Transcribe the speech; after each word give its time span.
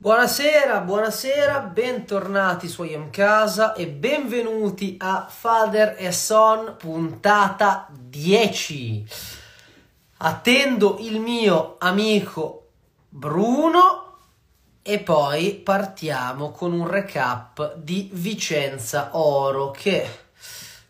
Buonasera, 0.00 0.78
buonasera, 0.82 1.58
bentornati 1.58 2.68
su 2.68 2.84
IM 2.84 3.10
Casa 3.10 3.72
e 3.72 3.88
benvenuti 3.88 4.96
a 4.96 5.26
Father 5.28 5.96
e 5.98 6.12
Son 6.12 6.76
puntata 6.78 7.88
10. 7.90 9.04
Attendo 10.18 10.98
il 11.00 11.18
mio 11.18 11.74
amico 11.80 12.68
Bruno 13.08 14.18
e 14.82 15.00
poi 15.00 15.54
partiamo 15.54 16.52
con 16.52 16.72
un 16.72 16.86
recap 16.86 17.74
di 17.74 18.08
Vicenza 18.12 19.08
Oro 19.16 19.72
che 19.72 20.06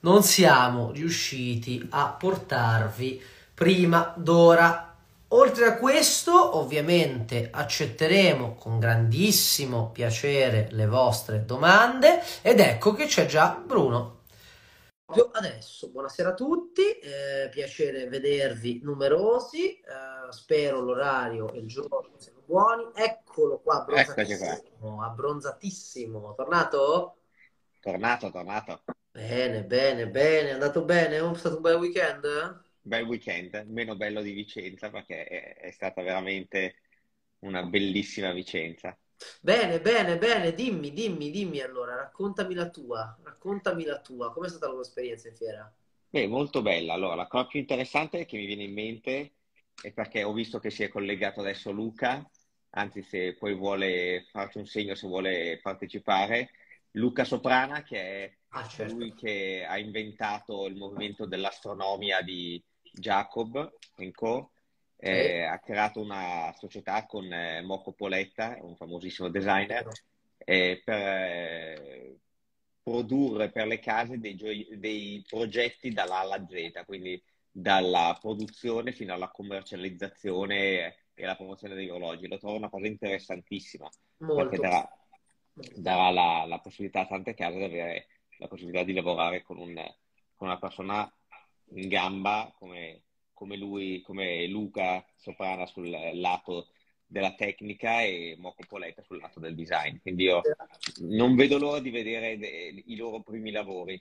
non 0.00 0.22
siamo 0.22 0.90
riusciti 0.90 1.82
a 1.92 2.08
portarvi 2.08 3.22
prima 3.54 4.12
d'ora 4.18 4.87
Oltre 5.32 5.66
a 5.66 5.76
questo, 5.76 6.56
ovviamente 6.56 7.50
accetteremo 7.52 8.54
con 8.54 8.78
grandissimo 8.78 9.90
piacere 9.90 10.68
le 10.70 10.86
vostre 10.86 11.44
domande 11.44 12.22
ed 12.40 12.60
ecco 12.60 12.94
che 12.94 13.04
c'è 13.04 13.26
già 13.26 13.62
Bruno. 13.62 14.22
Adesso, 15.32 15.90
buonasera 15.90 16.30
a 16.30 16.34
tutti, 16.34 16.98
eh, 16.98 17.50
piacere 17.50 18.08
vedervi 18.08 18.80
numerosi, 18.82 19.74
eh, 19.74 19.82
spero 20.30 20.80
l'orario 20.80 21.52
e 21.52 21.58
il 21.58 21.66
giorno 21.66 22.10
siano 22.16 22.42
buoni. 22.46 22.88
Eccolo 22.94 23.58
qua, 23.58 23.82
abbronzatissimo, 23.82 25.02
abbronzatissimo. 25.02 26.34
Tornato? 26.36 27.16
Tornato, 27.80 28.30
tornato. 28.30 28.80
Bene, 29.10 29.62
bene, 29.62 30.08
bene, 30.08 30.48
è 30.48 30.52
andato 30.52 30.84
bene, 30.84 31.18
è 31.18 31.36
stato 31.36 31.56
un 31.56 31.62
bel 31.62 31.76
weekend? 31.76 32.66
Bel 32.88 33.04
weekend, 33.04 33.66
meno 33.68 33.94
bello 33.94 34.20
di 34.22 34.32
Vicenza 34.32 34.90
perché 34.90 35.24
è, 35.24 35.54
è 35.56 35.70
stata 35.70 36.02
veramente 36.02 36.76
una 37.40 37.62
bellissima 37.62 38.32
Vicenza. 38.32 38.98
Bene, 39.40 39.80
bene, 39.80 40.16
bene, 40.16 40.52
dimmi, 40.52 40.92
dimmi, 40.92 41.30
dimmi 41.30 41.60
allora, 41.60 41.94
raccontami 41.96 42.54
la 42.54 42.70
tua, 42.70 43.16
raccontami 43.22 43.84
la 43.84 44.00
tua, 44.00 44.32
com'è 44.32 44.48
stata 44.48 44.66
la 44.66 44.72
tua 44.72 44.82
esperienza 44.82 45.28
in 45.28 45.34
fiera? 45.34 45.72
Beh, 46.08 46.26
molto 46.26 46.62
bella. 46.62 46.94
Allora, 46.94 47.14
la 47.14 47.26
cosa 47.26 47.46
più 47.46 47.60
interessante 47.60 48.24
che 48.24 48.36
mi 48.36 48.46
viene 48.46 48.64
in 48.64 48.72
mente 48.72 49.34
è 49.80 49.92
perché 49.92 50.22
ho 50.22 50.32
visto 50.32 50.58
che 50.58 50.70
si 50.70 50.82
è 50.82 50.88
collegato 50.88 51.40
adesso 51.40 51.70
Luca, 51.70 52.28
anzi 52.70 53.02
se 53.02 53.34
poi 53.34 53.54
vuole 53.54 54.26
farci 54.30 54.58
un 54.58 54.66
segno, 54.66 54.94
se 54.94 55.06
vuole 55.06 55.58
partecipare, 55.60 56.50
Luca 56.92 57.24
Soprana, 57.24 57.82
che 57.82 58.00
è 58.00 58.36
ah, 58.50 58.66
certo. 58.66 58.94
lui 58.94 59.14
che 59.14 59.64
ha 59.68 59.78
inventato 59.78 60.66
il 60.66 60.76
movimento 60.76 61.26
dell'astronomia 61.26 62.22
di, 62.22 62.62
Jacob 62.98 63.72
Co. 64.12 64.50
Eh, 65.00 65.42
ha 65.44 65.60
creato 65.60 66.00
una 66.00 66.52
società 66.58 67.06
con 67.06 67.32
eh, 67.32 67.62
Moco 67.62 67.92
Poletta, 67.92 68.58
un 68.62 68.74
famosissimo 68.74 69.28
designer, 69.28 69.86
eh, 70.38 70.82
per 70.84 70.96
eh, 70.96 72.16
produrre 72.82 73.50
per 73.50 73.66
le 73.66 73.78
case 73.78 74.18
dei, 74.18 74.34
gio- 74.34 74.76
dei 74.76 75.24
progetti 75.28 75.90
dall'A 75.92 76.18
alla 76.18 76.44
Z, 76.48 76.84
quindi 76.84 77.22
dalla 77.50 78.16
produzione 78.20 78.92
fino 78.92 79.12
alla 79.12 79.28
commercializzazione 79.28 80.96
e 81.14 81.24
alla 81.24 81.36
promozione 81.36 81.74
degli 81.74 81.90
orologi. 81.90 82.28
Lo 82.28 82.38
trovo 82.38 82.56
una 82.56 82.70
cosa 82.70 82.86
interessantissima, 82.86 83.88
Molto. 84.18 84.48
perché 84.48 84.58
darà, 84.58 84.88
darà 85.76 86.10
la, 86.10 86.44
la, 86.46 86.58
possibilità 86.60 87.00
a 87.00 87.06
tante 87.06 87.34
case 87.34 87.58
di 87.58 87.64
avere 87.64 88.06
la 88.38 88.48
possibilità 88.48 88.84
di 88.84 88.92
lavorare 88.92 89.42
con, 89.42 89.58
un, 89.58 89.74
con 90.36 90.48
una 90.48 90.58
persona 90.58 91.12
in 91.70 91.88
gamba 91.88 92.52
come, 92.58 93.02
come 93.32 93.56
lui, 93.56 94.00
come 94.02 94.46
Luca 94.46 95.04
Soprana 95.16 95.66
sul 95.66 95.88
lato 96.14 96.68
della 97.06 97.34
tecnica 97.34 98.02
e 98.02 98.36
Moco 98.38 98.64
Poletta 98.66 99.02
sul 99.02 99.18
lato 99.18 99.40
del 99.40 99.54
design. 99.54 99.96
Quindi 100.00 100.24
io 100.24 100.42
non 101.02 101.34
vedo 101.36 101.58
l'ora 101.58 101.80
di 101.80 101.90
vedere 101.90 102.38
de- 102.38 102.82
i 102.86 102.96
loro 102.96 103.22
primi 103.22 103.50
lavori. 103.50 104.00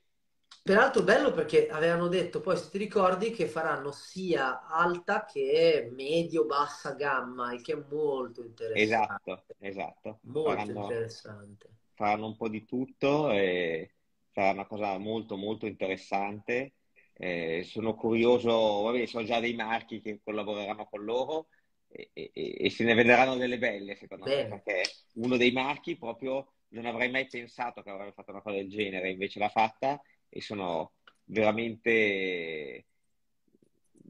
Peraltro 0.64 1.02
bello 1.04 1.32
perché 1.32 1.70
avevano 1.70 2.10
detto, 2.10 2.42
poi 2.42 2.58
se 2.58 2.70
ti 2.70 2.78
ricordi, 2.78 3.32
che 3.32 3.48
faranno 3.48 3.92
sia 3.92 4.66
alta 4.68 5.24
che 5.24 5.90
medio-bassa 5.94 6.92
gamma, 6.94 7.54
il 7.54 7.62
che 7.62 7.72
è 7.74 7.84
molto 7.90 8.42
interessante. 8.44 8.84
Esatto, 8.84 9.46
esatto. 9.60 10.20
Molto 10.24 10.50
faranno, 10.50 10.88
interessante. 10.92 11.70
Faranno 11.94 12.28
un 12.28 12.36
po' 12.38 12.50
di 12.50 12.66
tutto 12.66 13.32
e 13.32 13.96
sarà 14.32 14.52
una 14.52 14.66
cosa 14.68 14.98
molto 14.98 15.36
molto 15.38 15.66
interessante 15.66 16.74
eh, 17.18 17.64
sono 17.64 17.96
curioso, 17.96 18.82
vabbè, 18.82 19.06
sono 19.06 19.26
già 19.26 19.40
dei 19.40 19.56
marchi 19.56 20.02
che 20.02 20.20
collaboreranno 20.24 20.86
con 20.86 21.04
loro 21.04 21.48
e, 21.90 22.10
e, 22.14 22.32
e 22.34 22.70
se 22.70 22.84
ne 22.84 22.94
vedranno 22.94 23.36
delle 23.36 23.58
belle, 23.58 23.96
secondo 23.96 24.26
Bene. 24.26 24.44
me, 24.44 24.50
perché 24.50 24.90
uno 25.16 25.38
dei 25.38 25.52
marchi 25.52 25.98
proprio 25.98 26.54
non 26.70 26.86
avrei 26.86 27.10
mai 27.10 27.28
pensato 27.28 27.82
che 27.82 27.90
avrebbe 27.90 28.12
fatto 28.12 28.32
una 28.32 28.42
cosa 28.42 28.58
del 28.58 28.70
genere, 28.70 29.10
invece 29.10 29.40
l'ha 29.40 29.50
fatta 29.50 30.02
e 30.30 30.42
sono 30.42 30.94
veramente 31.26 32.86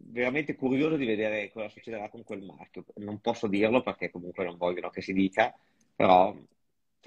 veramente 0.10 0.56
curioso 0.56 0.96
di 0.96 1.06
vedere 1.06 1.52
cosa 1.52 1.70
succederà 1.70 2.10
con 2.10 2.24
quel 2.24 2.44
marchio. 2.44 2.86
Non 2.96 3.20
posso 3.20 3.48
dirlo 3.48 3.82
perché 3.84 4.10
comunque 4.10 4.46
non 4.46 4.58
vogliono 4.58 4.90
che 4.90 5.02
si 5.02 5.14
dica, 5.14 5.54
però 5.96 6.36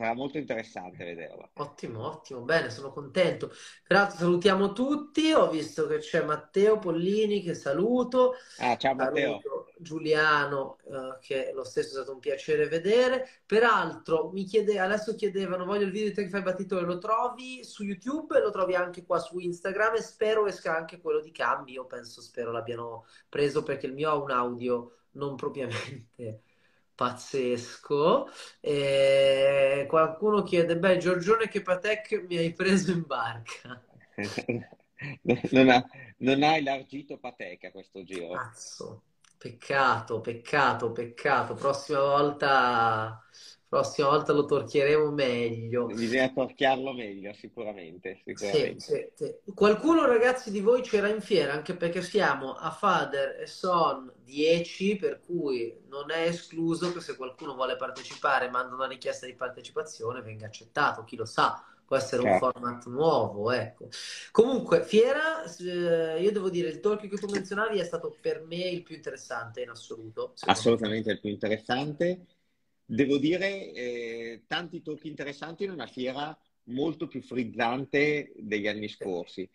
sarà 0.00 0.15
molto 0.15 0.38
interessante 0.38 1.05
vederlo. 1.05 1.50
Ottimo, 1.56 2.06
ottimo, 2.06 2.41
bene, 2.41 2.71
sono 2.71 2.91
contento. 2.91 3.53
Peraltro 3.87 4.16
salutiamo 4.16 4.72
tutti, 4.72 5.31
ho 5.33 5.50
visto 5.50 5.87
che 5.87 5.99
c'è 5.99 6.25
Matteo 6.25 6.78
Pollini 6.78 7.43
che 7.43 7.53
saluto. 7.53 8.33
Ah, 8.61 8.78
ciao 8.78 8.94
Matteo. 8.94 9.41
Giuliano, 9.77 10.78
eh, 10.84 11.19
che 11.21 11.53
lo 11.55 11.65
stesso 11.65 11.88
è 11.88 11.93
stato 11.93 12.12
un 12.12 12.19
piacere 12.19 12.66
vedere. 12.66 13.43
Peraltro, 13.44 14.31
mi 14.31 14.44
chiede, 14.44 14.78
adesso 14.78 15.15
chiedevano, 15.15 15.66
voglio 15.66 15.84
il 15.84 15.91
video 15.91 16.09
di 16.09 16.15
te 16.15 16.22
che 16.22 16.31
fai 16.31 16.43
battitore, 16.43 16.87
lo 16.87 16.97
trovi 16.97 17.62
su 17.62 17.84
YouTube 17.84 18.41
lo 18.41 18.50
trovi 18.50 18.75
anche 18.75 19.05
qua 19.05 19.19
su 19.19 19.38
Instagram 19.38 19.97
e 19.97 20.03
spero 20.03 20.47
esca 20.47 20.77
anche 20.77 20.99
quello 21.00 21.21
di 21.21 21.31
Cambi, 21.31 21.72
io 21.72 21.84
penso, 21.84 22.22
spero 22.22 22.53
l'abbiano 22.53 23.05
preso 23.28 23.62
perché 23.62 23.87
il 23.87 23.93
mio 23.93 24.11
ha 24.11 24.17
un 24.17 24.31
audio 24.31 24.97
non 25.12 25.34
propriamente 25.37 26.43
pazzesco. 27.00 28.28
E 28.61 29.87
qualcuno 29.88 30.43
chiede: 30.43 30.77
Beh, 30.77 30.99
Giorgione, 30.99 31.49
che 31.49 31.62
Patek 31.62 32.27
mi 32.28 32.37
hai 32.37 32.53
preso 32.53 32.93
in 32.93 33.05
barca? 33.06 33.83
non, 35.50 35.71
ha, 35.71 35.83
non 36.19 36.43
hai 36.43 36.62
largito 36.62 37.16
Patek 37.16 37.65
a 37.65 37.71
questo 37.71 38.05
giro. 38.05 38.33
Cazzo, 38.33 39.03
peccato, 39.38 40.21
peccato, 40.21 40.93
peccato. 40.93 41.55
Prossima 41.55 42.00
volta 42.00 43.25
prossima 43.70 44.08
volta 44.08 44.32
lo 44.32 44.47
torchieremo 44.47 45.12
meglio. 45.12 45.86
Bisogna 45.86 46.28
torchiarlo 46.32 46.92
meglio, 46.92 47.32
sicuramente. 47.34 48.20
sicuramente. 48.25 48.81
Sì, 48.81 49.08
sì, 49.14 49.34
sì. 49.44 49.54
Qualcuno, 49.54 50.06
ragazzi, 50.06 50.50
di 50.50 50.60
voi 50.60 50.82
c'era 50.82 51.06
in 51.06 51.20
fiera, 51.20 51.53
anche 51.53 51.76
perché 51.76 52.03
siamo 52.03 52.54
a 52.54 52.72
Father 52.72 53.41
e 53.41 53.47
Son 53.47 54.12
10, 54.25 54.97
per 54.97 55.20
cui 55.20 55.72
non 55.88 56.10
è 56.10 56.22
escluso 56.22 56.92
che 56.92 57.00
se 57.00 57.14
qualcuno 57.14 57.54
vuole 57.54 57.76
partecipare, 57.76 58.50
manda 58.50 58.75
una 58.75 58.88
richiesta 58.88 59.25
di 59.25 59.34
partecipazione, 59.34 60.20
venga 60.20 60.47
accettato, 60.47 61.04
chi 61.04 61.14
lo 61.14 61.25
sa. 61.25 61.64
Può 61.87 61.97
essere 61.97 62.22
certo. 62.22 62.44
un 62.47 62.52
format 62.52 62.87
nuovo, 62.87 63.52
ecco. 63.52 63.88
Comunque, 64.32 64.82
Fiera, 64.82 65.44
eh, 65.44 66.20
io 66.20 66.32
devo 66.32 66.50
dire, 66.50 66.69
il 66.69 66.81
talk 66.81 67.06
che 67.06 67.16
tu 67.16 67.28
menzionavi 67.28 67.78
è 67.78 67.84
stato 67.84 68.16
per 68.20 68.42
me 68.42 68.69
il 68.69 68.82
più 68.82 68.97
interessante 68.97 69.62
in 69.62 69.70
assoluto. 69.70 70.34
Assolutamente 70.41 71.08
me. 71.08 71.14
il 71.14 71.20
più 71.20 71.31
interessante 71.31 72.26
Devo 72.93 73.19
dire, 73.19 73.71
eh, 73.71 74.43
tanti 74.49 74.83
tocchi 74.83 75.06
interessanti 75.06 75.62
in 75.62 75.71
una 75.71 75.87
fiera 75.87 76.37
molto 76.65 77.06
più 77.06 77.23
frizzante 77.23 78.33
degli 78.34 78.67
anni 78.67 78.89
scorsi, 78.89 79.49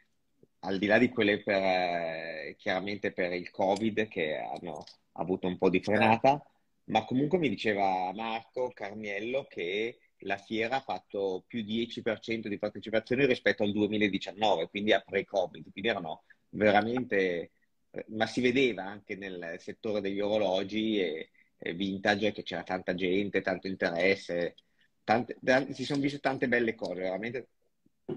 al 0.59 0.78
di 0.78 0.85
là 0.85 0.97
di 0.97 1.09
quelle 1.09 1.44
per, 1.44 1.62
eh, 1.62 2.56
chiaramente 2.57 3.12
per 3.12 3.34
il 3.34 3.51
Covid 3.51 4.07
che 4.07 4.38
hanno 4.38 4.85
avuto 5.18 5.47
un 5.47 5.57
po' 5.57 5.69
di 5.69 5.81
frenata, 5.81 6.41
ma 6.85 7.03
comunque 7.03 7.38
mi 7.38 7.50
diceva 7.50 8.09
Marco 8.13 8.72
Carniello 8.74 9.44
che 9.50 10.00
la 10.19 10.38
fiera 10.38 10.77
ha 10.77 10.81
fatto 10.81 11.44
più 11.45 11.62
10% 11.62 12.48
di 12.48 12.57
partecipazione 12.57 13.25
rispetto 13.25 13.63
al 13.63 13.74
2019, 13.74 14.69
quindi 14.69 14.94
a 14.94 15.01
pre-Covid, 15.01 15.71
quindi 15.74 15.89
erano 15.89 16.24
veramente, 16.51 17.51
eh, 17.92 18.06
ma 18.12 18.27
si 18.27 18.39
vedeva 18.39 18.86
anche 18.86 19.18
nel 19.18 19.56
settore 19.59 20.00
degli 20.00 20.21
orologi 20.21 21.01
e, 21.01 21.30
vintage 21.57 22.31
che 22.31 22.44
c'era 22.44 22.63
tanta 22.63 22.94
gente, 22.94 23.42
tanto 23.42 23.68
interesse, 23.68 24.56
tante, 25.04 25.38
si 25.72 25.86
sono 25.86 26.02
viste 26.02 26.19
tante 26.19 26.48
belle 26.48 26.75
cose, 26.75 27.02
veramente 27.02 27.48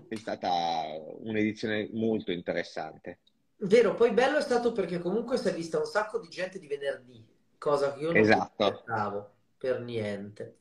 è 0.08 0.16
stata 0.16 0.84
un'edizione 1.20 1.88
molto 1.92 2.32
interessante. 2.32 3.20
Vero, 3.60 3.94
poi 3.94 4.12
bello 4.12 4.38
è 4.38 4.42
stato 4.42 4.72
perché 4.72 4.98
comunque 4.98 5.36
si 5.36 5.48
è 5.48 5.54
vista 5.54 5.78
un 5.78 5.86
sacco 5.86 6.18
di 6.18 6.28
gente 6.28 6.58
di 6.58 6.66
venerdì, 6.66 7.24
cosa 7.58 7.92
che 7.92 8.00
io 8.00 8.12
non 8.12 8.20
esatto. 8.20 8.64
aspettavo 8.64 9.34
per 9.56 9.80
niente. 9.80 10.58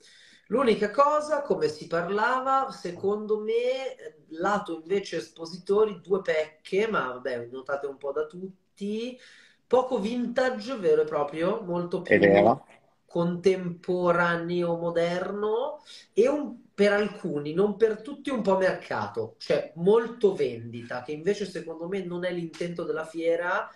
L'unica 0.47 0.91
cosa, 0.91 1.41
come 1.41 1.67
si 1.67 1.87
parlava, 1.87 2.71
secondo 2.71 3.39
me, 3.39 4.23
lato 4.29 4.79
invece 4.81 5.17
espositori, 5.17 5.99
due 6.01 6.21
pecche, 6.21 6.87
ma 6.87 7.07
vabbè, 7.07 7.47
notate 7.51 7.85
un 7.85 7.97
po' 7.97 8.13
da 8.13 8.25
tutti, 8.25 9.19
poco 9.67 9.99
vintage 9.99 10.75
vero 10.77 11.01
e 11.01 11.05
proprio, 11.05 11.61
molto 11.61 12.01
più 12.01 12.19
contemporaneo 13.07 14.77
moderno 14.77 15.81
e 16.13 16.27
un, 16.27 16.65
per 16.73 16.93
alcuni, 16.93 17.53
non 17.53 17.77
per 17.77 18.01
tutti, 18.01 18.29
un 18.29 18.41
po' 18.41 18.57
mercato, 18.57 19.35
cioè 19.39 19.71
molto 19.75 20.35
vendita, 20.35 21.01
che 21.01 21.13
invece 21.13 21.45
secondo 21.45 21.87
me 21.87 22.03
non 22.03 22.25
è 22.25 22.31
l'intento 22.31 22.83
della 22.83 23.05
fiera 23.05 23.73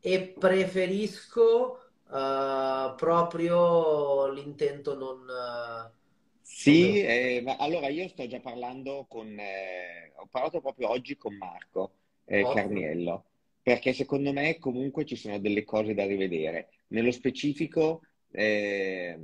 e 0.00 0.34
preferisco 0.36 1.78
uh, 2.08 2.94
proprio 2.96 4.32
l'intento 4.32 4.96
non... 4.96 5.18
Uh, 5.28 5.98
sì, 6.40 7.00
eh, 7.00 7.42
ma 7.44 7.56
allora 7.58 7.88
io 7.88 8.08
sto 8.08 8.26
già 8.26 8.40
parlando 8.40 9.06
con... 9.08 9.38
Eh, 9.38 10.12
ho 10.16 10.26
parlato 10.28 10.60
proprio 10.60 10.90
oggi 10.90 11.16
con 11.16 11.34
Marco 11.34 11.92
eh, 12.24 12.42
Carniello, 12.42 13.24
perché 13.70 13.92
secondo 13.92 14.32
me 14.32 14.58
comunque 14.58 15.04
ci 15.04 15.14
sono 15.14 15.38
delle 15.38 15.62
cose 15.62 15.94
da 15.94 16.04
rivedere. 16.04 16.70
Nello 16.88 17.12
specifico 17.12 18.00
eh, 18.32 19.16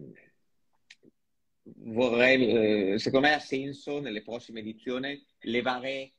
vorrei, 1.62 2.92
eh, 2.92 2.98
secondo 3.00 3.26
me 3.26 3.34
ha 3.34 3.40
senso 3.40 3.98
nelle 3.98 4.22
prossime 4.22 4.60
edizioni 4.60 5.20
levare 5.40 6.12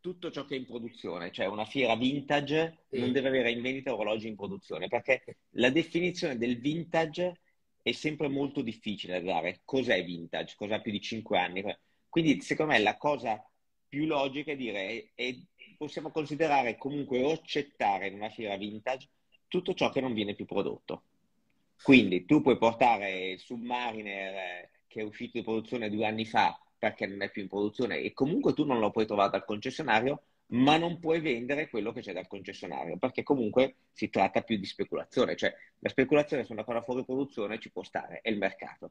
tutto 0.00 0.30
ciò 0.30 0.46
che 0.46 0.54
è 0.54 0.58
in 0.58 0.64
produzione, 0.64 1.30
cioè 1.32 1.44
una 1.48 1.66
fiera 1.66 1.96
vintage 1.96 2.84
sì. 2.88 2.98
non 2.98 3.12
deve 3.12 3.28
avere 3.28 3.50
in 3.50 3.60
vendita 3.60 3.92
orologi 3.92 4.26
in 4.26 4.36
produzione, 4.36 4.88
perché 4.88 5.22
la 5.56 5.68
definizione 5.68 6.38
del 6.38 6.58
vintage 6.58 7.40
è 7.82 7.92
sempre 7.92 8.28
molto 8.28 8.62
difficile 8.62 9.20
da 9.20 9.32
dare. 9.32 9.60
Cos'è 9.66 10.02
vintage? 10.02 10.54
Cos'ha 10.56 10.80
più 10.80 10.92
di 10.92 11.00
5 11.02 11.38
anni? 11.38 11.62
Quindi 12.08 12.40
secondo 12.40 12.72
me 12.72 12.78
la 12.78 12.96
cosa 12.96 13.38
più 13.86 14.06
logica 14.06 14.52
è 14.52 14.56
dire 14.56 15.10
è, 15.14 15.36
possiamo 15.80 16.10
considerare 16.10 16.76
comunque 16.76 17.22
o 17.22 17.32
accettare 17.32 18.08
in 18.08 18.12
una 18.12 18.28
fiera 18.28 18.54
vintage 18.58 19.08
tutto 19.48 19.72
ciò 19.72 19.88
che 19.88 20.02
non 20.02 20.12
viene 20.12 20.34
più 20.34 20.44
prodotto. 20.44 21.04
Quindi 21.82 22.26
tu 22.26 22.42
puoi 22.42 22.58
portare 22.58 23.30
il 23.30 23.38
Submariner 23.38 24.34
eh, 24.34 24.70
che 24.86 25.00
è 25.00 25.04
uscito 25.04 25.38
in 25.38 25.42
produzione 25.44 25.88
due 25.88 26.04
anni 26.04 26.26
fa 26.26 26.60
perché 26.78 27.06
non 27.06 27.22
è 27.22 27.30
più 27.30 27.40
in 27.40 27.48
produzione 27.48 28.00
e 28.00 28.12
comunque 28.12 28.52
tu 28.52 28.66
non 28.66 28.78
lo 28.78 28.90
puoi 28.90 29.06
trovare 29.06 29.30
dal 29.30 29.46
concessionario, 29.46 30.24
ma 30.48 30.76
non 30.76 30.98
puoi 30.98 31.20
vendere 31.20 31.70
quello 31.70 31.92
che 31.92 32.02
c'è 32.02 32.12
dal 32.12 32.28
concessionario 32.28 32.98
perché 32.98 33.22
comunque 33.22 33.76
si 33.90 34.10
tratta 34.10 34.42
più 34.42 34.58
di 34.58 34.66
speculazione, 34.66 35.34
cioè 35.34 35.54
la 35.78 35.88
speculazione 35.88 36.44
su 36.44 36.52
una 36.52 36.64
cosa 36.64 36.82
fuori 36.82 37.06
produzione 37.06 37.58
ci 37.58 37.70
può 37.70 37.82
stare, 37.82 38.20
è 38.20 38.28
il 38.28 38.36
mercato. 38.36 38.90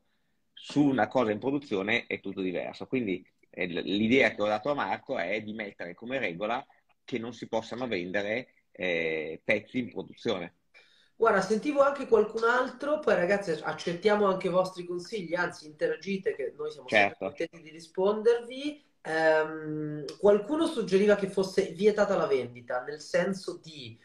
Su 0.54 0.84
una 0.84 1.08
cosa 1.08 1.32
in 1.32 1.40
produzione 1.40 2.08
è 2.08 2.20
tutto 2.20 2.42
diverso. 2.42 2.88
Quindi 2.88 3.24
eh, 3.52 3.68
l'idea 3.68 4.34
che 4.34 4.42
ho 4.42 4.48
dato 4.48 4.72
a 4.72 4.74
Marco 4.74 5.20
è 5.20 5.40
di 5.42 5.54
mettere 5.54 5.94
come 5.94 6.18
regola 6.18 6.66
che 7.10 7.18
non 7.18 7.34
si 7.34 7.48
possano 7.48 7.88
vendere 7.88 8.50
eh, 8.72 9.42
pezzi 9.44 9.80
in 9.80 9.90
produzione. 9.90 10.54
Guarda, 11.16 11.42
sentivo 11.42 11.82
anche 11.82 12.06
qualcun 12.08 12.44
altro, 12.44 13.00
poi 13.00 13.16
ragazzi 13.16 13.52
accettiamo 13.52 14.28
anche 14.28 14.46
i 14.46 14.52
vostri 14.52 14.86
consigli, 14.86 15.34
anzi 15.34 15.66
interagite 15.66 16.36
che 16.36 16.54
noi 16.56 16.72
siamo 16.72 16.88
certo. 16.88 17.26
sempre 17.26 17.48
contenti 17.48 17.64
di 17.64 17.72
rispondervi. 17.72 18.84
Um, 19.02 20.06
qualcuno 20.20 20.68
suggeriva 20.68 21.16
che 21.16 21.30
fosse 21.30 21.72
vietata 21.72 22.16
la 22.16 22.28
vendita, 22.28 22.84
nel 22.84 23.00
senso 23.00 23.60
di 23.62 23.98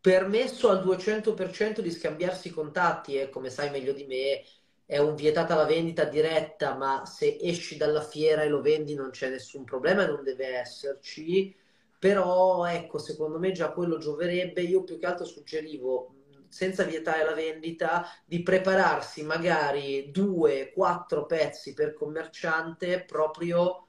permesso 0.00 0.68
al 0.68 0.84
200% 0.84 1.78
di 1.78 1.90
scambiarsi 1.90 2.48
i 2.48 2.52
contatti 2.52 3.16
e 3.16 3.30
come 3.30 3.50
sai 3.50 3.70
meglio 3.70 3.92
di 3.92 4.04
me 4.04 4.42
è 4.84 4.98
un 4.98 5.14
vietata 5.14 5.54
la 5.54 5.64
vendita 5.64 6.04
diretta, 6.04 6.74
ma 6.74 7.04
se 7.06 7.38
esci 7.40 7.76
dalla 7.76 8.02
fiera 8.02 8.42
e 8.42 8.48
lo 8.48 8.60
vendi 8.60 8.94
non 8.94 9.10
c'è 9.10 9.30
nessun 9.30 9.64
problema 9.64 10.02
e 10.02 10.06
non 10.06 10.24
deve 10.24 10.46
esserci. 10.46 11.54
Però 11.98 12.64
ecco, 12.66 12.98
secondo 12.98 13.38
me 13.38 13.52
già 13.52 13.72
quello 13.72 13.98
gioverebbe. 13.98 14.62
Io 14.62 14.84
più 14.84 14.98
che 14.98 15.06
altro 15.06 15.24
suggerivo 15.24 16.14
senza 16.48 16.84
vietare 16.84 17.24
la 17.24 17.34
vendita, 17.34 18.06
di 18.24 18.42
prepararsi 18.42 19.22
magari 19.22 20.10
due, 20.10 20.72
quattro 20.72 21.26
pezzi 21.26 21.74
per 21.74 21.92
commerciante 21.92 23.04
proprio 23.04 23.86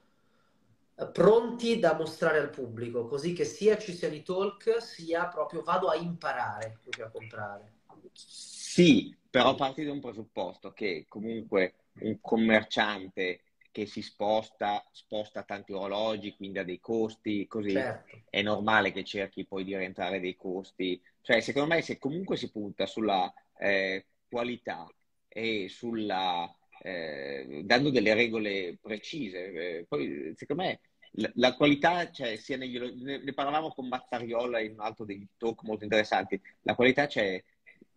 eh, 0.94 1.06
pronti 1.08 1.78
da 1.78 1.94
mostrare 1.94 2.38
al 2.38 2.50
pubblico, 2.50 3.06
così 3.06 3.32
che 3.32 3.44
sia 3.44 3.78
ci 3.78 3.94
sia 3.94 4.10
di 4.10 4.22
talk, 4.22 4.82
sia 4.82 5.26
proprio 5.26 5.62
vado 5.62 5.88
a 5.88 5.96
imparare 5.96 6.78
più 6.82 6.90
che 6.90 7.02
a 7.02 7.10
comprare. 7.10 7.72
Sì, 8.12 9.16
però 9.28 9.54
parti 9.54 9.84
da 9.84 9.92
un 9.92 10.00
presupposto 10.00 10.72
che 10.72 11.06
comunque 11.08 11.76
un 12.00 12.20
commerciante 12.20 13.40
che 13.72 13.86
si 13.86 14.02
sposta, 14.02 14.84
sposta 14.90 15.42
tanti 15.42 15.72
orologi, 15.72 16.34
quindi 16.34 16.58
ha 16.58 16.64
dei 16.64 16.80
costi, 16.80 17.46
così 17.46 17.72
certo. 17.72 18.22
è 18.28 18.42
normale 18.42 18.92
che 18.92 19.04
cerchi 19.04 19.46
poi 19.46 19.64
di 19.64 19.76
rientrare 19.76 20.20
dei 20.20 20.36
costi. 20.36 21.00
Cioè, 21.20 21.40
secondo 21.40 21.74
me, 21.74 21.82
se 21.82 21.98
comunque 21.98 22.36
si 22.36 22.50
punta 22.50 22.86
sulla 22.86 23.32
eh, 23.58 24.06
qualità 24.28 24.86
e 25.28 25.68
sulla 25.68 26.52
eh, 26.82 27.62
dando 27.64 27.90
delle 27.90 28.14
regole 28.14 28.78
precise, 28.80 29.52
eh, 29.52 29.86
poi 29.86 30.32
secondo 30.34 30.62
me 30.62 30.80
la, 31.12 31.30
la 31.34 31.54
qualità, 31.54 32.10
cioè, 32.10 32.36
sia 32.36 32.56
negli, 32.56 32.78
ne, 32.78 33.22
ne 33.22 33.32
parlavamo 33.32 33.72
con 33.72 33.88
Mattariola 33.88 34.60
in 34.60 34.72
un 34.72 34.80
altro 34.80 35.04
dei 35.04 35.26
talk 35.36 35.62
molto 35.62 35.84
interessanti, 35.84 36.40
la 36.62 36.74
qualità 36.74 37.06
c'è 37.06 37.42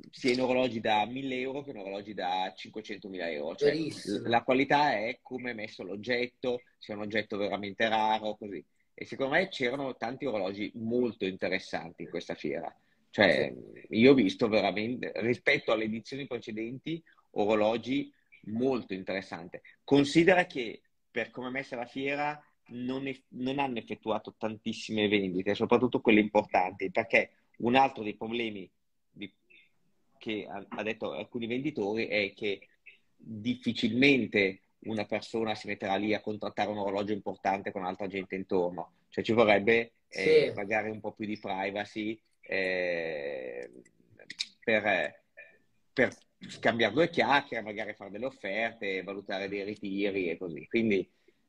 sia 0.10 0.34
in 0.34 0.42
orologi 0.42 0.80
da 0.80 1.06
1000 1.06 1.40
euro 1.40 1.64
che 1.64 1.72
in 1.72 1.78
orologi 1.78 2.14
da 2.14 2.54
500.000 2.56 3.32
euro. 3.32 3.56
Cioè, 3.56 3.76
la 4.24 4.44
qualità 4.44 4.94
è 4.94 5.20
come 5.22 5.52
è 5.52 5.54
messo 5.54 5.84
l'oggetto, 5.84 6.62
se 6.78 6.94
è 6.94 6.96
un 6.96 7.04
oggetto 7.04 7.38
veramente 7.38 7.88
raro, 7.88 8.36
così. 8.36 8.64
E 8.94 9.06
secondo 9.06 9.34
me 9.34 9.48
c'erano 9.48 9.96
tanti 9.96 10.26
orologi 10.26 10.72
molto 10.76 11.26
interessanti 11.26 12.04
in 12.04 12.10
questa 12.10 12.36
fiera. 12.36 12.74
Cioè, 13.10 13.54
io 13.90 14.12
ho 14.12 14.16
visto 14.16 14.48
veramente, 14.48 15.12
rispetto 15.16 15.72
alle 15.72 15.84
edizioni 15.84 16.26
precedenti, 16.28 17.04
orologi 17.32 18.12
molto 18.46 18.94
interessanti. 18.94 19.60
Considera 19.84 20.46
che 20.46 20.82
per 21.10 21.30
come 21.30 21.48
è 21.48 21.52
messa 21.52 21.76
la 21.76 21.86
fiera 21.86 22.44
non, 22.70 23.08
è, 23.08 23.16
non 23.30 23.60
hanno 23.60 23.78
effettuato 23.78 24.36
tantissime 24.38 25.08
vendite, 25.08 25.54
soprattutto 25.54 26.02
quelle 26.02 26.20
importanti, 26.20 26.92
perché 26.92 27.32
un 27.58 27.76
altro 27.76 28.04
dei 28.04 28.16
problemi 28.16 28.70
di 29.12 29.32
che 30.24 30.48
ha 30.48 30.84
detto 30.84 31.12
alcuni 31.12 31.48
venditori 31.48 32.08
è 32.08 32.32
che 32.34 32.70
difficilmente 33.18 34.62
una 34.86 35.04
persona 35.04 35.54
si 35.54 35.68
metterà 35.68 35.98
lì 35.98 36.14
a 36.14 36.22
contrattare 36.22 36.70
un 36.70 36.78
orologio 36.78 37.12
importante 37.12 37.74
con 37.74 37.84
altra 37.84 38.08
gente 38.08 38.36
intorno. 38.36 38.94
Cioè 39.10 39.22
ci 39.22 39.34
vorrebbe 39.34 39.96
eh, 40.08 40.48
sì. 40.48 40.54
magari 40.56 40.90
un 40.92 41.02
po' 41.02 41.12
più 41.12 41.26
di 41.26 41.38
privacy 41.38 42.18
eh, 42.40 43.70
per, 44.64 45.24
per, 45.92 46.16
scambiare 46.48 46.94
due 46.94 47.10
chiacchiere, 47.10 47.62
magari 47.62 47.94
fare 47.94 48.10
delle 48.10 48.26
offerte, 48.26 49.04
valutare 49.04 49.50
dei 49.50 49.66
ritiri 49.66 50.30
e 50.30 50.38
così. 50.38 50.66
Quindi, 50.70 51.06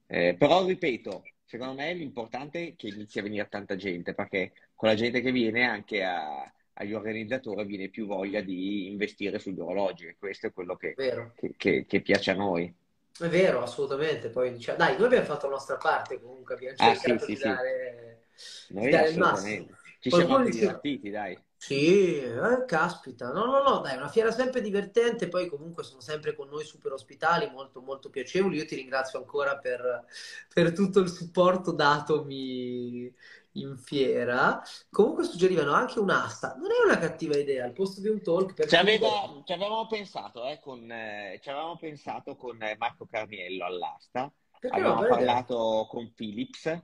eh, 0.09 0.35
però 0.37 0.67
ripeto, 0.67 1.23
secondo 1.45 1.75
me 1.75 1.95
l'importante 1.95 2.67
è 2.67 2.75
che 2.75 2.89
inizi 2.89 3.21
a 3.21 3.23
venire 3.23 3.49
tanta 3.49 3.77
gente, 3.77 4.15
perché 4.15 4.53
con 4.75 4.89
la 4.89 4.97
gente 4.97 5.21
che 5.21 5.31
viene 5.31 5.63
anche 5.63 6.03
a 6.03 6.53
agli 6.75 6.93
organizzatori 6.93 7.65
viene 7.65 7.89
più 7.89 8.07
voglia 8.07 8.41
di 8.41 8.89
investire 8.91 9.39
sugli 9.39 9.61
orologi 9.61 10.07
e 10.07 10.17
questo 10.19 10.49
è 10.49 10.53
quello 10.53 10.77
che, 10.77 10.95
che, 10.95 11.55
che, 11.57 11.87
che 11.87 12.01
piace 12.01 12.33
a 12.33 12.35
noi. 12.35 12.73
È 13.17 13.29
vero, 13.29 13.63
assolutamente. 13.63 14.29
Poi 14.29 14.53
diciamo, 14.53 14.79
dai, 14.79 14.97
noi 14.97 15.07
abbiamo 15.07 15.25
fatto 15.25 15.47
la 15.47 15.55
nostra 15.55 15.77
parte 15.77 16.21
comunque, 16.21 16.55
abbiamo 16.55 16.77
ah, 16.79 16.97
cercato 16.97 17.25
sì, 17.25 17.31
di, 17.31 17.37
sì, 17.37 17.43
dare, 17.43 18.25
sì. 18.35 18.75
Di 18.75 18.91
dare 18.91 19.11
il 19.11 19.19
massimo. 19.19 19.67
Ci 20.01 20.11
siamo 20.11 20.37
anche 20.37 20.51
divertiti, 20.51 21.11
dai. 21.11 21.39
Sì, 21.57 22.19
eh, 22.19 22.65
caspita. 22.67 23.33
No, 23.33 23.47
no, 23.47 23.63
no, 23.63 23.79
dai, 23.79 23.97
una 23.97 24.09
fiera 24.09 24.31
sempre 24.31 24.61
divertente, 24.61 25.29
poi 25.29 25.49
comunque 25.49 25.83
sono 25.83 26.01
sempre 26.01 26.35
con 26.35 26.49
noi 26.49 26.65
super 26.65 26.93
ospitali, 26.93 27.49
molto, 27.51 27.81
molto 27.81 28.11
piacevoli. 28.11 28.59
Io 28.59 28.67
ti 28.67 28.75
ringrazio 28.75 29.19
ancora 29.19 29.57
per, 29.57 30.05
per 30.53 30.73
tutto 30.73 30.99
il 30.99 31.09
supporto 31.09 31.73
datomi 31.73 33.11
in 33.55 33.77
fiera. 33.77 34.63
Comunque 34.91 35.25
suggerivano 35.25 35.73
anche 35.73 35.99
un'asta. 35.99 36.55
Non 36.57 36.71
è 36.71 36.85
una 36.85 36.99
cattiva 36.99 37.37
idea, 37.37 37.65
al 37.65 37.73
posto 37.73 38.01
di 38.01 38.09
un 38.09 38.23
talk. 38.23 38.55
Per 38.55 38.69
ci, 38.69 38.77
aveva, 38.77 39.09
ci 39.45 39.53
avevamo 39.53 39.87
pensato, 39.87 40.47
eh, 40.47 40.61
con, 40.61 40.91
eh, 40.91 41.39
ci 41.43 41.51
avevamo 41.51 41.77
pensato 41.77 42.37
con 42.37 42.63
eh, 42.63 42.77
Marco 42.79 43.07
Carniello 43.07 43.65
all'asta. 43.65 44.33
Perché 44.59 44.77
Avevamo 44.77 45.03
no, 45.03 45.09
parlato 45.09 45.87
con 45.89 46.13
Philips. 46.15 46.79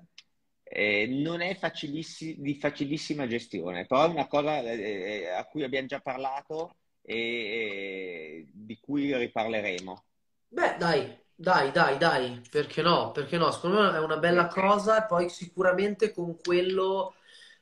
Eh, 0.62 1.06
non 1.08 1.40
è 1.40 1.56
facilissima, 1.56 2.34
di 2.38 2.54
facilissima 2.54 3.26
gestione, 3.26 3.86
però 3.86 4.04
è 4.04 4.08
una 4.08 4.28
cosa 4.28 4.60
eh, 4.60 5.28
a 5.28 5.44
cui 5.46 5.64
abbiamo 5.64 5.88
già 5.88 6.00
parlato 6.00 6.76
e 7.02 8.46
di 8.52 8.78
cui 8.78 9.16
riparleremo. 9.16 10.04
Beh, 10.46 10.76
dai, 10.78 11.19
dai, 11.40 11.72
dai, 11.72 11.96
dai, 11.96 12.42
perché 12.50 12.82
no? 12.82 13.12
Perché 13.12 13.38
no? 13.38 13.50
Secondo 13.50 13.80
me 13.80 13.96
è 13.96 14.00
una 14.00 14.18
bella 14.18 14.46
cosa, 14.46 15.04
poi 15.04 15.30
sicuramente 15.30 16.12
con 16.12 16.36
quello 16.36 17.14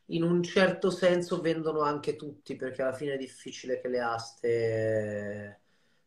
in 0.07 0.25
un 0.25 0.43
certo 0.43 0.91
senso 0.91 1.41
vendono 1.41 1.83
anche 1.83 2.17
tutti, 2.17 2.57
perché 2.57 2.83
alla 2.83 2.93
fine 2.93 3.15
è 3.15 3.17
difficile 3.19 3.81
che 3.81 3.87
le 3.87 4.01
aste 4.01 5.61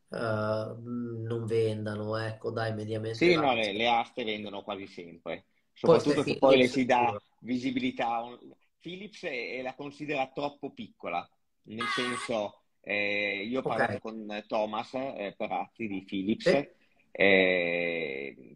uh, 0.09 0.17
non 0.17 1.45
vendano, 1.45 2.17
ecco, 2.17 2.51
dai, 2.51 2.73
mediamente. 2.73 3.23
Sì, 3.23 3.35
no, 3.35 3.53
le, 3.53 3.71
le, 3.71 3.87
aste 3.87 4.25
vendono 4.25 4.63
quasi 4.63 4.87
sempre, 4.87 5.45
soprattutto 5.73 6.23
se 6.23 6.37
poi 6.39 6.57
le 6.57 6.67
si 6.67 6.83
dà 6.83 7.17
visibilità. 7.39 8.37
Philips 8.79 9.23
è, 9.23 9.61
la 9.61 9.75
considera 9.75 10.29
troppo 10.33 10.71
piccola, 10.71 11.25
nel 11.63 11.87
senso 11.87 12.57
Eh, 12.83 13.45
io 13.47 13.59
ho 13.59 13.61
Ok. 13.61 13.69
parlato 13.69 13.99
con 13.99 14.43
Thomas 14.47 14.93
eh, 14.95 15.35
Perazzi 15.37 15.87
di 15.87 16.03
Philips, 16.03 16.49
Sì. 16.49 16.67
Eh, 17.11 18.55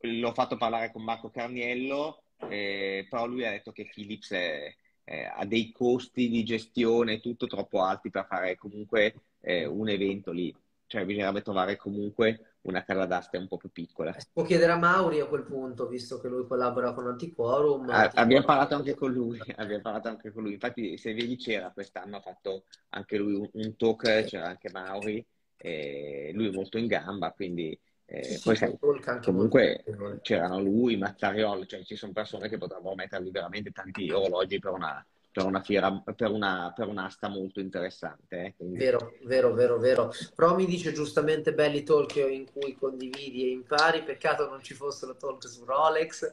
l'ho 0.00 0.32
fatto 0.32 0.56
parlare 0.56 0.90
con 0.92 1.02
Marco 1.02 1.30
Carniello, 1.30 2.22
eh, 2.48 3.06
però 3.08 3.26
lui 3.26 3.44
ha 3.44 3.50
detto 3.50 3.72
che 3.72 3.88
Philips 3.92 4.30
è- 4.32 4.74
è- 5.04 5.30
ha 5.34 5.44
dei 5.44 5.72
costi 5.72 6.28
di 6.28 6.44
gestione 6.44 7.20
tutto 7.20 7.46
troppo 7.46 7.82
alti 7.82 8.10
per 8.10 8.26
fare 8.26 8.56
comunque 8.56 9.14
eh, 9.42 9.64
un 9.66 9.88
evento 9.88 10.30
lì. 10.32 10.54
Cioè 10.86 11.04
bisognerebbe 11.04 11.42
trovare 11.42 11.76
comunque 11.76 12.56
una 12.62 12.82
casa 12.84 13.06
d'asta 13.06 13.38
un 13.38 13.46
po' 13.48 13.56
più 13.56 13.70
piccola. 13.70 14.12
Si 14.18 14.26
può 14.32 14.42
chiedere 14.44 14.72
a 14.72 14.76
Mauri 14.76 15.20
a 15.20 15.26
quel 15.26 15.44
punto, 15.44 15.86
visto 15.88 16.18
che 16.20 16.28
lui 16.28 16.46
collabora 16.46 16.92
con 16.92 17.06
Antiquorum. 17.06 17.88
Ah, 17.92 18.10
abbiamo 18.14 18.44
parlato 18.44 18.74
anche 18.76 18.94
con 18.94 19.10
lui, 19.12 19.38
abbiamo 19.56 19.82
parlato 19.82 20.08
anche 20.08 20.32
con 20.32 20.42
lui. 20.44 20.52
Infatti, 20.52 20.96
se 20.96 21.12
vedi 21.12 21.36
c'era 21.36 21.70
quest'anno, 21.72 22.16
ha 22.18 22.20
fatto 22.20 22.66
anche 22.90 23.16
lui 23.16 23.34
un, 23.34 23.48
un 23.52 23.76
talk, 23.76 24.24
c'era 24.24 24.46
anche 24.46 24.70
Mauri, 24.70 25.24
e 25.60 26.30
lui 26.34 26.48
è 26.48 26.50
molto 26.52 26.78
in 26.78 26.86
gamba, 26.86 27.32
quindi 27.32 27.78
eh, 28.06 28.22
Sì, 28.22 28.38
sì, 28.38 28.42
poi 28.42 28.54
c'è 28.54 28.70
sai, 28.70 28.78
comunque 29.22 29.84
c'erano 30.22 30.60
lui, 30.60 30.96
Mazzariol, 30.96 31.66
cioè 31.66 31.84
ci 31.84 31.96
sono 31.96 32.12
persone 32.12 32.48
che 32.48 32.58
potrebbero 32.58 32.94
metterli 32.94 33.30
veramente 33.30 33.70
tanti 33.72 34.10
orologi 34.10 34.58
per 34.58 34.72
una, 34.72 35.06
per 35.30 35.44
una 35.44 35.60
fiera, 35.62 35.92
per 36.14 36.30
una, 36.30 36.72
per 36.74 36.88
un'asta 36.88 37.28
molto 37.28 37.60
interessante. 37.60 38.44
eh, 38.46 38.54
quindi- 38.56 38.78
Vero, 38.78 39.16
vero, 39.24 39.52
vero, 39.52 39.78
vero. 39.78 40.12
Romy 40.36 40.64
dice 40.64 40.92
giustamente 40.92 41.52
belli 41.52 41.82
talk 41.82 42.14
in 42.16 42.46
cui 42.50 42.76
condividi 42.76 43.44
e 43.44 43.50
impari. 43.50 44.02
Peccato 44.04 44.48
non 44.48 44.62
ci 44.62 44.74
fossero 44.74 45.16
talk 45.16 45.46
su 45.48 45.64
Rolex, 45.64 46.32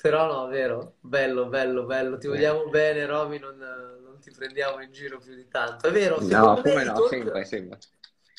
però 0.00 0.26
no, 0.26 0.46
vero, 0.48 0.96
bello, 1.00 1.46
bello, 1.46 1.84
bello. 1.84 2.18
Ti 2.18 2.26
Eh. 2.26 2.30
vogliamo 2.30 2.68
bene, 2.68 3.06
Romy, 3.06 3.38
non, 3.38 3.56
non 3.56 4.18
ti 4.20 4.30
prendiamo 4.32 4.82
in 4.82 4.90
giro 4.92 5.18
più 5.18 5.34
di 5.34 5.46
tanto. 5.48 5.86
È 5.86 5.92
vero, 5.92 6.16
No, 6.16 6.60
come 6.62 6.84
no, 6.84 6.94
talk, 6.94 7.08
sempre, 7.08 7.44
sempre. 7.44 7.78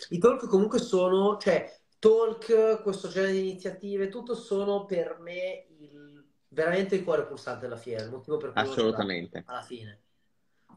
I 0.10 0.18
talk 0.18 0.48
comunque 0.48 0.80
sono, 0.80 1.38
cioè, 1.38 1.74
talk, 2.00 2.82
questo 2.82 3.08
genere 3.08 3.34
di 3.34 3.40
iniziative, 3.50 4.10
tutto 4.10 4.36
sono 4.36 4.86
per 4.86 5.18
me 5.20 5.66
il, 5.80 6.26
veramente 6.50 6.96
il 6.96 7.04
cuore 7.04 7.26
pulsante 7.26 7.62
della 7.62 7.78
fiera, 7.78 8.04
il 8.04 8.12
motivo 8.12 8.38
per 8.38 8.52
cui 8.52 8.62
Assolutamente. 8.62 9.44
alla 9.46 9.62
fine. 9.62 10.02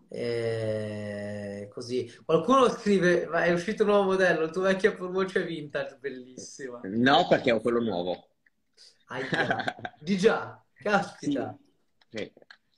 Eh, 0.09 1.69
così. 1.73 2.13
Qualcuno 2.25 2.69
scrive, 2.69 3.27
ma 3.27 3.45
è 3.45 3.53
uscito 3.53 3.85
un 3.85 3.91
nuovo 3.91 4.11
modello, 4.11 4.45
il 4.45 4.51
tuo 4.51 4.63
vecchio 4.63 4.91
Apple 4.91 5.09
Watch 5.09 5.37
è 5.37 5.45
vintage, 5.45 5.99
bellissima. 6.01 6.81
No, 6.85 7.27
perché 7.29 7.53
ho 7.53 7.61
quello 7.61 7.81
nuovo. 7.81 8.29
Ahia. 9.07 9.77
Di 10.01 10.17
già, 10.17 10.63
caspita. 10.75 11.57
Sì. 12.09 12.33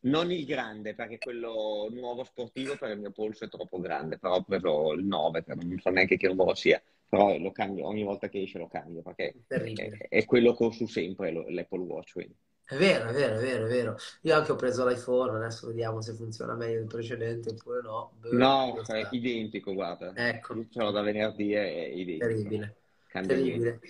Non 0.05 0.31
il 0.33 0.45
grande, 0.45 0.95
perché 0.95 1.19
quello 1.19 1.89
nuovo 1.91 2.25
sportivo 2.25 2.77
per 2.77 2.91
il 2.91 2.99
mio 2.99 3.13
polso 3.13 3.45
è 3.45 3.49
troppo 3.49 3.79
grande, 3.81 4.19
però 4.19 4.35
ho 4.37 4.43
preso 4.43 4.93
il 4.93 5.05
9, 5.05 5.45
che 5.45 5.55
non 5.55 5.79
so 5.79 5.91
neanche 5.91 6.17
che 6.17 6.27
numero 6.27 6.55
sia, 6.55 6.83
però 7.09 7.39
lo 7.39 7.53
cambio, 7.53 7.87
ogni 7.87 8.03
volta 8.03 8.29
che 8.29 8.43
esce 8.43 8.59
lo 8.59 8.67
cambio, 8.67 9.03
perché 9.03 9.35
è, 9.47 10.09
è 10.09 10.25
quello 10.25 10.55
che 10.55 10.65
ho 10.65 10.71
su 10.73 10.87
sempre, 10.87 11.33
l'Apple 11.33 11.79
Watch. 11.81 12.13
quindi. 12.15 12.35
È 12.65 12.77
vero, 12.77 13.11
è 13.11 13.13
vero, 13.13 13.37
è 13.37 13.41
vero, 13.41 13.67
è 13.67 13.69
vero. 13.69 13.97
Io 14.23 14.35
anche 14.35 14.51
ho 14.53 14.57
preso 14.57 14.87
l'iPhone, 14.89 15.37
adesso 15.37 15.67
vediamo 15.67 16.01
se 16.01 16.15
funziona 16.15 16.55
meglio 16.55 16.79
del 16.79 16.87
precedente 16.87 17.51
oppure 17.51 17.83
no. 17.83 18.13
Boh, 18.19 18.31
No, 18.31 18.83
è 18.83 19.09
identico, 19.11 19.75
guarda. 19.75 20.13
Ecco. 20.17 20.55
Io 20.55 20.67
ce 20.71 20.81
l'ho 20.81 20.91
da 20.91 21.03
venerdì, 21.03 21.53
è 21.53 21.61
identico. 21.95 22.27
Terribile. 22.27 22.77
Cambia. 23.13 23.37
Terribile. 23.37 23.81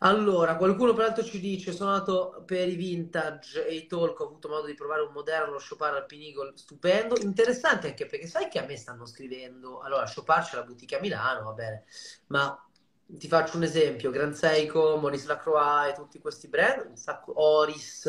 Allora, 0.00 0.56
qualcuno 0.56 0.92
peraltro 0.92 1.24
ci 1.24 1.40
dice: 1.40 1.72
Sono 1.72 1.92
andato 1.92 2.42
per 2.44 2.68
i 2.68 2.74
vintage 2.74 3.66
e 3.66 3.74
i 3.74 3.86
talk. 3.86 4.20
Ho 4.20 4.26
avuto 4.26 4.48
modo 4.48 4.66
di 4.66 4.74
provare 4.74 5.00
un 5.00 5.12
moderno, 5.12 5.56
Chopard 5.56 5.96
Alpine 5.96 6.26
Eagle, 6.26 6.52
stupendo. 6.54 7.18
Interessante 7.18 7.88
anche 7.88 8.04
perché 8.04 8.26
sai 8.26 8.48
che 8.48 8.58
a 8.58 8.66
me 8.66 8.76
stanno 8.76 9.06
scrivendo. 9.06 9.80
Allora, 9.80 10.04
Chopard 10.12 10.46
c'è 10.46 10.56
la 10.56 10.64
boutique 10.64 10.98
a 10.98 11.00
Milano, 11.00 11.44
va 11.44 11.52
bene, 11.52 11.84
ma 12.26 12.62
ti 13.06 13.26
faccio 13.26 13.56
un 13.56 13.62
esempio: 13.62 14.10
Grand 14.10 14.34
Seiko, 14.34 14.98
Maurice 14.98 15.26
Lacroix 15.26 15.88
e 15.88 15.94
tutti 15.94 16.18
questi 16.18 16.48
brand, 16.48 16.86
un 16.86 16.96
sacco, 16.96 17.32
Oris. 17.40 18.04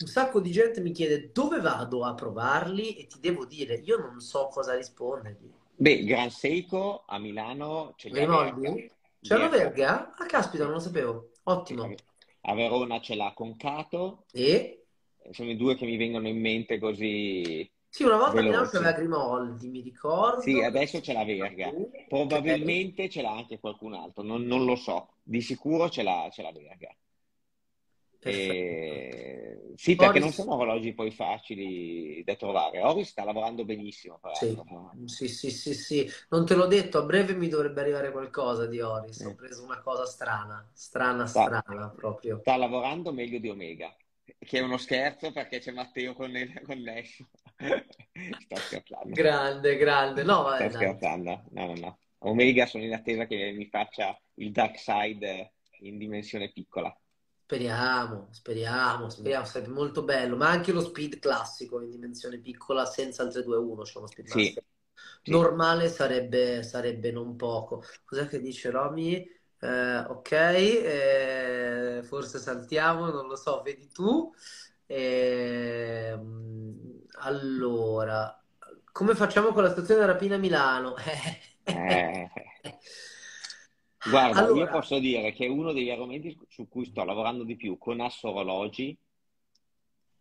Un 0.00 0.06
sacco 0.06 0.40
di 0.40 0.52
gente 0.52 0.80
mi 0.80 0.92
chiede 0.92 1.32
dove 1.32 1.60
vado 1.60 2.04
a 2.04 2.14
provarli 2.14 2.96
e 2.96 3.06
ti 3.08 3.18
devo 3.20 3.44
dire, 3.44 3.74
io 3.74 3.98
non 3.98 4.20
so 4.20 4.46
cosa 4.46 4.74
rispondergli. 4.74 5.52
Beh, 5.74 6.04
Gran 6.04 6.30
Seiko 6.30 7.02
a 7.04 7.18
Milano 7.18 7.94
ce 7.96 8.08
li 8.08 8.22
ha 8.22 8.54
C'è 9.20 9.34
una 9.34 9.48
Verga. 9.48 10.14
Ah, 10.16 10.26
caspita, 10.26 10.64
non 10.64 10.74
lo 10.74 10.78
sapevo. 10.80 11.30
Ottimo. 11.44 11.94
A 12.42 12.54
Verona 12.54 13.00
ce 13.00 13.14
l'ha 13.14 13.32
Concato, 13.34 14.24
E 14.32 14.86
sono 15.30 15.50
i 15.50 15.56
due 15.56 15.74
che 15.76 15.84
mi 15.84 15.96
vengono 15.96 16.28
in 16.28 16.40
mente 16.40 16.78
così. 16.78 17.70
sì, 17.88 18.04
una 18.04 18.16
volta 18.16 18.38
a 18.38 18.42
Milano 18.42 18.50
Veloci. 18.50 18.72
c'aveva 18.72 18.92
Grimaldi, 18.92 19.68
mi 19.68 19.80
ricordo. 19.80 20.40
Sì, 20.40 20.60
adesso 20.62 21.00
c'è 21.00 21.12
la 21.12 21.24
Verga. 21.24 21.72
Probabilmente 22.06 23.08
ce 23.08 23.22
l'ha 23.22 23.32
anche 23.32 23.58
qualcun 23.58 23.94
altro, 23.94 24.22
non, 24.22 24.42
non 24.44 24.64
lo 24.64 24.76
so. 24.76 25.08
Di 25.22 25.40
sicuro 25.40 25.90
ce 25.90 26.02
l'ha, 26.02 26.28
ce 26.32 26.42
l'ha 26.42 26.52
Verga. 26.52 26.94
Perfetto. 28.20 28.66
E- 28.72 29.72
Sì, 29.74 29.96
perché 29.96 30.18
non 30.18 30.32
sono 30.32 30.54
orologi 30.54 30.92
poi 30.92 31.10
facili 31.12 32.22
da 32.24 32.34
trovare. 32.34 32.82
Oris 32.82 33.10
sta 33.10 33.24
lavorando 33.24 33.64
benissimo, 33.64 34.18
Sì, 34.30 34.56
sì, 35.06 35.28
sì, 35.28 35.50
sì, 35.50 35.74
sì. 35.74 36.10
Non 36.30 36.46
te 36.46 36.54
l'ho 36.54 36.66
detto, 36.66 36.98
a 36.98 37.02
breve 37.04 37.34
mi 37.34 37.48
dovrebbe 37.48 37.80
arrivare 37.80 38.10
qualcosa 38.12 38.66
di 38.66 38.80
Oris. 38.80 39.24
Ho 39.24 39.30
Eh. 39.30 39.34
preso 39.34 39.62
una 39.64 39.80
cosa 39.80 40.06
strana, 40.06 40.68
strana, 40.72 41.26
Sta, 41.30 41.62
strana 41.62 41.90
proprio. 41.90 42.40
sta 42.40 42.56
lavorando 42.56 43.12
meglio 43.12 43.38
di 43.38 43.48
Omega, 43.48 43.94
che 44.38 44.58
è 44.58 44.62
uno 44.62 44.78
scherzo 44.78 45.32
perché 45.32 45.58
c'è 45.60 45.72
Matteo 45.72 46.14
con- 46.14 46.32
connesso. 46.64 47.28
Sto 48.38 48.60
scherzando. 48.60 49.18
Grande, 49.18 49.76
grande. 49.76 50.22
No, 50.22 50.42
vabbè, 50.44 50.68
Sto 50.68 50.70
scherzando. 50.70 51.44
No, 51.50 51.66
no, 51.66 51.74
no. 51.74 51.98
Omega 52.20 52.66
sono 52.66 52.84
in 52.84 52.92
attesa 52.94 53.26
che 53.26 53.52
mi 53.52 53.66
faccia 53.68 54.18
il 54.34 54.50
Dark 54.52 54.78
Side 54.78 55.54
in 55.80 55.98
dimensione 55.98 56.50
piccola. 56.50 56.94
Speriamo, 57.48 58.28
speriamo, 58.30 59.08
speriamo, 59.08 59.46
sarebbe 59.46 59.72
molto 59.72 60.02
bello, 60.04 60.36
ma 60.36 60.50
anche 60.50 60.70
lo 60.70 60.82
speed 60.82 61.18
classico 61.18 61.80
in 61.80 61.88
dimensione 61.88 62.40
piccola 62.40 62.84
senza 62.84 63.22
il 63.22 63.30
321, 63.30 63.82
c'è 63.84 63.96
uno 63.96 64.06
Sì, 64.06 64.06
Speedmaster. 64.06 64.64
sì. 65.22 65.30
Normale 65.30 65.88
sarebbe, 65.88 66.62
sarebbe 66.62 67.10
non 67.10 67.36
poco. 67.36 67.82
Cos'è 68.04 68.28
che 68.28 68.40
dice 68.40 68.70
Romy? 68.70 69.26
Eh, 69.60 69.96
ok, 69.98 70.30
eh, 70.32 72.00
forse 72.04 72.38
saltiamo, 72.38 73.10
non 73.10 73.26
lo 73.26 73.36
so, 73.36 73.62
vedi 73.62 73.88
tu. 73.90 74.30
Ehm, 74.86 77.02
allora, 77.20 78.38
come 78.92 79.14
facciamo 79.14 79.52
con 79.52 79.62
la 79.62 79.70
stazione 79.70 80.04
rapina 80.04 80.34
a 80.34 80.38
Milano? 80.38 80.94
Eh, 84.10 84.10
Guarda, 84.10 84.48
io 84.48 84.68
Allora, 84.68 84.70
posso 84.70 84.98
dire 84.98 85.32
che 85.32 85.46
è 85.46 85.48
uno 85.48 85.72
degli 85.72 85.90
argomenti 85.90 86.36
su 86.48 86.68
cui 86.68 86.86
sto 86.86 87.04
lavorando 87.04 87.44
di 87.44 87.56
più 87.56 87.78
con 87.78 88.00
Asso 88.00 88.30
Orologi, 88.30 88.96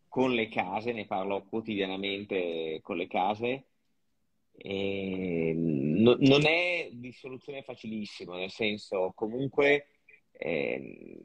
con 0.10 0.34
le 0.34 0.48
case, 0.50 0.92
ne 0.92 1.06
parlo 1.06 1.46
quotidianamente 1.46 2.80
con 2.82 2.98
le 2.98 3.08
case. 3.08 3.68
No- 4.64 6.18
non 6.20 6.46
è 6.46 6.90
di 6.92 7.12
soluzione 7.12 7.62
facilissima, 7.64 8.38
nel 8.38 8.52
senso, 8.52 9.12
comunque 9.16 9.88
ehm, 10.32 11.18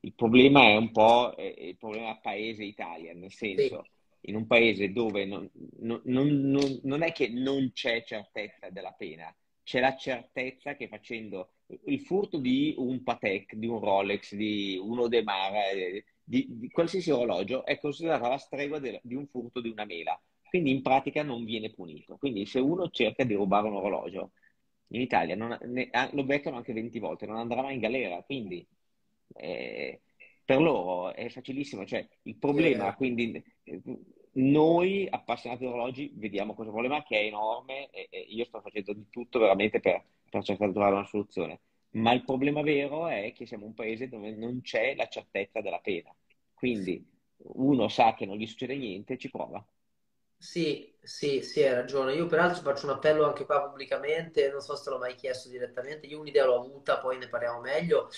il 0.00 0.14
problema 0.14 0.62
è 0.68 0.76
un 0.76 0.90
po' 0.92 1.36
eh, 1.36 1.54
il 1.68 1.76
problema 1.76 2.16
paese-Italia, 2.18 3.12
nel 3.14 3.32
sì, 3.54 3.68
senso, 3.68 3.88
in 4.22 4.36
un 4.36 4.46
paese 4.46 4.92
dove 4.92 5.24
non- 5.24 5.50
non- 5.78 6.02
non- 6.04 6.80
non 6.82 7.02
è 7.02 7.12
che 7.12 7.28
non 7.28 7.72
c'è 7.72 8.02
certezza 8.04 8.70
della 8.70 8.92
pena, 8.92 9.34
c'è 9.66 9.80
la 9.80 9.96
certezza 9.96 10.76
che 10.76 10.86
facendo 10.86 11.54
il 11.86 12.00
furto 12.00 12.38
di 12.38 12.72
un 12.78 13.02
Patek, 13.02 13.54
di 13.56 13.66
un 13.66 13.80
Rolex, 13.80 14.34
di 14.36 14.78
un 14.80 14.98
Audemars, 14.98 15.54
eh, 15.74 16.04
di, 16.22 16.46
di 16.48 16.70
qualsiasi 16.70 17.10
orologio 17.10 17.64
è 17.64 17.78
considerato 17.80 18.28
la 18.28 18.38
stregua 18.38 18.78
del- 18.78 19.00
di 19.02 19.16
un 19.16 19.26
furto 19.26 19.60
di 19.60 19.68
una 19.68 19.84
mela. 19.84 20.20
Quindi 20.48 20.70
in 20.70 20.82
pratica 20.82 21.24
non 21.24 21.44
viene 21.44 21.72
punito. 21.72 22.16
Quindi 22.16 22.46
se 22.46 22.60
uno 22.60 22.88
cerca 22.90 23.24
di 23.24 23.34
rubare 23.34 23.66
un 23.66 23.74
orologio 23.74 24.32
in 24.90 25.00
Italia 25.00 25.34
non- 25.34 25.58
ne- 25.64 25.88
ah, 25.90 26.08
lo 26.12 26.22
beccano 26.24 26.56
anche 26.58 26.72
20 26.72 27.00
volte, 27.00 27.26
non 27.26 27.36
andrà 27.38 27.60
mai 27.62 27.74
in 27.74 27.80
galera. 27.80 28.22
Quindi 28.22 28.64
eh, 29.34 30.02
per 30.44 30.60
loro 30.60 31.12
è 31.12 31.28
facilissimo. 31.28 31.84
Cioè, 31.84 32.06
il 32.22 32.36
problema, 32.36 32.84
vero. 32.84 32.96
quindi 32.96 33.42
noi 34.36 35.06
appassionati 35.10 35.60
di 35.62 35.66
orologi 35.66 36.12
vediamo 36.16 36.54
questo 36.54 36.72
problema 36.72 37.02
che 37.02 37.18
è 37.20 37.24
enorme 37.24 37.90
e, 37.90 38.08
e 38.10 38.18
io 38.20 38.44
sto 38.44 38.60
facendo 38.60 38.92
di 38.92 39.08
tutto 39.10 39.38
veramente 39.38 39.80
per, 39.80 40.04
per 40.30 40.42
cercare 40.44 40.68
di 40.68 40.74
trovare 40.74 40.96
una 40.96 41.06
soluzione. 41.06 41.60
Ma 41.92 42.12
il 42.12 42.24
problema 42.24 42.62
vero 42.62 43.08
è 43.08 43.32
che 43.34 43.46
siamo 43.46 43.66
un 43.66 43.74
paese 43.74 44.08
dove 44.08 44.30
non 44.34 44.60
c'è 44.60 44.94
la 44.94 45.08
certezza 45.08 45.60
della 45.60 45.78
pena. 45.80 46.14
Quindi 46.54 47.04
uno 47.54 47.88
sa 47.88 48.14
che 48.14 48.26
non 48.26 48.36
gli 48.36 48.46
succede 48.46 48.76
niente, 48.76 49.16
ci 49.18 49.30
prova. 49.30 49.64
Sì, 50.38 50.94
sì, 51.02 51.42
sì, 51.42 51.62
hai 51.62 51.74
ragione. 51.74 52.14
Io 52.14 52.26
peraltro 52.26 52.62
faccio 52.62 52.86
un 52.86 52.92
appello 52.92 53.24
anche 53.26 53.44
qua 53.46 53.62
pubblicamente, 53.68 54.50
non 54.50 54.60
so 54.60 54.76
se 54.76 54.84
te 54.84 54.90
l'ho 54.90 54.98
mai 54.98 55.14
chiesto 55.14 55.48
direttamente, 55.48 56.06
io 56.06 56.20
un'idea 56.20 56.44
l'ho 56.44 56.60
avuta, 56.60 56.98
poi 57.00 57.18
ne 57.18 57.28
parliamo 57.28 57.60
meglio. 57.60 58.10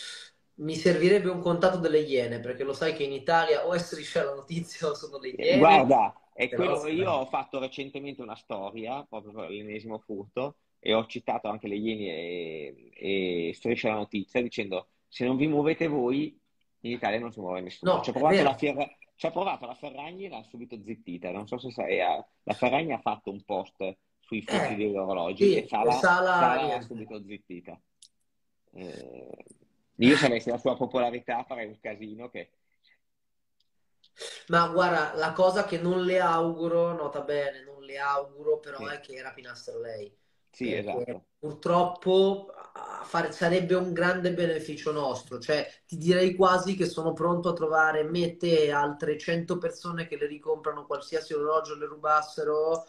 Mi 0.58 0.74
servirebbe 0.74 1.30
un 1.30 1.40
contatto 1.40 1.78
delle 1.78 2.00
Iene, 2.00 2.40
perché 2.40 2.64
lo 2.64 2.72
sai 2.72 2.94
che 2.94 3.04
in 3.04 3.12
Italia 3.12 3.66
o 3.66 3.74
è 3.74 3.78
striscia 3.78 4.24
la 4.24 4.34
notizia 4.34 4.88
o 4.88 4.94
sono 4.94 5.18
le 5.18 5.28
Iene, 5.28 5.58
Guarda, 5.58 6.12
è 6.32 6.48
quello, 6.48 6.86
io 6.86 7.10
ho 7.10 7.26
fatto 7.26 7.58
recentemente 7.58 8.22
una 8.22 8.36
storia 8.36 9.04
proprio 9.08 9.32
per 9.32 9.50
l'ennesimo 9.50 9.98
furto 9.98 10.56
e 10.80 10.94
ho 10.94 11.06
citato 11.06 11.48
anche 11.48 11.68
le 11.68 11.76
Ieni 11.76 12.08
e, 12.08 12.90
e 12.94 13.52
Striscia 13.54 13.88
la 13.88 13.96
Notizia 13.96 14.40
dicendo 14.40 14.88
se 15.08 15.24
non 15.24 15.36
vi 15.36 15.46
muovete 15.46 15.88
voi 15.88 16.38
in 16.80 16.92
Italia 16.92 17.18
non 17.18 17.32
si 17.32 17.40
muove 17.40 17.60
nessuno. 17.60 17.94
No, 17.94 18.02
ci, 18.02 18.10
ha 18.10 18.12
provato 18.12 18.42
la 18.42 18.54
Fier- 18.54 18.96
ci 19.16 19.26
ha 19.26 19.30
provato 19.32 19.66
la 19.66 19.74
Ferragni 19.74 20.26
e 20.26 20.28
l'ha 20.28 20.44
subito 20.44 20.80
zittita. 20.80 21.32
Non 21.32 21.48
so 21.48 21.58
se 21.58 21.72
sai, 21.72 21.98
la 21.98 22.54
Ferragni 22.54 22.92
ha 22.92 23.00
fatto 23.00 23.30
un 23.30 23.42
post 23.42 23.96
sui 24.20 24.42
furti 24.42 24.74
Eh, 24.74 24.76
degli 24.76 24.94
orologi 24.94 25.44
sì, 25.44 25.56
e 25.56 25.66
Sala, 25.66 25.90
Sala 25.92 26.38
Sala 26.38 26.66
l'ha 26.66 26.80
subito 26.80 27.20
zittita. 27.24 27.80
Eh, 28.74 29.44
io 29.98 30.16
se 30.16 30.26
avessi 30.26 30.50
la 30.50 30.58
sua 30.58 30.76
popolarità 30.76 31.44
farei 31.44 31.66
un 31.66 31.78
casino 31.80 32.28
che... 32.30 32.50
Ma 34.48 34.68
guarda, 34.68 35.14
la 35.14 35.32
cosa 35.32 35.64
che 35.64 35.78
non 35.78 36.02
le 36.04 36.18
auguro, 36.20 36.92
nota 36.92 37.20
bene, 37.22 37.62
non 37.62 37.82
le 37.82 37.98
auguro, 37.98 38.58
però 38.60 38.86
Sì, 38.86 38.88
è 38.88 39.00
che 39.00 39.20
rapinassero 39.22 39.78
lei. 39.80 40.12
sì, 40.50 40.72
esatto. 40.74 41.24
purtroppo 41.38 42.52
a 42.74 43.02
fare- 43.04 43.32
sarebbe 43.32 43.74
un 43.74 43.92
grande 43.92 44.32
beneficio 44.34 44.90
nostro. 44.92 45.38
Cioè, 45.38 45.66
ti 45.86 45.96
direi 45.96 46.34
quasi 46.34 46.74
che 46.76 46.86
sono 46.86 47.12
pronto 47.12 47.50
a 47.50 47.52
trovare 47.52 48.02
me, 48.04 48.36
te 48.36 48.64
e 48.64 48.70
altre 48.72 49.16
100 49.18 49.58
persone 49.58 50.06
che 50.06 50.16
le 50.16 50.26
ricomprano 50.26 50.86
qualsiasi 50.86 51.32
orologio 51.34 51.76
le 51.76 51.86
rubassero, 51.86 52.84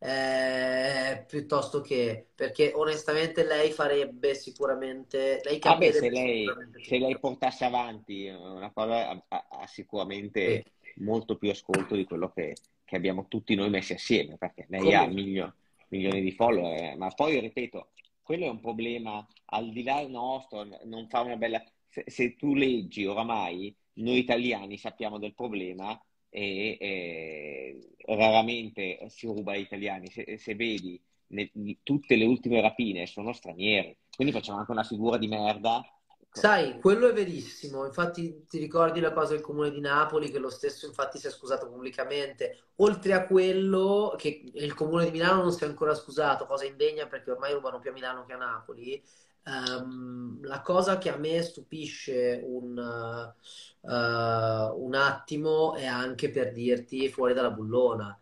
eh, 0.00 1.24
piuttosto 1.26 1.80
che... 1.80 2.28
Perché 2.34 2.72
onestamente 2.74 3.44
lei 3.44 3.70
farebbe 3.70 4.34
sicuramente... 4.34 5.40
Lei 5.44 5.58
Ah 5.62 5.76
beh, 5.76 5.92
se 5.92 6.10
lei, 6.10 6.38
sicuramente 6.44 6.80
se 6.82 6.98
lei 6.98 7.18
portasse 7.18 7.64
avanti 7.64 8.26
una 8.28 8.72
cosa 8.72 9.10
ha, 9.10 9.24
ha- 9.28 9.48
ha 9.50 9.66
Sì, 9.66 9.74
sicuramente 9.74 10.64
molto 10.96 11.36
più 11.36 11.50
ascolto 11.50 11.94
di 11.94 12.04
quello 12.04 12.30
che, 12.30 12.54
che 12.84 12.96
abbiamo 12.96 13.28
tutti 13.28 13.54
noi 13.54 13.68
messi 13.68 13.92
assieme, 13.92 14.36
perché 14.38 14.66
lei 14.68 14.92
ha 14.94 15.00
comunque. 15.00 15.22
milio- 15.22 15.54
milioni 15.88 16.22
di 16.22 16.32
follower, 16.32 16.96
ma 16.96 17.08
poi 17.10 17.38
ripeto, 17.40 17.90
quello 18.22 18.46
è 18.46 18.48
un 18.48 18.60
problema 18.60 19.26
al 19.46 19.70
di 19.70 19.82
là 19.82 20.06
nostro, 20.08 20.66
non 20.84 21.08
fa 21.08 21.20
una 21.20 21.36
bella... 21.36 21.62
Se, 21.88 22.04
se 22.06 22.36
tu 22.36 22.54
leggi 22.54 23.04
oramai, 23.04 23.74
noi 23.94 24.18
italiani 24.18 24.78
sappiamo 24.78 25.18
del 25.18 25.34
problema 25.34 26.00
e 26.30 26.76
eh, 26.80 27.94
raramente 28.14 28.98
si 29.08 29.26
ruba 29.26 29.52
agli 29.52 29.60
italiani, 29.60 30.10
se, 30.10 30.38
se 30.38 30.54
vedi 30.54 31.00
ne- 31.28 31.50
tutte 31.82 32.16
le 32.16 32.24
ultime 32.24 32.60
rapine 32.60 33.06
sono 33.06 33.32
stranieri, 33.32 33.96
quindi 34.14 34.32
facciamo 34.32 34.58
anche 34.58 34.70
una 34.70 34.84
figura 34.84 35.18
di 35.18 35.28
merda. 35.28 35.82
Sai, 36.32 36.78
quello 36.78 37.08
è 37.08 37.12
verissimo. 37.12 37.84
Infatti, 37.86 38.44
ti 38.48 38.58
ricordi 38.58 39.00
la 39.00 39.12
cosa 39.12 39.32
del 39.34 39.42
comune 39.42 39.70
di 39.70 39.80
Napoli, 39.80 40.30
che 40.30 40.38
lo 40.38 40.48
stesso, 40.48 40.86
infatti, 40.86 41.18
si 41.18 41.26
è 41.26 41.30
scusato 41.30 41.68
pubblicamente. 41.68 42.70
Oltre 42.76 43.14
a 43.14 43.26
quello, 43.26 44.14
che 44.16 44.44
il 44.54 44.74
comune 44.74 45.06
di 45.06 45.10
Milano 45.10 45.42
non 45.42 45.52
si 45.52 45.64
è 45.64 45.66
ancora 45.66 45.94
scusato, 45.94 46.46
cosa 46.46 46.64
indegna 46.64 47.06
perché 47.06 47.32
ormai 47.32 47.52
rubano 47.52 47.80
più 47.80 47.90
a 47.90 47.92
Milano 47.92 48.24
che 48.24 48.32
a 48.32 48.36
Napoli. 48.36 49.02
Ehm, 49.44 50.40
la 50.46 50.60
cosa 50.62 50.98
che 50.98 51.10
a 51.10 51.16
me 51.16 51.42
stupisce 51.42 52.40
un, 52.44 52.78
eh, 52.78 53.90
un 54.74 54.94
attimo 54.94 55.74
è 55.74 55.86
anche 55.86 56.30
per 56.30 56.52
dirti 56.52 57.08
fuori 57.08 57.34
dalla 57.34 57.50
bullona. 57.50 58.16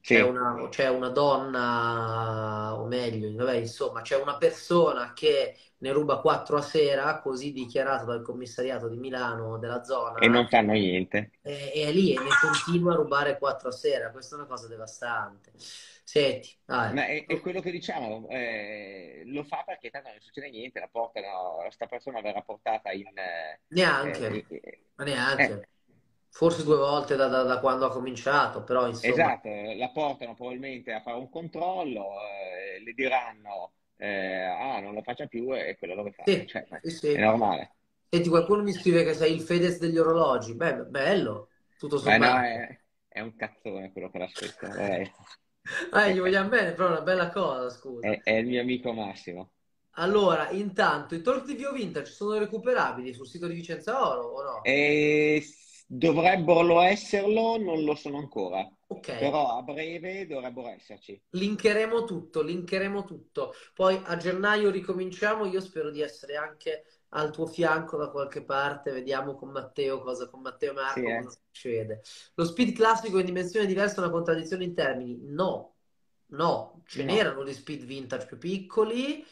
C'è 0.00 0.20
Sì, 0.20 0.22
una, 0.22 0.68
c'è 0.70 0.88
una 0.88 1.08
donna, 1.08 2.74
o 2.78 2.86
meglio, 2.86 3.32
vabbè, 3.34 3.56
insomma, 3.56 4.02
c'è 4.02 4.20
una 4.20 4.36
persona 4.36 5.12
che 5.14 5.56
ne 5.78 5.92
ruba 5.92 6.20
4 6.20 6.58
a 6.58 6.62
sera, 6.62 7.20
così 7.20 7.52
dichiarato 7.52 8.04
dal 8.04 8.20
commissariato 8.22 8.88
di 8.88 8.98
Milano 8.98 9.56
della 9.58 9.82
e 10.18 10.26
zona, 10.26 10.28
non 10.28 10.48
fanno 10.48 10.72
niente. 10.72 11.30
e, 11.42 11.72
e 11.74 11.84
è 11.88 11.92
lì 11.92 12.14
e 12.14 12.20
ne 12.20 12.30
continua 12.40 12.92
a 12.92 12.96
rubare 12.96 13.38
4 13.38 13.68
a 13.68 13.72
sera. 13.72 14.10
Questa 14.10 14.34
è 14.36 14.38
una 14.38 14.46
cosa 14.48 14.66
devastante. 14.68 15.52
Senti, 16.04 16.58
Ma 16.88 17.06
è, 17.06 17.24
è 17.26 17.40
quello 17.40 17.60
che 17.60 17.70
diciamo, 17.70 18.28
eh, 18.28 19.22
lo 19.26 19.42
fa 19.44 19.62
perché 19.64 19.90
tanto 19.90 20.10
non 20.10 20.20
succede 20.20 20.50
niente, 20.50 20.80
la 20.80 20.88
portano, 20.88 21.66
sta 21.70 21.86
persona 21.86 22.20
verrà 22.20 22.42
portata 22.42 22.92
in... 22.92 23.06
eh, 23.16 23.60
neanche, 23.68 24.48
eh, 24.60 24.86
ma 24.94 25.04
eh, 25.34 25.54
neanche. 25.54 25.68
Forse 26.30 26.64
due 26.64 26.76
volte 26.76 27.16
da, 27.16 27.28
da- 27.28 27.42
da 27.44 27.60
quando 27.60 27.86
ha 27.86 27.90
cominciato, 27.90 28.64
però 28.64 28.88
insomma, 28.88 29.32
esatto, 29.32 29.48
la 29.76 29.90
portano 29.90 30.34
probabilmente 30.34 30.92
a 30.92 31.00
fare 31.00 31.16
un 31.18 31.28
controllo, 31.30 32.20
eh, 32.22 32.80
le 32.82 32.92
diranno, 32.94 33.74
eh, 33.96 34.42
ah, 34.44 34.80
non 34.80 34.94
lo 34.94 35.02
faccia 35.02 35.26
più 35.26 35.54
e 35.54 35.76
quello 35.78 35.94
lo 35.94 36.10
fa. 36.12 36.28
sì, 36.28 36.44
Cioè, 36.44 36.66
sì, 36.80 37.12
è 37.12 37.20
normale. 37.20 37.74
Senti, 38.08 38.28
qualcuno 38.28 38.62
mi 38.62 38.72
scrive 38.72 39.04
che 39.04 39.14
sei 39.14 39.34
il 39.34 39.40
Fedez 39.42 39.78
degli 39.78 39.98
orologi. 39.98 40.54
Beh, 40.54 40.84
bello, 40.86 41.50
tutto 41.76 41.98
Ma 42.02 42.16
no, 42.18 42.28
sommato. 42.28 42.40
è, 42.40 42.80
è 43.08 43.20
un 43.20 43.34
cazzone 43.34 43.90
quello 43.92 44.08
che 44.10 44.18
l'ha 44.18 44.28
scritto, 44.28 44.66
eh, 45.92 46.12
gli 46.14 46.18
vogliamo 46.20 46.48
bene, 46.48 46.72
però 46.72 46.88
è 46.88 46.90
una 46.92 47.00
bella 47.02 47.30
cosa, 47.30 47.68
scusa. 47.70 48.08
è- 48.08 48.20
è 48.22 48.30
il 48.34 48.46
mio 48.46 48.60
amico 48.60 48.92
Massimo. 48.92 49.50
Allora, 49.96 50.50
intanto, 50.50 51.16
i 51.16 51.20
talk 51.22 51.44
di 51.46 51.54
Vio 51.56 51.72
Vintage 51.72 52.12
sono 52.12 52.38
recuperabili 52.38 53.12
sul 53.12 53.26
sito 53.26 53.46
di 53.48 53.54
Vicenza 53.54 54.06
Oro 54.08 54.22
o 54.28 54.42
no? 54.44 54.76
E 54.76 55.44
dovrebbero 55.86 56.80
esserlo, 56.80 57.56
non 57.58 57.84
lo 57.84 57.94
sono 57.94 58.18
ancora, 58.18 58.68
Ok, 58.88 59.08
però 59.14 59.56
a 59.56 59.62
breve 59.62 60.26
dovrebbero 60.26 60.68
esserci. 60.70 61.20
linkeremo 61.30 62.04
tutto, 62.04 62.42
linkeremo 62.42 63.04
tutto. 63.04 63.52
Poi 63.74 64.00
a 64.04 64.16
gennaio 64.16 64.70
ricominciamo, 64.70 65.44
io 65.46 65.60
spero 65.60 65.90
di 65.90 66.00
essere 66.00 66.36
anche 66.36 66.84
al 67.14 67.30
tuo 67.32 67.46
fianco 67.46 67.96
da 67.96 68.10
qualche 68.10 68.42
parte, 68.44 68.90
vediamo 68.92 69.34
con 69.36 69.50
Matteo 69.50 70.00
cosa, 70.00 70.28
con 70.28 70.40
Matteo 70.42 70.72
e 70.72 70.74
Sì, 70.86 71.00
Marco 71.00 71.04
eh. 71.04 71.22
cosa 71.22 71.30
succede. 71.30 72.02
Lo 72.34 72.44
speed 72.44 72.74
classico 72.74 73.18
in 73.18 73.26
dimensione 73.26 73.66
diversa 73.66 73.96
è 73.96 73.98
una 74.00 74.10
contraddizione 74.10 74.64
in 74.64 74.74
termini? 74.74 75.18
No, 75.22 75.76
no, 76.26 76.82
ce 76.86 77.04
No. 77.04 77.04
n'erano 77.04 77.42
di 77.44 77.52
speed 77.54 77.84
vintage 77.84 78.26
più 78.26 78.38
piccoli. 78.38 79.24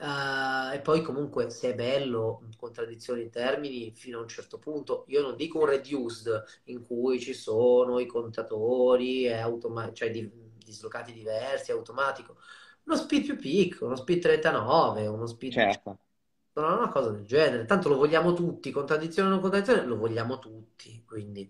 eh, 0.00 0.74
e 0.74 0.80
poi 0.80 1.02
comunque 1.02 1.50
se 1.50 1.70
è 1.70 1.74
bello, 1.74 2.42
contraddizioni 2.56 3.22
in 3.22 3.30
termini 3.30 3.92
fino 3.94 4.18
a 4.18 4.22
un 4.22 4.28
certo 4.28 4.58
punto. 4.58 5.04
Io 5.08 5.22
non 5.22 5.36
dico 5.36 5.58
un 5.58 5.66
reduced 5.66 6.44
in 6.64 6.84
cui 6.86 7.18
ci 7.20 7.34
sono 7.34 7.98
i 7.98 8.06
contatori, 8.06 9.24
è 9.24 9.38
automa- 9.38 9.92
cioè 9.92 10.10
di- 10.10 10.30
dislocati 10.64 11.12
diversi, 11.12 11.72
automatico. 11.72 12.36
Uno 12.84 12.96
speed 12.96 13.24
più 13.24 13.36
piccolo, 13.36 13.86
uno 13.86 13.96
speed 13.96 14.20
39, 14.22 15.06
uno 15.06 15.26
speed 15.26 15.54
Certo. 15.54 15.98
No, 16.60 16.76
una 16.76 16.88
cosa 16.88 17.10
del 17.10 17.24
genere. 17.24 17.64
Tanto 17.66 17.88
lo 17.88 17.96
vogliamo 17.96 18.32
tutti, 18.34 18.70
contraddizione 18.70 19.28
o 19.28 19.32
non 19.32 19.40
contraddizione, 19.40 19.84
lo 19.84 19.96
vogliamo 19.96 20.38
tutti. 20.38 21.04
Quindi 21.06 21.48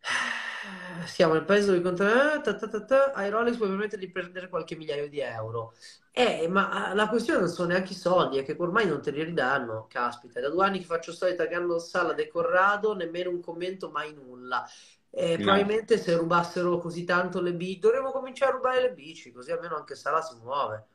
siamo 1.06 1.34
nel 1.34 1.44
paese 1.44 1.66
dove 1.66 1.80
contra... 1.80 2.40
ta, 2.40 2.54
ta, 2.54 2.84
ta, 2.84 3.10
puoi 3.10 3.56
permettere 3.56 3.98
di 3.98 4.10
prendere 4.10 4.48
qualche 4.48 4.76
migliaio 4.76 5.08
di 5.08 5.20
euro. 5.20 5.74
Eh, 6.12 6.46
ma 6.48 6.92
la 6.94 7.08
questione 7.08 7.40
non 7.40 7.48
sono 7.48 7.68
neanche 7.68 7.92
i 7.92 7.96
soldi, 7.96 8.38
è 8.38 8.44
che 8.44 8.54
ormai 8.58 8.86
non 8.86 9.00
te 9.02 9.10
li 9.10 9.22
ridanno. 9.22 9.86
Caspita, 9.88 10.40
da 10.40 10.50
due 10.50 10.64
anni 10.64 10.78
che 10.78 10.84
faccio 10.84 11.12
storia 11.12 11.34
taggando 11.34 11.78
Sala 11.78 12.12
De 12.12 12.28
Corrado, 12.28 12.94
nemmeno 12.94 13.30
un 13.30 13.40
commento, 13.40 13.90
mai 13.90 14.12
nulla. 14.14 14.64
Eh, 15.10 15.36
No, 15.36 15.42
probabilmente 15.42 15.98
se 15.98 16.16
rubassero 16.16 16.78
così 16.78 17.04
tanto 17.04 17.40
le 17.40 17.52
bici, 17.54 17.78
dovremmo 17.80 18.10
cominciare 18.12 18.52
a 18.52 18.54
rubare 18.54 18.80
le 18.82 18.92
bici, 18.92 19.32
così 19.32 19.50
almeno 19.50 19.76
anche 19.76 19.94
Sala 19.94 20.20
si 20.22 20.36
muove. 20.36 20.86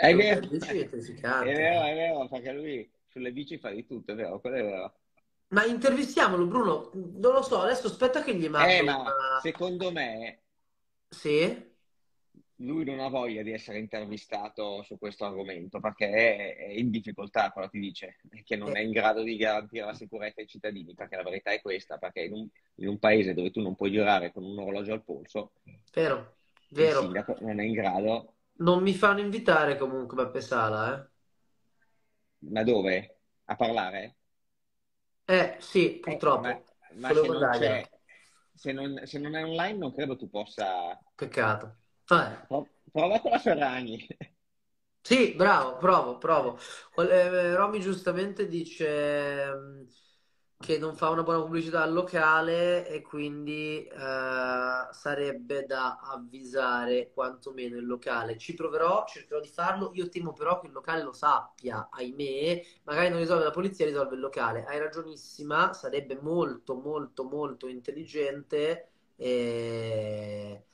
È 0.00 0.14
vero, 0.14 0.40
è 0.58 0.74
è 1.38 1.54
vero, 1.54 1.82
è 1.84 1.94
vero, 1.94 2.28
perché 2.28 2.52
lui 2.52 2.90
sulle 3.08 3.32
bici 3.32 3.58
fa 3.58 3.70
di 3.70 3.86
tutto, 3.86 4.12
è 4.12 4.14
vero, 4.14 4.40
quello 4.40 4.56
è 4.56 4.62
vero. 4.62 4.94
Ma 5.48 5.64
intervistiamolo, 5.64 6.46
Bruno. 6.46 6.90
Non 6.94 7.32
lo 7.32 7.42
so, 7.42 7.60
adesso 7.60 7.86
aspetta 7.86 8.22
che 8.22 8.34
gli 8.36 8.48
Eh, 8.56 8.82
mando 8.82 8.84
ma 8.84 8.96
una... 9.00 9.12
secondo 9.34 9.90
me 9.92 10.40
Sì? 11.10 11.72
lui 12.58 12.84
non 12.84 13.00
ha 13.00 13.08
voglia 13.08 13.42
di 13.42 13.52
essere 13.52 13.78
intervistato 13.78 14.82
su 14.84 14.96
questo 14.98 15.24
argomento 15.24 15.80
perché 15.80 16.08
è, 16.08 16.56
è 16.56 16.68
in 16.70 16.90
difficoltà, 16.90 17.50
quello 17.50 17.68
ti 17.68 17.78
dice, 17.80 18.16
che 18.44 18.56
non 18.56 18.76
è 18.76 18.80
Eh, 18.80 18.84
in 18.84 18.92
grado 18.92 19.22
di 19.22 19.36
garantire 19.36 19.84
la 19.86 19.94
sicurezza 19.94 20.40
ai 20.40 20.46
cittadini, 20.46 20.94
perché 20.94 21.16
la 21.16 21.22
verità 21.24 21.50
è 21.52 21.60
questa, 21.60 21.98
perché 21.98 22.22
in 22.22 22.32
un, 22.32 22.48
in 22.76 22.88
un 22.88 22.98
paese 22.98 23.34
dove 23.34 23.50
tu 23.50 23.60
non 23.60 23.74
puoi 23.74 23.90
girare 23.90 24.32
con 24.32 24.44
un 24.44 24.58
orologio 24.58 24.92
al 24.92 25.02
polso, 25.04 25.52
vero, 25.94 26.36
il 26.76 26.88
vero. 26.88 27.00
sindaco 27.00 27.36
non 27.40 27.60
è 27.60 27.64
in 27.64 27.72
grado, 27.72 28.34
Non 28.56 28.82
mi 28.82 28.94
fanno 28.94 29.20
invitare 29.20 29.76
comunque 29.78 30.16
Beppe 30.16 30.40
Sala, 30.40 30.92
eh? 30.96 31.08
ma 32.52 32.62
dove? 32.62 33.18
A 33.46 33.56
parlare? 33.56 34.16
Eh, 35.26 35.56
sì, 35.60 35.98
Eh, 36.06 36.22
ma, 36.34 36.50
purtroppo. 36.50 36.64
ma 36.96 37.12
se 37.14 37.28
Volevo 37.28 37.28
non 37.28 37.48
c'è, 37.50 37.88
se 38.54 38.72
non, 38.72 39.00
se 39.04 39.18
non 39.18 39.34
è 39.34 39.42
online 39.44 39.78
non 39.78 39.92
credo 39.92 40.16
tu 40.16 40.28
possa... 40.30 40.98
Peccato. 41.16 41.76
Vabbè. 42.06 42.46
Pro- 42.46 42.70
Prova 42.92 43.20
con 43.20 43.30
la 43.32 43.38
Ferragni. 43.38 44.06
Sì, 45.00 45.34
bravo, 45.34 45.76
provo, 45.76 46.16
provo. 46.16 46.58
Eh, 46.96 47.54
Romy 47.54 47.78
giustamente 47.80 48.46
dice 48.48 49.84
che 50.64 50.78
non 50.78 50.96
fa 50.96 51.10
una 51.10 51.22
buona 51.22 51.42
pubblicità 51.42 51.82
al 51.82 51.92
locale 51.92 52.88
e 52.88 53.02
quindi 53.02 53.84
eh, 53.86 54.88
sarebbe 54.92 55.66
da 55.66 55.98
avvisare 56.00 57.10
quantomeno 57.12 57.76
il 57.76 57.84
locale. 57.84 58.38
Ci 58.38 58.54
proverò, 58.54 59.04
cercherò 59.06 59.40
di 59.40 59.48
farlo. 59.48 59.90
Io 59.92 60.08
temo 60.08 60.32
però 60.32 60.58
che 60.60 60.68
il 60.68 60.72
locale 60.72 61.02
lo 61.02 61.12
sappia, 61.12 61.88
ahimè. 61.90 62.62
Magari 62.84 63.10
non 63.10 63.18
risolve 63.18 63.44
la 63.44 63.50
polizia, 63.50 63.84
risolve 63.84 64.14
il 64.14 64.20
locale. 64.22 64.64
Hai 64.64 64.78
ragionissima, 64.78 65.74
sarebbe 65.74 66.18
molto, 66.22 66.74
molto, 66.76 67.24
molto 67.24 67.68
intelligente 67.68 68.88
e, 69.16 70.64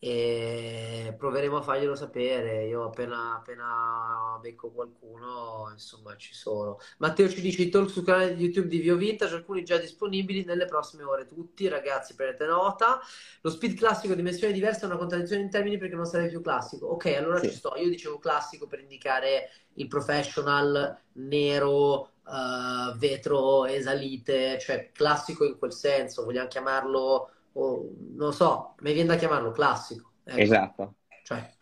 e 0.00 1.14
proveremo 1.18 1.56
a 1.56 1.62
farglielo 1.62 1.96
sapere. 1.96 2.66
Io 2.66 2.84
appena, 2.84 3.34
appena 3.36 4.38
becco 4.40 4.70
qualcuno, 4.70 5.68
insomma, 5.72 6.16
ci 6.16 6.34
sono. 6.34 6.78
Matteo 6.98 7.28
ci 7.28 7.40
dice 7.40 7.62
i 7.62 7.68
talk 7.68 7.90
sul 7.90 8.04
canale 8.04 8.36
di 8.36 8.44
YouTube 8.44 8.68
di 8.68 8.78
Vio 8.78 8.96
Vintage, 8.96 9.34
alcuni 9.34 9.64
già 9.64 9.76
disponibili 9.76 10.44
nelle 10.44 10.66
prossime 10.66 11.02
ore. 11.02 11.26
Tutti, 11.26 11.66
ragazzi, 11.68 12.14
prendete 12.14 12.46
nota. 12.46 13.00
Lo 13.40 13.50
speed 13.50 13.76
classico 13.76 14.14
dimensioni 14.14 14.52
diverse 14.52 14.82
è 14.82 14.86
una 14.86 14.96
contraddizione 14.96 15.42
in 15.42 15.50
termini 15.50 15.78
perché 15.78 15.96
non 15.96 16.06
sarebbe 16.06 16.30
più 16.30 16.42
classico. 16.42 16.86
Ok, 16.86 17.06
allora 17.06 17.40
sì. 17.40 17.48
ci 17.48 17.56
sto. 17.56 17.74
Io 17.76 17.88
dicevo 17.88 18.18
classico 18.18 18.66
per 18.66 18.80
indicare 18.80 19.50
il 19.74 19.88
professional 19.88 20.96
nero. 21.14 22.12
Uh, 22.28 22.94
vetro 22.98 23.64
esalite, 23.64 24.58
cioè 24.58 24.90
classico 24.92 25.46
in 25.46 25.56
quel 25.56 25.72
senso, 25.72 26.24
vogliamo 26.24 26.46
chiamarlo 26.46 27.30
o 27.52 27.90
non 28.14 28.32
so, 28.32 28.74
mi 28.80 28.92
viene 28.92 29.08
da 29.08 29.16
chiamarlo 29.16 29.50
classico. 29.50 30.12
Ecco. 30.24 30.38
Esatto. 30.38 30.94
Cioè, 31.22 31.56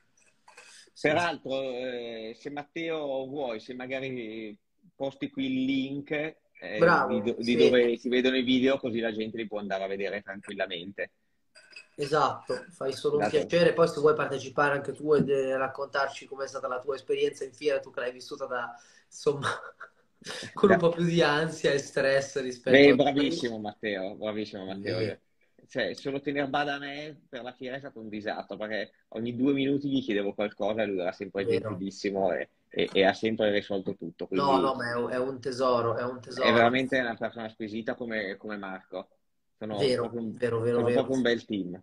Peraltro, 1.01 1.61
eh, 1.73 2.37
se 2.39 2.51
Matteo 2.51 3.27
vuoi, 3.27 3.61
se 3.61 3.75
magari 3.75 4.57
posti 4.95 5.31
qui 5.31 5.47
il 5.47 5.65
link 5.65 6.11
eh, 6.11 6.79
Bravo, 6.79 7.21
di, 7.21 7.35
di 7.37 7.45
sì. 7.45 7.57
dove 7.57 7.97
si 7.99 8.09
vedono 8.09 8.37
i 8.37 8.43
video, 8.43 8.79
così 8.79 9.01
la 9.01 9.13
gente 9.13 9.37
li 9.37 9.47
può 9.47 9.59
andare 9.59 9.85
a 9.85 9.89
vedere 9.89 10.23
tranquillamente. 10.23 11.13
Esatto, 11.97 12.65
fai 12.71 12.93
solo 12.95 13.19
un 13.19 13.29
piacere. 13.29 13.75
Poi, 13.75 13.89
se 13.89 14.01
vuoi 14.01 14.15
partecipare 14.15 14.75
anche 14.75 14.93
tu 14.93 15.15
e 15.15 15.57
raccontarci 15.57 16.27
com'è 16.27 16.47
stata 16.47 16.67
la 16.67 16.81
tua 16.81 16.95
esperienza 16.95 17.45
in 17.45 17.53
fiera, 17.53 17.79
tu 17.79 17.91
che 17.91 18.01
l'hai 18.01 18.13
vissuta 18.13 18.47
da 18.47 18.75
insomma 19.07 19.49
con 20.55 20.71
un 20.71 20.79
po' 20.79 20.91
più 20.91 21.05
di 21.05 21.23
ansia 21.23 21.73
e 21.73 21.79
stress 21.79 22.41
rispetto 22.41 22.77
Beh, 22.77 22.91
a. 22.91 22.95
Bravissimo, 22.95 23.59
Matteo, 23.61 24.15
bravissimo, 24.15 24.65
Matteo. 24.65 24.99
Eh 24.99 25.21
cioè, 25.69 25.95
solo 25.95 26.21
tenere 26.21 26.49
bada 26.49 26.75
a 26.75 26.79
me 26.79 27.23
per 27.29 27.43
la 27.43 27.53
fiera 27.53 27.77
è 27.77 27.79
stato 27.79 28.01
un 28.01 28.09
disastro 28.09 28.57
perché 28.57 28.93
ogni 29.09 29.35
due 29.37 29.53
minuti 29.53 29.89
gli 29.89 30.03
chiedevo 30.03 30.35
qualcosa 30.35 30.83
e 30.83 30.87
lui 30.87 31.01
era 31.01 31.13
sempre 31.13 31.47
gentilissimo 31.47 32.33
e, 32.33 32.49
e, 32.69 32.89
e, 32.93 33.05
ha 33.05 33.13
sempre 33.13 33.51
risolto 33.51 33.95
tutto. 33.95 34.27
Quindi 34.27 34.47
no, 34.47 34.59
no, 34.59 34.75
ma 34.75 34.91
è, 35.11 35.19
un 35.19 35.41
tesoro, 35.41 35.97
è 35.97 36.05
un 36.05 36.21
tesoro. 36.21 36.47
È 36.47 36.53
veramente 36.53 36.99
una 36.99 37.15
persona 37.15 37.49
squisita 37.49 37.95
come, 37.95 38.37
come 38.37 38.57
Marco. 38.57 39.09
Sono 39.59 39.77
vero, 39.79 40.11
un, 40.13 40.33
vero, 40.33 40.61
vero, 40.61 40.77
sono 40.77 40.87
vero. 40.87 40.99
proprio 41.01 41.17
un 41.17 41.23
bel 41.23 41.45
team. 41.45 41.83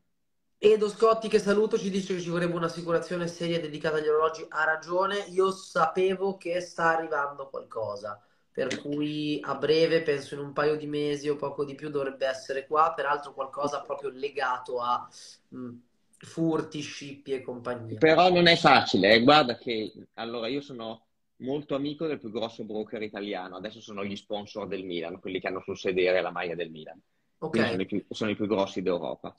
Edo 0.58 0.88
Scotti, 0.88 1.28
che 1.28 1.40
saluto, 1.40 1.78
ci 1.78 1.90
dice 1.90 2.16
che 2.16 2.22
ci 2.22 2.30
vorrebbe 2.30 2.56
un'assicurazione 2.56 3.28
seria 3.28 3.60
dedicata 3.60 3.98
agli 3.98 4.08
orologi. 4.08 4.46
Ha 4.48 4.64
ragione, 4.64 5.18
io 5.30 5.52
sapevo 5.52 6.38
che 6.38 6.62
sta 6.62 6.98
arrivando 6.98 7.50
qualcosa 7.50 8.22
per 8.54 8.80
cui 8.80 9.40
a 9.42 9.56
breve, 9.56 10.04
penso 10.04 10.36
in 10.36 10.42
un 10.42 10.54
paio 10.54 10.76
di 10.76 10.86
mesi 10.86 11.28
o 11.28 11.36
poco 11.36 11.66
di 11.66 11.74
più, 11.74 11.90
dovrebbe 11.90 12.28
essere 12.28 12.68
qua, 12.68 12.94
peraltro 12.96 13.34
qualcosa 13.34 13.82
proprio 13.82 14.12
legato 14.12 14.80
a 14.80 15.10
mh, 15.50 15.70
furti, 16.20 16.80
scippi 16.80 17.32
e 17.32 17.42
compagnia. 17.42 17.98
Però 17.98 18.30
non 18.30 18.46
è 18.46 18.56
facile, 18.56 19.16
eh. 19.16 19.24
guarda 19.24 19.58
che 19.58 19.92
allora 20.14 20.48
io 20.48 20.62
sono 20.62 21.06
molto 21.38 21.74
amico 21.74 22.06
del 22.06 22.20
più 22.20 22.30
grosso 22.30 22.64
broker 22.64 23.02
italiano, 23.02 23.56
adesso 23.56 23.82
sono 23.82 24.06
gli 24.06 24.16
sponsor 24.16 24.68
del 24.68 24.86
Milan, 24.86 25.20
quelli 25.20 25.40
che 25.40 25.48
hanno 25.48 25.62
sul 25.62 25.78
sedere 25.78 26.22
la 26.22 26.32
maglia 26.32 26.54
del 26.54 26.70
Milan, 26.70 27.02
okay. 27.40 27.70
sono, 27.70 27.82
i 27.82 27.86
più, 27.88 28.06
sono 28.08 28.30
i 28.30 28.36
più 28.36 28.46
grossi 28.46 28.84
d'Europa. 28.84 29.34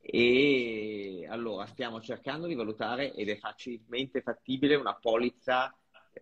E 0.00 1.26
allora 1.28 1.66
stiamo 1.66 2.00
cercando 2.00 2.46
di 2.46 2.54
valutare 2.54 3.12
ed 3.12 3.28
è 3.28 3.36
facilmente 3.36 4.22
fattibile 4.22 4.74
una 4.74 4.94
polizza 4.94 5.72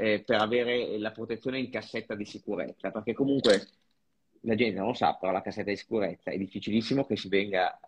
eh, 0.01 0.21
per 0.21 0.41
avere 0.41 0.97
la 0.99 1.11
protezione 1.11 1.59
in 1.59 1.71
cassetta 1.71 2.15
di 2.15 2.25
sicurezza, 2.25 2.93
perché 2.93 3.13
comunque 3.13 3.67
la 4.43 4.55
gente 4.55 4.79
non 4.79 4.89
lo 4.89 4.95
sa, 4.95 5.15
però 5.15 5.33
la 5.33 5.43
cassetta 5.43 5.71
di 5.71 5.77
sicurezza 5.77 6.31
è 6.31 6.39
difficilissimo 6.39 7.05
che 7.05 7.17
si 7.17 7.29
venga 7.29 7.81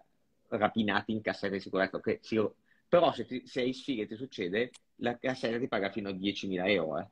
rapinati 0.49 1.13
in 1.13 1.21
cassetta 1.21 1.55
di 1.55 1.61
sicurezza. 1.61 2.01
Si... 2.21 2.51
Però 2.89 3.13
se, 3.13 3.25
ti, 3.27 3.47
se 3.47 3.61
hai 3.61 3.73
sfighe 3.73 4.09
ti 4.09 4.17
succede, 4.17 4.73
la 4.97 5.17
cassetta 5.19 5.57
ti 5.57 5.69
paga 5.69 5.91
fino 5.91 6.09
a 6.09 6.13
10.000 6.13 6.69
euro. 6.71 6.99
Eh. 6.99 7.07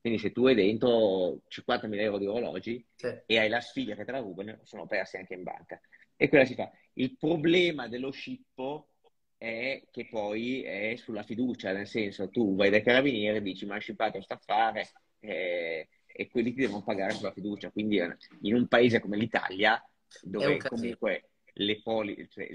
Quindi 0.00 0.20
se 0.20 0.30
tu 0.30 0.46
hai 0.46 0.54
dentro 0.54 1.40
50.000 1.48 1.98
euro 1.98 2.18
di 2.18 2.26
orologi 2.26 2.86
sì. 2.94 3.12
e 3.26 3.38
hai 3.38 3.48
la 3.48 3.60
sfiga 3.60 3.96
che 3.96 4.04
te 4.04 4.12
la 4.12 4.20
rubano, 4.20 4.60
sono 4.62 4.86
persi 4.86 5.16
anche 5.16 5.34
in 5.34 5.42
banca. 5.42 5.80
E 6.14 6.28
quella 6.28 6.44
si 6.44 6.54
fa. 6.54 6.70
Il 6.92 7.16
problema 7.16 7.88
dello 7.88 8.12
scippo 8.12 8.90
è 9.36 9.82
che 9.90 10.08
poi 10.08 10.62
è 10.62 10.94
sulla 10.96 11.22
fiducia, 11.22 11.72
nel 11.72 11.86
senso 11.86 12.28
tu 12.28 12.54
vai 12.54 12.70
dai 12.70 12.82
carabinieri 12.82 13.38
e 13.38 13.42
dici 13.42 13.66
ma 13.66 13.74
hai 13.74 13.80
shippato 13.80 14.20
sta 14.20 14.34
affare 14.34 14.90
eh, 15.20 15.88
e 16.06 16.28
quelli 16.28 16.52
ti 16.52 16.60
devono 16.60 16.82
pagare 16.82 17.12
sulla 17.12 17.32
fiducia. 17.32 17.70
Quindi 17.70 17.98
eh, 17.98 18.16
in 18.42 18.54
un 18.54 18.68
paese 18.68 19.00
come 19.00 19.16
l'Italia, 19.16 19.82
dove 20.22 20.58
comunque 20.58 21.30
le 21.54 21.80
poli 21.82 22.28
cioè, 22.30 22.48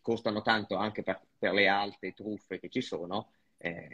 costano 0.00 0.42
tanto 0.42 0.76
anche 0.76 1.02
per, 1.02 1.20
per, 1.38 1.52
le 1.52 1.68
alte 1.68 2.12
truffe 2.12 2.58
che 2.58 2.68
ci 2.68 2.80
sono, 2.80 3.30
eh, 3.58 3.88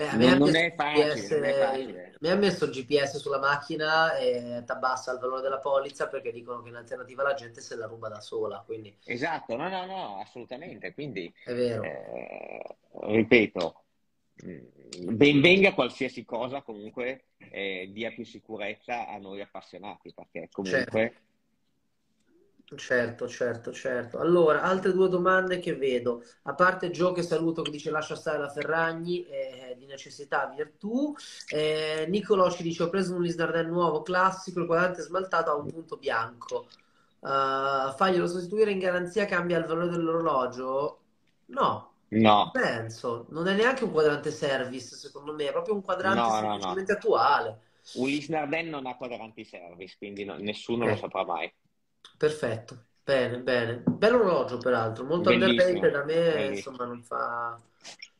Beh, 0.00 0.16
non, 0.16 0.38
non, 0.38 0.56
è 0.56 0.72
facile, 0.74 1.14
GPS, 1.14 1.30
non, 1.30 1.44
è 1.44 1.52
facile, 1.52 2.16
Mi 2.20 2.28
ha 2.30 2.34
messo 2.34 2.64
il 2.64 2.70
GPS 2.70 3.18
sulla 3.18 3.38
macchina 3.38 4.16
e 4.16 4.62
ti 4.64 4.72
abbassa 4.72 5.12
il 5.12 5.18
valore 5.18 5.42
della 5.42 5.58
polizza 5.58 6.08
perché 6.08 6.32
dicono 6.32 6.62
che 6.62 6.70
in 6.70 6.76
alternativa 6.76 7.22
la 7.22 7.34
gente 7.34 7.60
se 7.60 7.76
la 7.76 7.84
ruba 7.84 8.08
da 8.08 8.20
sola. 8.20 8.62
Quindi... 8.64 8.96
Esatto, 9.04 9.56
no, 9.56 9.68
no, 9.68 9.84
no, 9.84 10.18
assolutamente. 10.18 10.94
Quindi, 10.94 11.30
è 11.44 11.52
vero. 11.52 11.82
Eh, 11.82 12.76
ripeto, 13.02 13.82
mm, 14.46 15.16
ben 15.16 15.42
venga 15.42 15.74
qualsiasi 15.74 16.24
cosa 16.24 16.62
comunque 16.62 17.24
eh, 17.50 17.90
dia 17.92 18.10
più 18.10 18.24
sicurezza 18.24 19.06
a 19.06 19.18
noi 19.18 19.42
appassionati 19.42 20.14
perché 20.14 20.48
comunque... 20.50 20.86
Certo 20.90 21.28
Certo, 22.76 23.26
certo, 23.26 23.72
certo. 23.72 24.18
Allora, 24.18 24.62
altre 24.62 24.92
due 24.92 25.08
domande 25.08 25.58
che 25.58 25.74
vedo. 25.74 26.22
A 26.42 26.54
parte 26.54 26.90
Gio 26.90 27.10
che 27.10 27.22
saluto 27.22 27.62
che 27.62 27.70
dice 27.70 27.90
lascia 27.90 28.14
stare 28.14 28.38
la 28.38 28.48
Ferragni, 28.48 29.26
eh, 29.26 29.74
di 29.76 29.86
necessità 29.86 30.46
virtù. 30.54 31.12
Eh, 31.48 32.06
Nicolò 32.08 32.48
ci 32.48 32.62
dice 32.62 32.84
ho 32.84 32.88
preso 32.88 33.14
un 33.14 33.22
Lisnarden 33.22 33.68
nuovo, 33.68 34.02
classico, 34.02 34.60
il 34.60 34.66
quadrante 34.66 35.02
smaltato 35.02 35.50
a 35.50 35.56
un 35.56 35.68
punto 35.68 35.96
bianco. 35.96 36.68
Uh, 37.18 37.92
faglielo 37.96 38.26
sostituire 38.26 38.70
in 38.70 38.78
garanzia 38.78 39.26
cambia 39.26 39.58
il 39.58 39.66
valore 39.66 39.88
dell'orologio? 39.88 41.00
No. 41.46 41.94
No. 42.10 42.50
Penso. 42.52 43.26
Non 43.30 43.48
è 43.48 43.54
neanche 43.54 43.82
un 43.82 43.90
quadrante 43.90 44.30
service, 44.30 44.94
secondo 44.94 45.34
me, 45.34 45.48
è 45.48 45.52
proprio 45.52 45.74
un 45.74 45.82
quadrante 45.82 46.20
no, 46.20 46.30
semplicemente 46.30 46.92
no, 46.92 46.98
no. 46.98 47.16
attuale. 47.16 47.60
Un 47.94 48.06
Lisnarden 48.06 48.68
non 48.68 48.86
ha 48.86 48.96
quadranti 48.96 49.44
service, 49.44 49.96
quindi 49.98 50.24
no, 50.24 50.36
nessuno 50.36 50.84
okay. 50.84 50.94
lo 50.94 51.00
saprà 51.00 51.24
mai. 51.24 51.52
Perfetto, 52.20 52.88
bene, 53.02 53.38
bene. 53.40 53.82
Bello 53.86 54.16
orologio 54.16 54.58
peraltro, 54.58 55.06
molto 55.06 55.30
underrated 55.30 55.90
da 55.90 56.04
me, 56.04 56.14
Bellissimo. 56.14 56.54
insomma, 56.54 56.84
non 56.84 57.02
fa... 57.02 57.58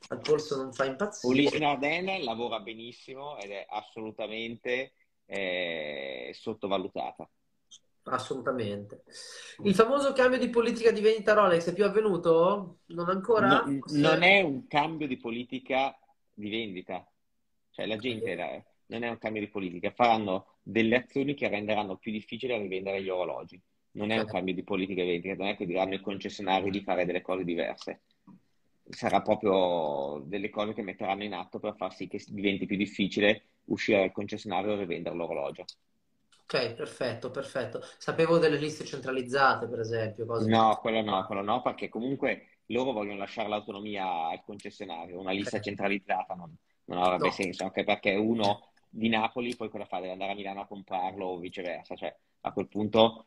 al 0.08 0.20
polso 0.22 0.56
non 0.56 0.72
fa 0.72 0.86
impazzire. 0.86 1.30
Ulisse 1.34 1.58
Nardenne 1.58 2.22
lavora 2.24 2.60
benissimo 2.60 3.36
ed 3.36 3.50
è 3.50 3.66
assolutamente 3.68 4.94
eh, 5.26 6.30
sottovalutata. 6.32 7.28
Assolutamente. 8.04 9.02
Il 9.64 9.74
famoso 9.74 10.14
cambio 10.14 10.38
di 10.38 10.48
politica 10.48 10.92
di 10.92 11.02
vendita 11.02 11.34
Rolex 11.34 11.68
è 11.68 11.74
più 11.74 11.84
avvenuto? 11.84 12.78
Non 12.86 13.10
ancora? 13.10 13.64
No, 13.66 13.80
non 13.84 14.22
è 14.22 14.40
un 14.40 14.66
cambio 14.66 15.08
di 15.08 15.18
politica 15.18 15.94
di 16.32 16.48
vendita. 16.48 17.06
Cioè 17.68 17.84
la 17.84 17.98
gente 17.98 18.32
okay. 18.32 18.64
non 18.86 19.02
è 19.02 19.10
un 19.10 19.18
cambio 19.18 19.42
di 19.42 19.50
politica, 19.50 19.90
faranno 19.90 20.56
delle 20.62 20.96
azioni 20.96 21.34
che 21.34 21.48
renderanno 21.48 21.98
più 21.98 22.10
difficile 22.10 22.56
rivendere 22.56 23.02
gli 23.02 23.10
orologi. 23.10 23.62
Non 23.92 24.10
è 24.10 24.18
un 24.18 24.26
cambio 24.26 24.54
di 24.54 24.62
politica 24.62 25.02
vendita, 25.02 25.34
non 25.34 25.48
è 25.48 25.56
che 25.56 25.66
diranno 25.66 25.94
ai 25.94 26.00
concessionari 26.00 26.70
di 26.70 26.82
fare 26.82 27.04
delle 27.04 27.22
cose 27.22 27.44
diverse. 27.44 28.02
Sarà 28.88 29.20
proprio 29.22 30.22
delle 30.26 30.50
cose 30.50 30.74
che 30.74 30.82
metteranno 30.82 31.24
in 31.24 31.34
atto 31.34 31.58
per 31.58 31.76
far 31.76 31.94
sì 31.94 32.08
che 32.08 32.22
diventi 32.28 32.66
più 32.66 32.76
difficile 32.76 33.50
uscire 33.66 34.00
dal 34.00 34.12
concessionario 34.12 34.72
e 34.72 34.76
rivendere 34.76 35.14
l'orologio. 35.16 35.64
Ok, 36.42 36.74
perfetto, 36.74 37.30
perfetto. 37.30 37.80
Sapevo 37.98 38.38
delle 38.38 38.56
liste 38.56 38.84
centralizzate, 38.84 39.68
per 39.68 39.78
esempio. 39.78 40.24
no, 40.24 40.78
quello 40.80 41.00
no, 41.02 41.24
quello 41.24 41.42
no, 41.42 41.62
perché 41.62 41.88
comunque 41.88 42.58
loro 42.66 42.90
vogliono 42.90 43.18
lasciare 43.18 43.48
l'autonomia 43.48 44.28
al 44.28 44.42
concessionario. 44.44 45.20
Una 45.20 45.30
lista 45.30 45.58
okay. 45.58 45.62
centralizzata 45.62 46.34
non, 46.34 46.52
non 46.86 46.98
avrebbe 46.98 47.26
no. 47.26 47.32
senso, 47.32 47.62
anche 47.62 47.84
perché 47.84 48.16
uno 48.16 48.69
di 48.90 49.08
Napoli, 49.08 49.56
poi 49.56 49.70
cosa 49.70 49.86
fa? 49.86 50.00
Deve 50.00 50.12
andare 50.12 50.32
a 50.32 50.34
Milano 50.34 50.60
a 50.60 50.66
comprarlo 50.66 51.26
o 51.26 51.38
viceversa. 51.38 51.94
Cioè, 51.94 52.14
a 52.42 52.52
quel 52.52 52.68
punto 52.68 53.26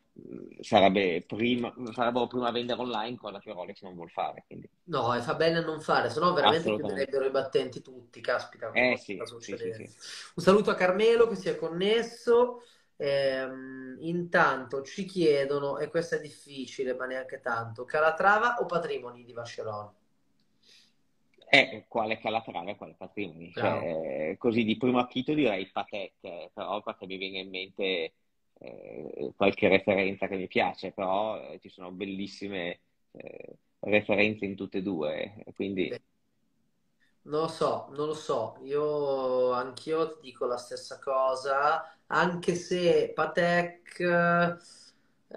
sarebbe 0.60 1.24
prima, 1.26 1.72
sarebbero 1.92 2.26
prima 2.26 2.48
a 2.48 2.52
vendere 2.52 2.80
online, 2.80 3.16
cosa 3.16 3.38
che 3.38 3.52
Rolex 3.52 3.82
non 3.82 3.94
vuol 3.94 4.10
fare. 4.10 4.44
Quindi. 4.46 4.68
No, 4.84 5.14
e 5.14 5.20
fa 5.20 5.34
bene 5.34 5.58
a 5.58 5.64
non 5.64 5.80
fare, 5.80 6.10
sennò 6.10 6.32
veramente 6.32 6.74
chiuderebbero 6.74 7.24
i 7.24 7.30
battenti 7.30 7.80
tutti, 7.80 8.20
caspita. 8.20 8.70
Eh, 8.72 8.96
sì, 8.96 9.20
sì, 9.40 9.56
sì, 9.56 9.88
Un 10.34 10.42
saluto 10.42 10.70
a 10.70 10.74
Carmelo 10.74 11.26
che 11.26 11.36
si 11.36 11.48
è 11.48 11.56
connesso. 11.56 12.62
Eh, 12.96 13.44
intanto 13.98 14.82
ci 14.82 15.04
chiedono, 15.04 15.78
e 15.78 15.88
questo 15.88 16.14
è 16.14 16.20
difficile, 16.20 16.94
ma 16.94 17.06
neanche 17.06 17.40
tanto, 17.40 17.84
Calatrava 17.84 18.58
o 18.60 18.66
Patrimoni 18.66 19.24
di 19.24 19.32
Vacheron? 19.32 19.90
Eh, 21.50 21.84
quale 21.88 22.18
Calatrava 22.18 22.70
e 22.70 22.76
quale 22.76 22.94
Patrimoni? 22.96 23.52
Cioè, 23.52 24.36
così 24.38 24.64
di 24.64 24.76
primo 24.76 24.98
acchito 24.98 25.34
direi 25.34 25.70
Patek, 25.70 26.50
però 26.52 26.82
perché 26.82 27.06
mi 27.06 27.16
viene 27.16 27.38
in 27.40 27.50
mente 27.50 28.12
eh, 28.58 29.32
qualche 29.36 29.68
referenza 29.68 30.26
che 30.26 30.36
mi 30.36 30.48
piace, 30.48 30.92
però 30.92 31.40
eh, 31.40 31.58
ci 31.60 31.68
sono 31.68 31.90
bellissime 31.92 32.80
eh, 33.12 33.56
referenze 33.80 34.44
in 34.44 34.56
tutte 34.56 34.78
e 34.78 34.82
due, 34.82 35.44
quindi... 35.54 35.96
Non 37.26 37.40
lo 37.40 37.48
so, 37.48 37.88
non 37.92 38.08
lo 38.08 38.14
so, 38.14 38.58
io 38.64 39.52
anch'io 39.52 40.16
ti 40.16 40.26
dico 40.28 40.44
la 40.44 40.58
stessa 40.58 40.98
cosa, 40.98 41.96
anche 42.08 42.54
se 42.54 43.12
Patek, 43.14 44.00
eh, 44.00 44.56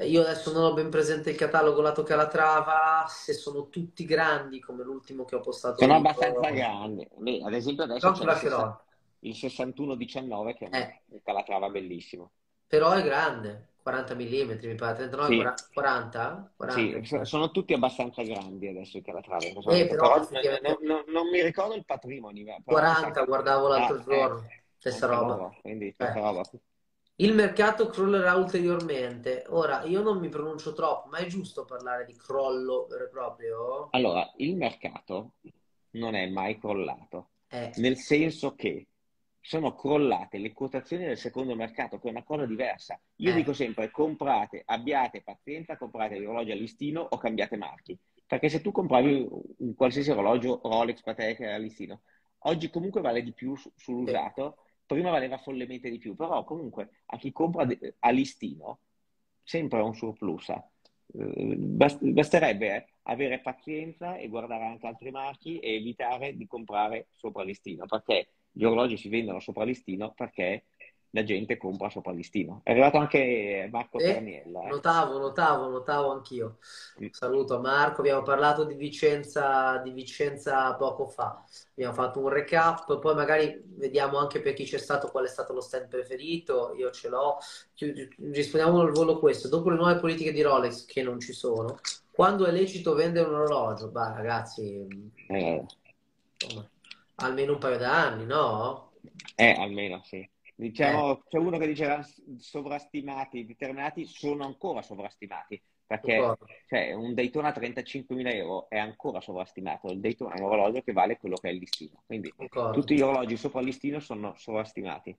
io 0.02 0.22
adesso 0.22 0.52
non 0.54 0.64
ho 0.64 0.74
ben 0.74 0.90
presente 0.90 1.30
il 1.32 1.36
catalogo 1.38 1.82
Lato 1.82 2.04
Calatrava, 2.04 3.06
se 3.08 3.34
sono 3.34 3.70
tutti 3.70 4.06
grandi 4.06 4.60
come 4.60 4.84
l'ultimo 4.84 5.26
che 5.26 5.36
ho 5.36 5.40
postato 5.42 5.84
Sono 5.84 5.94
io, 5.94 5.96
abbastanza 5.96 6.50
grandi, 6.50 7.08
Beh, 7.16 7.42
ad 7.42 7.54
esempio 7.54 7.84
adesso 7.86 8.12
c'è 8.12 8.26
il, 8.26 8.34
la 8.34 8.36
ce 8.36 8.52
60 8.52 8.84
il 9.20 9.34
6119 9.36 10.56
che 10.56 10.66
è 10.66 10.70
Eh, 10.72 11.02
un 11.08 11.22
Calatrava 11.24 11.70
bellissimo. 11.70 12.32
però 12.66 12.92
è 12.92 13.04
grande, 13.04 13.72
40 13.82 14.14
mm 14.16 14.68
mi 14.68 14.76
pare, 14.76 14.96
39, 14.96 15.36
Sì, 15.36 15.56
40? 15.74 16.52
40? 16.56 16.98
sì, 16.98 17.00
so- 17.04 17.24
sono 17.26 17.52
tutti 17.52 17.74
abbastanza 17.74 18.22
grandi 18.24 18.68
adesso 18.68 18.98
i 18.98 19.02
Calatrava 19.02 19.50
Eh, 19.66 19.88
però 19.88 20.14
però 20.28 20.60
non, 20.62 20.78
non- 20.82 21.04
non 21.08 21.30
mi 21.30 21.42
ricordo 21.42 21.74
il 21.76 21.86
patrimonio, 21.86 22.62
però 22.66 22.84
mi 22.84 22.96
sa 22.96 23.12
40 23.12 23.24
che... 23.26 23.26
guardavo 23.26 23.68
Ah, 23.74 23.92
l'altro 23.92 24.00
eh, 24.08 24.38
giorno, 24.40 24.62
stessa 24.78 25.06
roba. 25.08 25.46
quindi 25.62 25.92
Eh. 25.98 26.06
stessa 26.06 26.20
roba. 26.20 26.42
Il 27.19 27.34
mercato 27.34 27.88
crollerà 27.88 28.36
ulteriormente. 28.36 29.43
Ora, 29.49 29.84
io 29.84 30.01
non 30.01 30.19
mi 30.19 30.30
pronuncio 30.30 30.73
troppo, 30.73 31.10
ma 31.10 31.17
è 31.17 31.25
giusto 31.25 31.65
parlare 31.65 32.06
di 32.06 32.15
crollo 32.15 32.86
vero 32.88 33.06
e 33.06 33.10
proprio? 33.10 33.89
Allora, 33.91 34.32
il 34.38 34.56
mercato 34.56 35.34
non 35.91 36.13
è 36.13 36.27
mai 36.30 36.60
crollato, 36.60 37.30
Eh, 37.49 37.71
nel 37.77 37.97
senso 37.97 38.53
che 38.53 38.88
sono 39.39 39.73
crollate 39.73 40.38
le 40.38 40.53
quotazioni 40.53 41.06
del 41.06 41.17
secondo 41.17 41.56
mercato, 41.56 41.97
che 41.97 42.08
è 42.08 42.12
una 42.12 42.23
cosa 42.23 42.45
diversa. 42.45 42.99
Io 43.17 43.32
eh, 43.32 43.34
dico 43.34 43.53
sempre, 43.53 43.89
comprate, 43.89 44.62
abbiate 44.65 45.21
pazienza, 45.23 45.77
comprate 45.77 46.19
gli 46.19 46.25
orologi 46.25 46.51
a 46.51 46.56
listino 46.56 47.01
o 47.01 47.17
cambiate 47.17 47.58
marchi. 47.58 47.97
Perché 48.27 48.49
se 48.49 48.62
tu 48.62 48.71
compravi 48.71 49.27
un 49.60 49.73
qualsiasi 49.73 50.12
orologio 50.12 50.60
Rolex, 50.63 51.01
Patek 51.01 51.41
a 51.41 51.58
listino, 51.58 52.01
oggi 52.39 52.69
comunque 52.69 53.01
vale 53.01 53.23
di 53.23 53.34
più 53.34 53.56
su- 53.56 53.71
sull'usato, 53.75 54.58
prima 54.88 55.12
valeva 55.12 55.38
follemente 55.38 55.89
di 55.91 56.00
più, 56.00 56.15
però 56.15 56.43
comunque 56.43 57.04
a 57.08 57.17
chi 57.17 57.32
compra 57.32 57.67
a 58.00 58.10
listino 58.10 58.80
sempre 59.43 59.82
un 59.82 59.93
surplus. 59.93 60.50
eh. 60.50 60.63
Bast- 61.10 62.04
basterebbe 62.04 62.88
avere 63.04 63.39
pazienza 63.39 64.17
e 64.17 64.28
guardare 64.28 64.65
anche 64.65 64.88
altri 64.88 65.12
marchi 65.12 65.60
e 65.60 65.76
evitare 65.76 66.36
di 66.36 66.47
comprare 66.47 67.08
sopra 67.15 67.43
listino, 67.43 67.86
perché 67.86 68.32
gli 68.52 68.63
orologi 68.63 68.97
si 68.97 69.08
vendono 69.08 69.39
sopra 69.39 69.63
listino 69.63 70.13
perché 70.13 70.65
la 71.12 71.24
gente 71.24 71.58
compra 71.58 71.89
sopra 71.89 72.12
listino. 72.12 72.62
È 72.63 72.72
arrivato 72.72 72.98
anche 72.98 73.67
Marco 73.72 73.98
E 73.98 74.04
Terniella, 74.13 74.63
eh. 74.63 74.70
notavo, 74.70 75.17
notavo, 75.17 75.67
notavo 75.70 76.12
anch'io. 76.12 76.58
Saluto 77.12 77.56
a 77.56 77.60
Marco, 77.60 78.02
abbiamo 78.02 78.22
parlato 78.24 78.63
di 78.63 78.76
Vicenza, 78.76 79.78
di 79.78 79.91
Vicenza 79.91 80.74
poco 80.76 81.08
fa. 81.08 81.43
Abbiamo 81.72 81.93
fatto 81.93 82.20
un 82.20 82.30
recap, 82.30 83.00
poi 83.00 83.15
magari 83.15 83.62
vediamo 83.65 84.17
anche 84.17 84.39
per 84.41 84.54
chi 84.54 84.65
c'è 84.65 84.78
stato 84.78 85.10
qual 85.10 85.26
è 85.26 85.28
stato 85.28 85.54
lo 85.54 85.62
stand 85.62 85.88
preferito. 85.88 86.74
Io 86.76 86.91
ce 86.91 87.10
l'ho. 87.10 87.38
Rispondiamo 88.32 88.82
al 88.82 88.91
volo 88.91 89.20
questo. 89.20 89.48
Dopo 89.48 89.70
le 89.70 89.76
nuove 89.78 90.00
politiche 90.00 90.32
di 90.32 90.41
Rolex, 90.41 90.86
che 90.86 91.04
non 91.04 91.20
ci 91.20 91.34
sono, 91.34 91.80
quando 92.12 92.46
è 92.46 92.52
lecito 92.52 92.93
vendere 92.93 93.28
un 93.28 93.36
orologio? 93.36 93.89
Bah, 93.89 94.13
ragazzi, 94.13 94.86
Eh, 95.30 95.65
insomma, 96.39 96.70
almeno 97.15 97.54
un 97.54 97.60
paio 97.60 97.78
d'anni, 97.78 98.26
no? 98.26 98.91
eh, 99.36 99.52
almeno 99.58 100.02
sì. 100.04 100.28
Eh, 100.58 100.63
Diciamo, 100.63 101.24
c'è 101.30 101.38
uno 101.38 101.58
che 101.58 101.67
diceva 101.67 102.04
sovrastimati, 102.39 103.46
determinati 103.46 104.06
sono 104.06 104.43
ancora 104.43 104.82
sovrastimati, 104.82 105.62
perché 105.86 106.36
cioè, 106.67 106.93
un 106.93 107.13
Daytona 107.13 107.54
a 107.54 107.60
35.000 107.60 108.34
euro 108.34 108.67
è 108.67 108.78
ancora 108.78 109.22
sovrastimato. 109.22 109.91
Il 109.91 110.00
Daytona 110.00 110.34
è 110.34 110.39
un 110.39 110.48
orologio 110.48 110.82
che 110.82 110.93
vale 110.93 111.17
quello 111.17 111.36
che 111.36 111.50
è 111.50 111.52
il 111.52 111.60
listino, 111.60 112.02
quindi 112.06 112.34
Concordo. 112.36 112.80
tutti 112.80 112.96
gli 112.96 113.02
orologi 113.02 113.38
sopra 113.38 113.60
il 113.60 113.67
listino 113.67 114.00
sono 114.00 114.34
sovrastimati. 114.36 115.15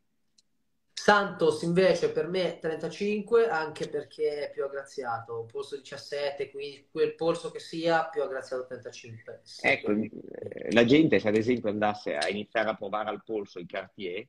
Santos 0.92 1.62
invece 1.62 2.10
per 2.10 2.26
me 2.26 2.58
35 2.58 3.48
anche 3.48 3.88
perché 3.88 4.48
è 4.48 4.50
più 4.50 4.64
aggraziato, 4.64 5.40
un 5.40 5.46
polso 5.46 5.76
17, 5.76 6.50
quindi 6.50 6.88
quel 6.90 7.14
polso 7.14 7.52
che 7.52 7.60
sia 7.60 8.08
più 8.08 8.20
aggraziato 8.22 8.66
35. 8.66 9.42
Ecco, 9.62 9.94
Sì, 9.94 10.10
eh, 10.32 10.72
la 10.72 10.84
gente 10.84 11.20
se 11.20 11.28
ad 11.28 11.36
esempio 11.36 11.70
andasse 11.70 12.16
a 12.16 12.28
iniziare 12.28 12.70
a 12.70 12.74
provare 12.74 13.08
al 13.08 13.22
polso 13.24 13.60
il 13.60 13.66
Cartier, 13.66 14.26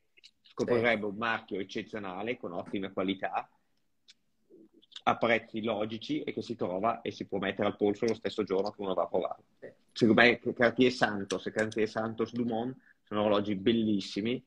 scoprirebbe 0.66 1.06
un 1.06 1.16
marchio 1.16 1.60
eccezionale 1.60 2.38
con 2.38 2.54
ottime 2.54 2.92
qualità, 2.92 3.50
a 5.04 5.18
prezzi 5.18 5.62
logici 5.64 6.22
e 6.22 6.34
che 6.34 6.42
si 6.42 6.56
trova 6.56 7.02
e 7.02 7.12
si 7.12 7.26
può 7.26 7.40
mettere 7.40 7.68
al 7.68 7.78
polso 7.78 8.06
lo 8.06 8.14
stesso 8.14 8.44
giorno 8.44 8.72
che 8.72 8.82
uno 8.82 8.94
va 8.94 9.04
a 9.04 9.08
provare. 9.08 9.44
Secondo 9.92 10.22
me 10.22 10.40
Cartier 10.54 10.92
Santos 10.92 11.46
e 11.48 11.52
Cartier 11.52 11.88
Santos 11.88 12.32
Dumont 12.34 12.76
sono 13.04 13.22
orologi 13.22 13.56
bellissimi, 13.56 14.44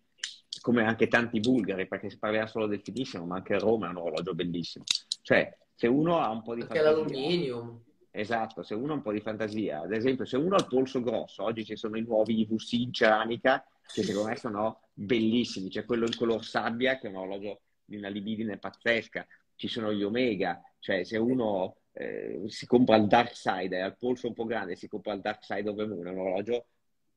come 0.60 0.84
anche 0.84 1.08
tanti 1.08 1.40
bulgari, 1.40 1.88
perché 1.88 2.10
si 2.10 2.18
parlerà 2.18 2.46
solo 2.46 2.66
del 2.66 2.80
finissimo, 2.82 3.24
ma 3.24 3.36
anche 3.36 3.58
Roma 3.58 3.86
è 3.86 3.90
un 3.90 3.96
orologio 3.96 4.34
bellissimo. 4.34 4.84
Cioè, 5.22 5.56
se 5.74 5.86
uno 5.88 6.18
ha 6.18 6.30
un 6.30 6.42
po' 6.42 6.54
di 6.54 6.60
Anche 6.60 6.78
fantasia, 6.78 6.96
l'alluminio. 6.96 7.82
esatto, 8.10 8.62
se 8.62 8.74
uno 8.74 8.92
ha 8.92 8.96
un 8.96 9.02
po' 9.02 9.12
di 9.12 9.20
fantasia, 9.20 9.80
ad 9.80 9.92
esempio, 9.92 10.24
se 10.26 10.36
uno 10.36 10.54
ha 10.54 10.58
il 10.60 10.68
polso 10.68 11.02
grosso, 11.02 11.42
oggi 11.42 11.64
ci 11.64 11.76
sono 11.76 11.96
i 11.96 12.02
nuovi 12.02 12.38
IVC 12.40 12.72
in 12.74 12.92
ceramica, 12.92 13.66
che 13.90 14.02
secondo 14.02 14.28
me 14.28 14.36
sono 14.36 14.88
bellissimi, 14.92 15.68
c'è 15.68 15.84
quello 15.84 16.06
in 16.06 16.16
color 16.16 16.44
sabbia, 16.44 16.98
che 16.98 17.06
è 17.06 17.10
un 17.10 17.16
orologio 17.16 17.62
di 17.84 17.96
una 17.96 18.08
libidine 18.08 18.58
pazzesca, 18.58 19.26
ci 19.54 19.68
sono 19.68 19.92
gli 19.92 20.02
Omega, 20.02 20.60
cioè 20.78 21.04
se 21.04 21.18
uno 21.18 21.76
eh, 21.92 22.42
si 22.46 22.66
compra 22.66 22.96
il 22.96 23.06
Dark 23.06 23.36
Side 23.36 23.80
ha 23.80 23.86
il 23.86 23.96
polso 23.98 24.28
un 24.28 24.34
po' 24.34 24.44
grande, 24.44 24.76
si 24.76 24.88
compra 24.88 25.12
il 25.12 25.20
Dark 25.20 25.44
Side 25.44 25.68
of 25.68 25.76
the 25.76 25.86
Moon, 25.86 26.06
è 26.06 26.10
un 26.10 26.18
orologio 26.18 26.66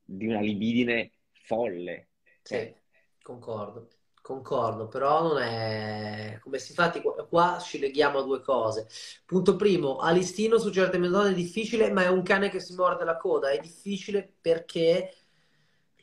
di 0.04 0.28
una 0.28 0.42
libidine 0.42 1.12
folle. 1.32 2.10
Sì, 2.42 2.56
Cioè, 2.56 2.74
concordo, 3.22 3.88
concordo, 4.22 4.88
però 4.88 5.24
non 5.24 5.42
è 5.42 6.38
come 6.42 6.60
si 6.60 6.72
infatti 6.72 7.02
qua, 7.02 7.58
ci 7.60 7.80
leghiamo 7.80 8.20
a 8.20 8.24
due 8.24 8.42
cose. 8.42 8.88
Punto 9.26 9.56
primo, 9.56 9.98
a 9.98 10.12
listino 10.12 10.58
su 10.60 10.72
certe 10.72 10.98
metode 11.00 11.32
è 11.32 11.34
difficile, 11.34 11.92
ma 11.92 12.04
è 12.04 12.08
un 12.10 12.22
cane 12.22 12.50
che 12.50 12.60
si 12.60 12.76
morde 12.76 13.04
la 13.04 13.18
coda, 13.18 13.50
è 13.50 13.60
difficile 13.60 14.36
perché 14.42 15.25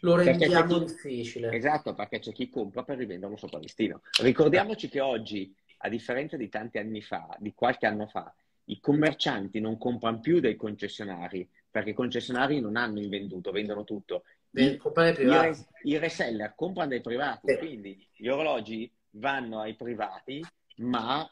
lo 0.02 0.16
rendiamo 0.16 0.78
chi, 0.78 0.84
difficile. 0.84 1.52
esatto, 1.52 1.94
perché 1.94 2.18
c'è 2.18 2.32
chi 2.32 2.48
compra 2.48 2.82
per 2.82 2.98
rivenderlo 2.98 3.36
sopra 3.36 3.58
listino. 3.58 4.02
Ricordiamoci 4.20 4.88
che 4.88 5.00
oggi, 5.00 5.54
a 5.78 5.88
differenza 5.88 6.36
di 6.36 6.48
tanti 6.48 6.78
anni 6.78 7.02
fa, 7.02 7.36
di 7.38 7.52
qualche 7.54 7.86
anno 7.86 8.06
fa, 8.06 8.32
i 8.66 8.78
commercianti 8.80 9.60
non 9.60 9.78
comprano 9.78 10.20
più 10.20 10.40
dai 10.40 10.56
concessionari, 10.56 11.48
perché 11.70 11.90
i 11.90 11.94
concessionari 11.94 12.60
non 12.60 12.76
hanno 12.76 13.00
invenduto, 13.00 13.50
vendono 13.50 13.84
tutto. 13.84 14.24
I, 14.54 14.78
i, 15.18 15.56
i 15.84 15.98
reseller 15.98 16.54
comprano 16.54 16.90
dai 16.90 17.00
privati, 17.00 17.52
Sì. 17.52 17.58
quindi 17.58 18.06
gli 18.14 18.28
orologi 18.28 18.90
vanno 19.12 19.60
ai 19.60 19.74
privati, 19.74 20.44
ma 20.76 21.28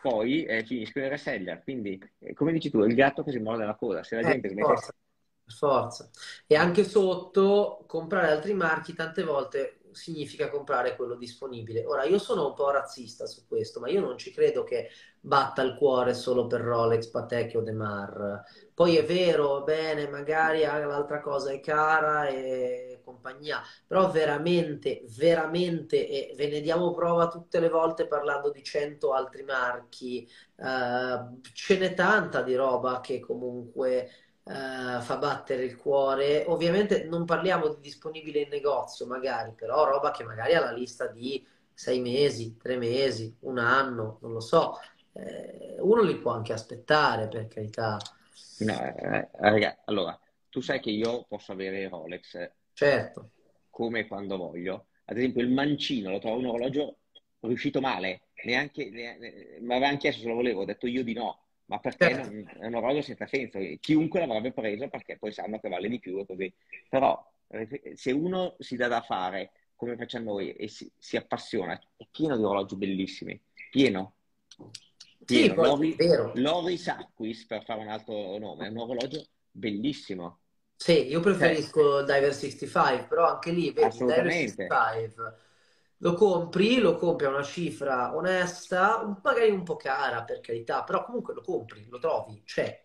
poi 0.00 0.44
eh, 0.44 0.64
finiscono 0.64 1.06
i 1.06 1.08
reseller. 1.08 1.62
Quindi, 1.62 2.00
eh, 2.20 2.34
come 2.34 2.52
dici 2.52 2.70
tu, 2.70 2.80
è 2.82 2.86
il 2.86 2.94
gatto 2.94 3.22
che 3.22 3.30
si 3.30 3.38
morde 3.38 3.64
la 3.64 3.74
coda. 3.74 4.02
Se 4.02 4.16
la 4.16 4.22
Eh, 4.28 4.40
gente 4.40 4.54
forza, 4.62 4.92
forza. 5.46 6.10
E 6.46 6.56
anche 6.56 6.84
sotto 6.84 7.84
comprare 7.86 8.30
altri 8.30 8.54
marchi 8.54 8.94
tante 8.94 9.22
volte 9.22 9.80
significa 9.92 10.50
comprare 10.50 10.94
quello 10.94 11.14
disponibile. 11.16 11.84
Ora, 11.84 12.04
io 12.04 12.18
sono 12.18 12.48
un 12.48 12.54
po' 12.54 12.70
razzista 12.70 13.26
su 13.26 13.46
questo, 13.46 13.80
ma 13.80 13.88
io 13.88 14.00
non 14.00 14.18
ci 14.18 14.30
credo 14.30 14.62
che 14.62 14.90
batta 15.18 15.62
il 15.62 15.74
cuore 15.74 16.14
solo 16.14 16.46
per 16.46 16.60
Rolex, 16.60 17.08
Patek 17.08 17.56
o 17.56 17.62
Demar. 17.62 18.44
Poi 18.74 18.96
è 18.96 19.04
vero, 19.04 19.62
bene, 19.62 20.06
magari 20.08 20.60
l'altra 20.60 21.20
cosa 21.20 21.50
è 21.50 21.60
cara 21.60 22.28
e 22.28 23.00
compagnia, 23.02 23.62
però 23.86 24.10
veramente, 24.10 25.02
veramente, 25.16 26.08
e 26.08 26.34
ve 26.36 26.48
ne 26.48 26.60
diamo 26.60 26.90
prova 26.92 27.28
tutte 27.28 27.60
le 27.60 27.68
volte 27.68 28.06
parlando 28.06 28.50
di 28.50 28.62
100 28.62 29.12
altri 29.12 29.42
marchi, 29.44 30.28
eh, 30.56 31.40
ce 31.52 31.78
n'è 31.78 31.94
tanta 31.94 32.42
di 32.42 32.54
roba 32.54 33.00
che 33.00 33.20
comunque 33.20 34.10
eh, 34.46 35.00
fa 35.00 35.16
battere 35.18 35.64
il 35.64 35.76
cuore. 35.76 36.44
Ovviamente 36.46 37.04
non 37.04 37.24
parliamo 37.24 37.68
di 37.68 37.80
disponibile 37.80 38.40
in 38.40 38.48
negozio, 38.48 39.06
magari, 39.06 39.52
però 39.54 39.84
roba 39.84 40.10
che 40.10 40.24
magari 40.24 40.54
ha 40.54 40.60
la 40.60 40.72
lista 40.72 41.06
di 41.08 41.44
sei 41.72 42.00
mesi, 42.00 42.56
tre 42.56 42.76
mesi, 42.76 43.36
un 43.40 43.58
anno, 43.58 44.18
non 44.22 44.32
lo 44.32 44.40
so. 44.40 44.78
Eh, 45.12 45.76
uno 45.80 46.02
li 46.02 46.16
può 46.18 46.32
anche 46.32 46.52
aspettare, 46.52 47.28
per 47.28 47.48
carità. 47.48 47.98
No, 48.58 48.74
eh, 48.82 49.28
raga, 49.34 49.82
allora, 49.84 50.18
tu 50.50 50.60
sai 50.60 50.80
che 50.80 50.90
io 50.90 51.24
posso 51.28 51.52
avere 51.52 51.88
Rolex 51.88 52.34
eh, 52.34 52.52
Certo, 52.74 53.30
come 53.70 54.00
e 54.00 54.06
quando 54.06 54.36
voglio. 54.36 54.86
Ad 55.06 55.16
esempio, 55.18 55.42
il 55.42 55.50
mancino 55.50 56.10
lo 56.10 56.18
trovo 56.18 56.38
un 56.38 56.46
orologio 56.46 56.98
riuscito 57.40 57.80
male, 57.80 58.28
neanche, 58.44 58.90
ne- 58.90 59.18
ne- 59.18 59.58
mi 59.60 59.74
avevano 59.74 59.96
chiesto 59.98 60.22
se 60.22 60.28
lo 60.28 60.34
volevo, 60.34 60.62
ho 60.62 60.64
detto 60.64 60.86
io 60.86 61.04
di 61.04 61.12
no, 61.12 61.45
ma 61.66 61.78
perché 61.78 62.10
certo. 62.10 62.30
non- 62.30 62.50
è 62.60 62.66
un 62.66 62.74
orologio 62.74 63.02
senza 63.02 63.26
senso. 63.26 63.58
Chiunque 63.80 64.20
l'avrebbe 64.20 64.52
preso 64.52 64.88
perché 64.88 65.16
poi 65.18 65.32
sanno 65.32 65.58
che 65.58 65.68
vale 65.68 65.88
di 65.88 65.98
più 65.98 66.18
e 66.18 66.26
così. 66.26 66.52
Però, 66.88 67.32
eh, 67.48 67.92
se 67.94 68.12
uno 68.12 68.56
si 68.58 68.76
dà 68.76 68.88
da 68.88 69.02
fare 69.02 69.52
come 69.74 69.96
facciamo 69.96 70.32
noi 70.32 70.52
e 70.52 70.68
si, 70.68 70.90
si 70.96 71.16
appassiona, 71.16 71.78
è 71.96 72.06
pieno 72.10 72.36
di 72.36 72.42
orologi 72.42 72.76
bellissimi, 72.76 73.40
pieno. 73.70 74.14
Sì, 75.24 75.52
poi, 75.52 75.96
Loris 76.34 76.88
Acquis, 76.88 77.46
per 77.46 77.64
fare 77.64 77.80
un 77.80 77.88
altro 77.88 78.38
nome, 78.38 78.66
è 78.66 78.70
un 78.70 78.78
orologio 78.78 79.26
bellissimo. 79.50 80.40
Sì, 80.76 81.08
io 81.08 81.20
preferisco 81.20 82.00
il 82.00 82.06
Diver 82.06 82.34
65, 82.34 83.06
però 83.08 83.26
anche 83.28 83.50
lì, 83.50 83.72
vedi, 83.72 83.98
Diver 83.98 84.32
65 84.32 85.44
lo 85.98 86.14
compri, 86.14 86.78
lo 86.78 86.96
compri 86.96 87.26
a 87.26 87.30
una 87.30 87.42
cifra 87.42 88.14
onesta, 88.14 89.18
magari 89.22 89.50
un 89.50 89.62
po' 89.62 89.76
cara 89.76 90.24
per 90.24 90.40
carità, 90.40 90.84
però 90.84 91.04
comunque 91.04 91.34
lo 91.34 91.40
compri, 91.42 91.86
lo 91.88 91.98
trovi, 91.98 92.42
c'è, 92.44 92.84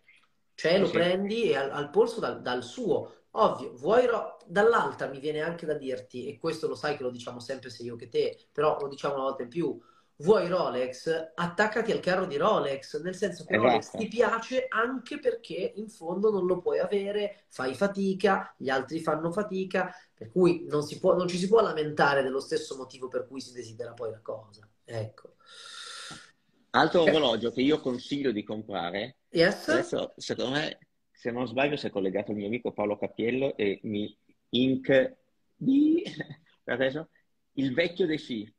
c'è, 0.54 0.78
lo 0.78 0.86
sì. 0.86 0.92
prendi 0.92 1.50
e 1.50 1.56
al, 1.56 1.70
al 1.70 1.90
polso 1.90 2.20
dal, 2.20 2.40
dal, 2.42 2.62
suo. 2.62 3.26
Ovvio, 3.32 3.74
vuoi 3.76 4.06
ro- 4.06 4.36
dall'altra 4.46 5.08
mi 5.08 5.18
viene 5.18 5.40
anche 5.40 5.66
da 5.66 5.74
dirti, 5.74 6.26
e 6.26 6.38
questo 6.38 6.68
lo 6.68 6.74
sai 6.74 6.96
che 6.96 7.02
lo 7.02 7.10
diciamo 7.10 7.40
sempre 7.40 7.70
sia 7.70 7.84
io 7.84 7.96
che 7.96 8.08
te, 8.08 8.48
però 8.52 8.78
lo 8.80 8.88
diciamo 8.88 9.14
una 9.14 9.24
volta 9.24 9.42
in 9.42 9.48
più, 9.48 9.78
vuoi 10.22 10.48
Rolex, 10.48 11.32
attaccati 11.34 11.92
al 11.92 12.00
carro 12.00 12.26
di 12.26 12.36
Rolex, 12.36 13.00
nel 13.02 13.14
senso 13.14 13.44
che 13.44 13.54
esatto. 13.54 13.68
Rolex 13.68 13.90
ti 13.90 14.08
piace 14.08 14.66
anche 14.68 15.18
perché 15.18 15.72
in 15.76 15.88
fondo 15.88 16.30
non 16.30 16.46
lo 16.46 16.60
puoi 16.60 16.78
avere, 16.78 17.44
fai 17.48 17.74
fatica, 17.74 18.54
gli 18.56 18.68
altri 18.68 19.00
fanno 19.00 19.30
fatica, 19.32 19.94
per 20.14 20.30
cui 20.30 20.64
non, 20.68 20.86
può, 21.00 21.16
non 21.16 21.28
ci 21.28 21.36
si 21.36 21.48
può 21.48 21.60
lamentare 21.60 22.22
dello 22.22 22.40
stesso 22.40 22.76
motivo 22.76 23.08
per 23.08 23.26
cui 23.26 23.40
si 23.40 23.52
desidera 23.52 23.92
poi 23.92 24.10
la 24.10 24.20
cosa. 24.20 24.68
Ecco. 24.84 25.34
Altro 26.70 27.02
orologio 27.02 27.50
che 27.50 27.60
io 27.60 27.80
consiglio 27.80 28.32
di 28.32 28.44
comprare, 28.44 29.18
yes? 29.30 29.68
adesso 29.68 30.14
secondo 30.16 30.52
me, 30.52 30.78
se 31.10 31.30
non 31.30 31.46
sbaglio, 31.46 31.76
si 31.76 31.86
è 31.86 31.90
collegato 31.90 32.30
il 32.30 32.38
mio 32.38 32.46
amico 32.46 32.72
Paolo 32.72 32.96
Cappiello 32.96 33.56
e 33.56 33.80
mi 33.82 34.16
ink 34.50 35.16
di 35.54 36.02
adesso 36.64 37.08
il 37.54 37.74
vecchio 37.74 38.06
De 38.06 38.16
Fi. 38.16 38.54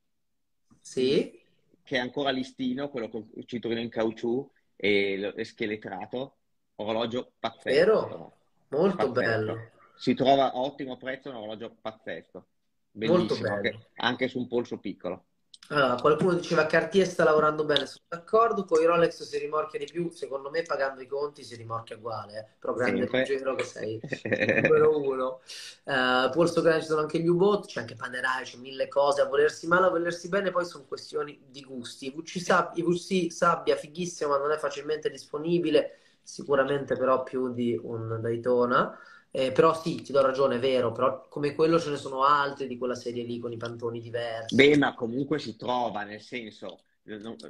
Sì 0.80 1.42
che 1.84 1.98
è 1.98 2.00
ancora 2.00 2.32
listino, 2.32 2.90
quello 2.90 3.10
con 3.10 3.30
il 3.36 3.46
cinturino 3.46 3.82
in 3.82 3.90
caucciù 3.90 4.50
e, 4.76 5.34
e 5.36 5.44
scheletrato, 5.44 6.38
orologio 6.76 7.34
pazzesco. 7.38 7.70
Vero? 7.70 8.38
Molto 8.70 9.12
pazzesco. 9.12 9.12
bello. 9.12 9.72
Si 9.96 10.14
trova 10.16 10.52
a 10.52 10.58
ottimo 10.58 10.98
prezzo, 10.98 11.30
un 11.30 11.36
orologio 11.36 11.76
pazzesco. 11.80 12.48
Bellissimo, 12.92 13.20
Molto 13.20 13.38
bello. 13.38 13.56
Anche, 13.56 13.90
anche 13.96 14.28
su 14.28 14.40
un 14.40 14.48
polso 14.48 14.80
piccolo. 14.80 15.26
Allora, 15.70 15.96
qualcuno 15.96 16.34
diceva 16.34 16.66
Cartier 16.66 17.08
sta 17.08 17.24
lavorando 17.24 17.64
bene, 17.64 17.86
sono 17.86 18.04
d'accordo, 18.08 18.66
poi 18.66 18.86
Rolex 18.86 19.24
si 19.24 19.38
rimorchia 19.40 19.80
di 19.80 19.86
più, 19.86 20.10
secondo 20.12 20.50
me 20.50 20.62
pagando 20.64 21.02
i 21.02 21.08
conti 21.08 21.42
si 21.44 21.56
rimorchia 21.56 21.96
uguale, 21.96 22.38
eh? 22.38 22.46
però 22.60 22.74
grande 22.74 23.08
leggero 23.10 23.56
che 23.56 23.64
sei 23.64 24.00
numero 24.62 25.00
uno. 25.02 25.42
Uh, 25.86 26.30
polso 26.32 26.62
grande 26.62 26.82
ci 26.82 26.88
sono 26.88 27.02
anche 27.02 27.20
gli 27.20 27.28
U-Boat, 27.28 27.66
c'è 27.68 27.80
anche 27.80 27.96
Panerai, 27.96 28.44
c'è 28.44 28.58
mille 28.58 28.88
cose, 28.90 29.22
a 29.22 29.26
volersi 29.26 29.66
male, 29.66 29.88
a 29.88 29.90
volersi 29.90 30.28
bene, 30.28 30.52
poi 30.52 30.66
sono 30.66 30.84
questioni 30.86 31.40
di 31.50 31.64
gusti. 31.64 32.12
VC, 32.12 32.40
sab- 32.40 32.76
VC 32.76 33.32
sabbia, 33.32 33.76
fighissimo, 33.76 34.32
ma 34.32 34.38
non 34.38 34.52
è 34.52 34.58
facilmente 34.58 35.10
disponibile, 35.10 35.98
sicuramente 36.22 36.96
però 36.98 37.24
più 37.24 37.54
di 37.54 37.80
un 37.82 38.20
Daytona. 38.22 38.96
Eh, 39.36 39.52
però 39.52 39.74
sì, 39.74 40.04
ti 40.04 40.12
do 40.12 40.22
ragione, 40.22 40.58
è 40.58 40.60
vero, 40.60 40.92
però 40.92 41.28
come 41.28 41.56
quello 41.56 41.80
ce 41.80 41.90
ne 41.90 41.98
sono 41.98 42.24
altri 42.24 42.68
di 42.68 42.78
quella 42.78 42.94
serie 42.94 43.24
lì 43.24 43.40
con 43.40 43.52
i 43.52 43.58
pantoni 43.58 44.00
diversi. 44.00 44.54
Beh, 44.54 44.78
ma 44.78 44.94
comunque 44.94 45.40
si 45.40 45.56
trova, 45.56 46.04
nel 46.04 46.22
senso, 46.22 46.82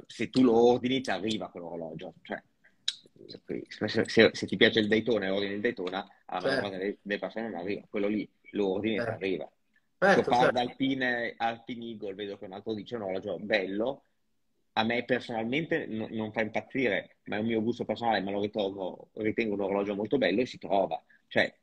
se 0.06 0.30
tu 0.30 0.42
lo 0.42 0.56
ordini 0.70 1.02
ti 1.02 1.10
arriva 1.10 1.50
quell'orologio. 1.50 2.14
Cioè, 2.22 2.42
se, 3.26 4.06
se, 4.06 4.30
se, 4.32 4.46
ti 4.46 4.56
piace 4.56 4.80
il 4.80 4.88
Daytona 4.88 5.26
e 5.26 5.28
ordini 5.28 5.52
il 5.52 5.60
Daytona, 5.60 6.08
a 6.24 6.40
certo. 6.40 6.70
delle, 6.70 6.96
delle 7.02 7.18
persone 7.18 7.50
non 7.50 7.60
arriva. 7.60 7.82
Quello 7.90 8.08
lì 8.08 8.26
lo 8.52 8.72
ordini 8.72 8.96
certo. 8.96 9.10
e 9.10 9.16
ti 9.16 9.24
arriva. 9.24 9.52
Certo, 9.98 10.30
Io 10.30 10.36
certo. 10.36 10.58
Alpine, 10.58 11.34
Alpine 11.36 11.84
Eagle, 11.84 12.14
vedo 12.14 12.38
che 12.38 12.46
un 12.46 12.52
altro 12.52 12.72
dice 12.72 12.96
un 12.96 13.02
orologio 13.02 13.36
bello, 13.38 14.04
a 14.72 14.84
me 14.84 15.04
personalmente 15.04 15.84
no, 15.84 16.08
non 16.10 16.32
fa 16.32 16.40
impazzire, 16.40 17.16
ma 17.24 17.36
è 17.36 17.40
un 17.40 17.46
mio 17.46 17.62
gusto 17.62 17.84
personale, 17.84 18.22
ma 18.22 18.30
lo 18.30 18.40
ritengo, 18.40 19.10
ritengo 19.16 19.52
un 19.52 19.60
orologio 19.60 19.94
molto 19.94 20.16
bello 20.16 20.40
e 20.40 20.46
si 20.46 20.56
trova. 20.56 20.98
Cioè, 21.28 21.54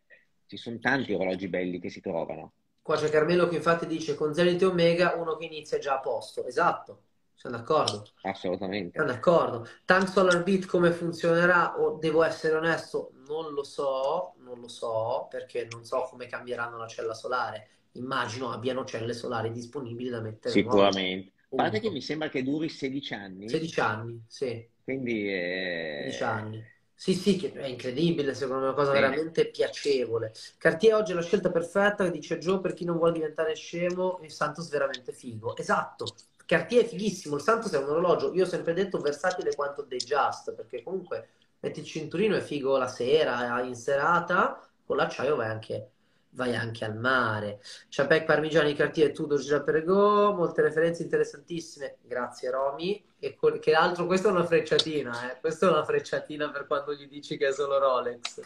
ci 0.52 0.58
sono 0.58 0.80
tanti 0.80 1.14
orologi 1.14 1.48
belli 1.48 1.80
che 1.80 1.90
si 1.90 2.02
trovano. 2.02 2.52
Qua 2.82 2.98
c'è 2.98 3.10
Carmelo 3.10 3.48
che 3.48 3.56
infatti 3.56 3.88
dice 3.88 4.16
con 4.16 4.34
Zenith 4.34 4.62
Omega 4.64 5.14
uno 5.14 5.38
che 5.38 5.46
inizia 5.46 5.78
già 5.78 5.94
a 5.94 6.00
posto. 6.00 6.46
Esatto, 6.46 7.04
sono 7.36 7.56
d'accordo. 7.56 8.04
Assolutamente. 8.24 9.00
Sono 9.00 9.14
d'accordo. 9.14 9.66
Tank 9.86 10.10
Solar 10.10 10.44
Beat 10.44 10.66
come 10.66 10.92
funzionerà? 10.92 11.80
O 11.80 11.98
devo 11.98 12.22
essere 12.24 12.56
onesto, 12.56 13.14
non 13.28 13.54
lo 13.54 13.64
so, 13.64 14.34
non 14.40 14.60
lo 14.60 14.68
so, 14.68 15.28
perché 15.30 15.70
non 15.72 15.86
so 15.86 16.06
come 16.10 16.26
cambieranno 16.26 16.78
la 16.78 16.88
cella 16.88 17.14
solare. 17.14 17.68
Immagino 17.94 18.52
abbiano 18.52 18.84
celle 18.84 19.14
solari 19.14 19.52
disponibili 19.52 20.10
da 20.10 20.20
mettere. 20.20 20.54
Sicuramente. 20.54 21.32
A 21.52 21.56
parte 21.56 21.80
che 21.80 21.90
mi 21.90 22.02
sembra 22.02 22.28
che 22.28 22.44
duri 22.44 22.68
16 22.68 23.14
anni. 23.14 23.48
16 23.48 23.80
anni, 23.80 24.22
sì. 24.28 24.68
Quindi... 24.84 25.30
È... 25.30 26.00
16 26.10 26.24
anni. 26.24 26.64
Sì, 27.02 27.16
sì, 27.16 27.36
che 27.36 27.52
è 27.52 27.66
incredibile, 27.66 28.36
secondo 28.36 28.62
me 28.62 28.68
è 28.68 28.74
una 28.74 28.78
cosa 28.78 28.92
veramente 28.92 29.48
piacevole. 29.48 30.32
Cartier 30.60 30.94
oggi 30.94 31.14
è 31.14 31.16
la 31.16 31.24
scelta 31.24 31.50
perfetta, 31.50 32.08
dice 32.08 32.38
Joe, 32.38 32.60
per 32.60 32.76
chi 32.76 32.86
non 32.86 32.98
vuole 32.98 33.14
diventare 33.14 33.56
scemo, 33.56 34.20
il 34.22 34.30
Santos 34.30 34.70
veramente 34.70 35.12
figo. 35.12 35.58
Esatto, 35.58 36.06
Cartier 36.46 36.84
è 36.84 36.88
fighissimo, 36.88 37.38
il 37.38 37.42
Santos 37.42 37.72
è 37.72 37.80
un 37.80 37.90
orologio, 37.90 38.32
io 38.36 38.44
ho 38.44 38.48
sempre 38.48 38.74
detto 38.74 39.00
versatile 39.00 39.56
quanto 39.56 39.82
dei 39.82 39.98
Just, 39.98 40.54
perché 40.54 40.84
comunque 40.84 41.30
metti 41.62 41.80
il 41.80 41.88
cinturino 41.88 42.36
è 42.36 42.42
figo 42.42 42.78
la 42.78 42.88
sera, 42.88 43.60
in 43.64 43.74
serata, 43.74 44.64
con 44.86 44.96
l'acciaio 44.96 45.36
vai 45.36 45.50
anche 45.50 45.94
vai 46.32 46.56
anche 46.56 46.86
al 46.86 46.98
mare. 46.98 47.62
Champagne 47.90 48.24
Parmigiani 48.24 48.74
Cartier 48.74 49.12
Tudor 49.12 49.40
Gira 49.40 49.62
Perego, 49.62 50.34
molte 50.34 50.62
referenze 50.62 51.04
interessantissime. 51.04 51.98
Grazie 52.02 52.50
Romy. 52.50 53.04
E 53.20 53.38
che 53.60 53.74
altro, 53.74 54.06
questa 54.08 54.30
è 54.30 54.32
una 54.32 54.46
frecciatina, 54.46 55.32
eh? 55.32 55.40
questa 55.40 55.68
è 55.68 55.70
una 55.70 55.86
frecciatina 55.86 56.50
per 56.50 56.66
quando 56.66 56.94
gli 56.94 57.08
dici 57.08 57.38
che 57.38 57.50
è 57.50 57.52
solo 57.52 57.78
Rolex. 57.78 58.42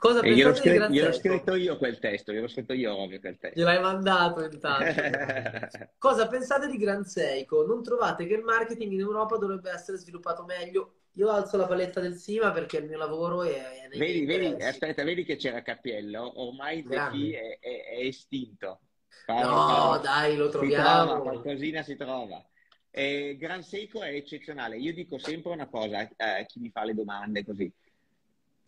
Cosa 0.00 0.20
eh, 0.22 0.32
gliel'ho, 0.32 0.54
scritto, 0.54 0.88
gliel'ho 0.88 1.12
scritto 1.12 1.54
io 1.56 1.76
quel 1.76 1.98
testo, 1.98 2.32
gliel'ho 2.32 2.48
scritto 2.48 2.72
io 2.72 2.96
ovvio 2.96 3.20
quel 3.20 3.36
testo. 3.36 3.60
Gliel'hai 3.60 3.82
mandato 3.82 4.42
intanto. 4.42 5.88
Cosa 5.98 6.26
pensate 6.26 6.68
di 6.68 6.78
Gran 6.78 7.04
Seiko? 7.04 7.66
Non 7.66 7.82
trovate 7.82 8.26
che 8.26 8.32
il 8.32 8.42
marketing 8.42 8.92
in 8.92 9.00
Europa 9.00 9.36
dovrebbe 9.36 9.70
essere 9.70 9.98
sviluppato 9.98 10.44
meglio? 10.44 10.94
Io 11.16 11.28
alzo 11.28 11.58
la 11.58 11.66
paletta 11.66 12.00
del 12.00 12.14
Sima 12.14 12.50
perché 12.50 12.78
il 12.78 12.86
mio 12.86 12.96
lavoro 12.96 13.42
è... 13.42 13.88
è 13.90 13.98
vedi, 13.98 14.24
vedi, 14.24 14.62
aspetta, 14.62 15.04
vedi 15.04 15.22
che 15.22 15.36
c'era 15.36 15.60
Cappiello, 15.60 16.40
ormai 16.46 16.78
il 16.78 16.88
è, 16.88 17.58
è, 17.60 17.84
è, 17.98 18.06
estinto. 18.06 18.80
Parla, 19.26 19.50
no, 19.50 19.66
parla. 19.66 19.98
dai, 19.98 20.36
lo 20.36 20.48
troviamo. 20.48 21.04
Trova, 21.04 21.20
qualcosina 21.20 21.82
si 21.82 21.96
trova. 21.96 22.42
Eh, 22.90 23.36
Gran 23.38 23.62
Seiko 23.62 24.00
è 24.00 24.14
eccezionale. 24.14 24.78
Io 24.78 24.94
dico 24.94 25.18
sempre 25.18 25.52
una 25.52 25.68
cosa 25.68 26.08
a 26.16 26.38
eh, 26.38 26.46
chi 26.46 26.58
mi 26.58 26.70
fa 26.70 26.84
le 26.84 26.94
domande 26.94 27.44
così. 27.44 27.70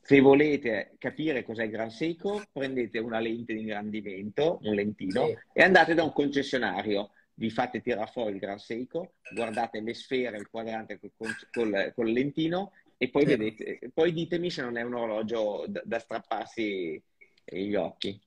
Se 0.05 0.21
volete 0.21 0.95
capire 0.99 1.45
cos'è 1.45 1.69
Gran 1.69 1.91
Seiko, 1.91 2.43
prendete 2.53 2.99
una 2.99 3.21
lente 3.21 3.55
di 3.55 3.61
ingrandimento, 3.61 4.59
un 4.63 4.75
lentino, 4.75 5.27
sì. 5.27 5.39
e 5.53 5.63
andate 5.63 5.95
da 5.95 6.03
un 6.03 6.13
concessionario 6.13 7.11
vi 7.35 7.51
fate 7.51 7.81
tirare 7.81 8.11
fuori 8.11 8.35
il 8.35 8.39
Gran 8.39 8.59
Seiko, 8.59 9.15
guardate 9.33 9.81
le 9.81 9.95
sfere, 9.95 10.37
il 10.37 10.49
quadrante 10.51 10.99
col, 10.99 11.35
col, 11.51 11.93
col 11.95 12.11
lentino 12.11 12.73
e 12.99 13.09
poi, 13.11 13.25
vedete, 13.25 13.91
poi 13.93 14.13
ditemi 14.13 14.51
se 14.51 14.63
non 14.63 14.77
è 14.77 14.83
un 14.83 14.95
orologio 14.95 15.65
da, 15.67 15.83
da 15.85 15.99
strapparsi 15.99 17.03
gli 17.45 17.75
occhi. 17.75 18.21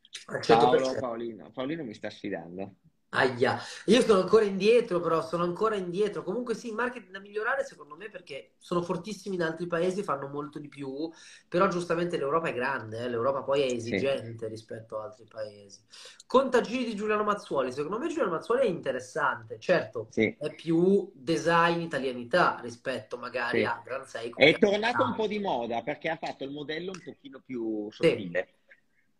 Paolo, 0.45 0.97
Paolino, 0.99 1.51
Paolino 1.51 1.83
mi 1.83 1.93
sta 1.93 2.09
sfidando. 2.09 2.75
Aia, 3.15 3.59
io 3.85 4.01
sono 4.01 4.21
ancora 4.21 4.43
indietro, 4.45 4.99
però 4.99 5.21
sono 5.21 5.43
ancora 5.43 5.75
indietro. 5.75 6.23
Comunque 6.23 6.55
sì, 6.55 6.67
il 6.67 6.75
marketing 6.75 7.11
da 7.11 7.19
migliorare 7.19 7.63
secondo 7.63 7.95
me 7.95 8.09
perché 8.09 8.53
sono 8.57 8.81
fortissimi 8.81 9.35
in 9.35 9.43
altri 9.43 9.67
paesi, 9.67 10.03
fanno 10.03 10.27
molto 10.27 10.59
di 10.59 10.67
più, 10.67 11.09
però 11.47 11.67
giustamente 11.67 12.17
l'Europa 12.17 12.49
è 12.49 12.53
grande, 12.53 13.03
eh? 13.03 13.09
l'Europa 13.09 13.43
poi 13.43 13.61
è 13.61 13.71
esigente 13.71 14.45
sì. 14.45 14.47
rispetto 14.47 14.97
ad 14.97 15.09
altri 15.09 15.25
paesi. 15.25 15.79
Contagini 16.25 16.83
di 16.85 16.95
Giuliano 16.95 17.23
Mazzuoli, 17.23 17.71
secondo 17.71 17.99
me 17.99 18.07
Giuliano 18.07 18.31
Mazzuoli 18.31 18.61
è 18.61 18.69
interessante, 18.69 19.59
certo, 19.59 20.07
sì. 20.09 20.35
è 20.39 20.53
più 20.53 21.11
design 21.13 21.81
italianità 21.81 22.59
rispetto 22.61 23.17
magari 23.17 23.59
sì. 23.59 23.65
a 23.65 23.81
Gran 23.83 24.05
Seiko. 24.05 24.39
È 24.39 24.57
tornato 24.57 25.03
un 25.03 25.15
po' 25.15 25.27
di 25.27 25.39
moda 25.39 25.81
perché 25.81 26.09
ha 26.09 26.17
fatto 26.17 26.43
il 26.43 26.51
modello 26.51 26.91
un 26.91 27.01
pochino 27.03 27.41
più 27.45 27.89
sottile 27.91 28.55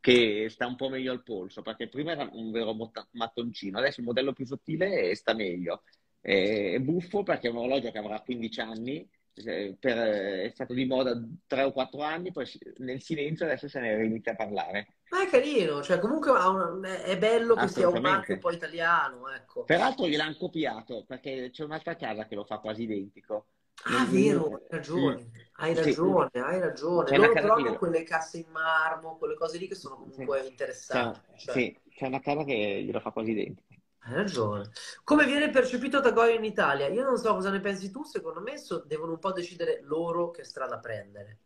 che 0.05 0.49
sta 0.51 0.67
un 0.67 0.75
po' 0.75 0.87
meglio 0.87 1.11
al 1.11 1.23
polso, 1.23 1.63
perché 1.63 1.87
prima 1.87 2.11
era 2.11 2.29
un 2.31 2.51
vero 2.51 2.77
mattoncino, 3.13 3.79
adesso 3.79 4.01
il 4.01 4.05
modello 4.05 4.33
più 4.33 4.45
sottile 4.45 5.15
sta 5.15 5.33
meglio. 5.33 5.81
È 6.21 6.77
buffo 6.77 7.23
perché 7.23 7.47
è 7.47 7.49
un 7.49 7.57
orologio 7.57 7.89
che 7.89 7.97
avrà 7.97 8.21
15 8.21 8.61
anni, 8.61 9.09
per, 9.33 9.97
è 9.97 10.51
stato 10.53 10.75
di 10.75 10.85
moda 10.85 11.19
3 11.47 11.63
o 11.63 11.71
4 11.71 12.01
anni, 12.01 12.31
poi 12.31 12.45
nel 12.77 13.01
silenzio 13.01 13.45
adesso 13.45 13.67
se 13.67 13.79
ne 13.79 14.05
inizia 14.05 14.33
a 14.33 14.35
parlare. 14.35 14.97
Ma 15.09 15.23
è 15.23 15.27
carino, 15.27 15.81
cioè 15.81 15.97
comunque 15.97 16.29
una, 16.29 17.01
è 17.01 17.17
bello 17.17 17.55
che 17.55 17.67
sia 17.67 17.89
un 17.89 17.99
marchio 17.99 18.35
un 18.35 18.39
po' 18.41 18.51
italiano, 18.51 19.27
ecco. 19.31 19.63
Peraltro 19.63 20.07
gliel'hanno 20.07 20.35
copiato, 20.37 21.03
perché 21.07 21.49
c'è 21.51 21.63
un'altra 21.63 21.95
casa 21.95 22.27
che 22.27 22.35
lo 22.35 22.43
fa 22.43 22.59
quasi 22.59 22.83
identico. 22.83 23.47
Ah, 23.83 24.05
vero, 24.05 24.47
hai 24.47 24.61
ragione, 24.69 25.29
hai 25.57 25.75
ragione, 25.75 26.29
sì. 26.31 26.39
hai 26.39 26.59
ragione. 26.59 27.05
C'è 27.05 27.17
Loro 27.17 27.33
però 27.33 27.77
quelle 27.77 28.03
casse 28.03 28.37
in 28.39 28.47
marmo, 28.49 29.17
quelle 29.17 29.35
cose 29.35 29.57
lì 29.57 29.67
che 29.67 29.75
sono 29.75 29.95
comunque 29.95 30.41
sì. 30.41 30.47
interessanti. 30.47 31.19
C'è, 31.35 31.37
cioè. 31.37 31.53
Sì, 31.53 31.79
c'è 31.89 32.07
una 32.07 32.19
casa 32.19 32.43
che 32.43 32.81
glielo 32.83 32.99
fa 32.99 33.11
quasi 33.11 33.31
identico. 33.31 33.67
Hai 33.99 34.13
ragione. 34.13 34.69
Come 35.03 35.25
viene 35.25 35.49
percepito 35.49 36.01
Tagoio 36.01 36.35
in 36.35 36.43
Italia? 36.43 36.87
Io 36.87 37.03
non 37.03 37.17
so 37.17 37.33
cosa 37.33 37.49
ne 37.49 37.59
pensi 37.59 37.91
tu, 37.91 38.03
secondo 38.03 38.39
me 38.39 38.57
so- 38.57 38.83
devono 38.85 39.13
un 39.13 39.19
po' 39.19 39.31
decidere 39.31 39.81
loro 39.83 40.31
che 40.31 40.43
strada 40.43 40.79
prendere. 40.79 41.39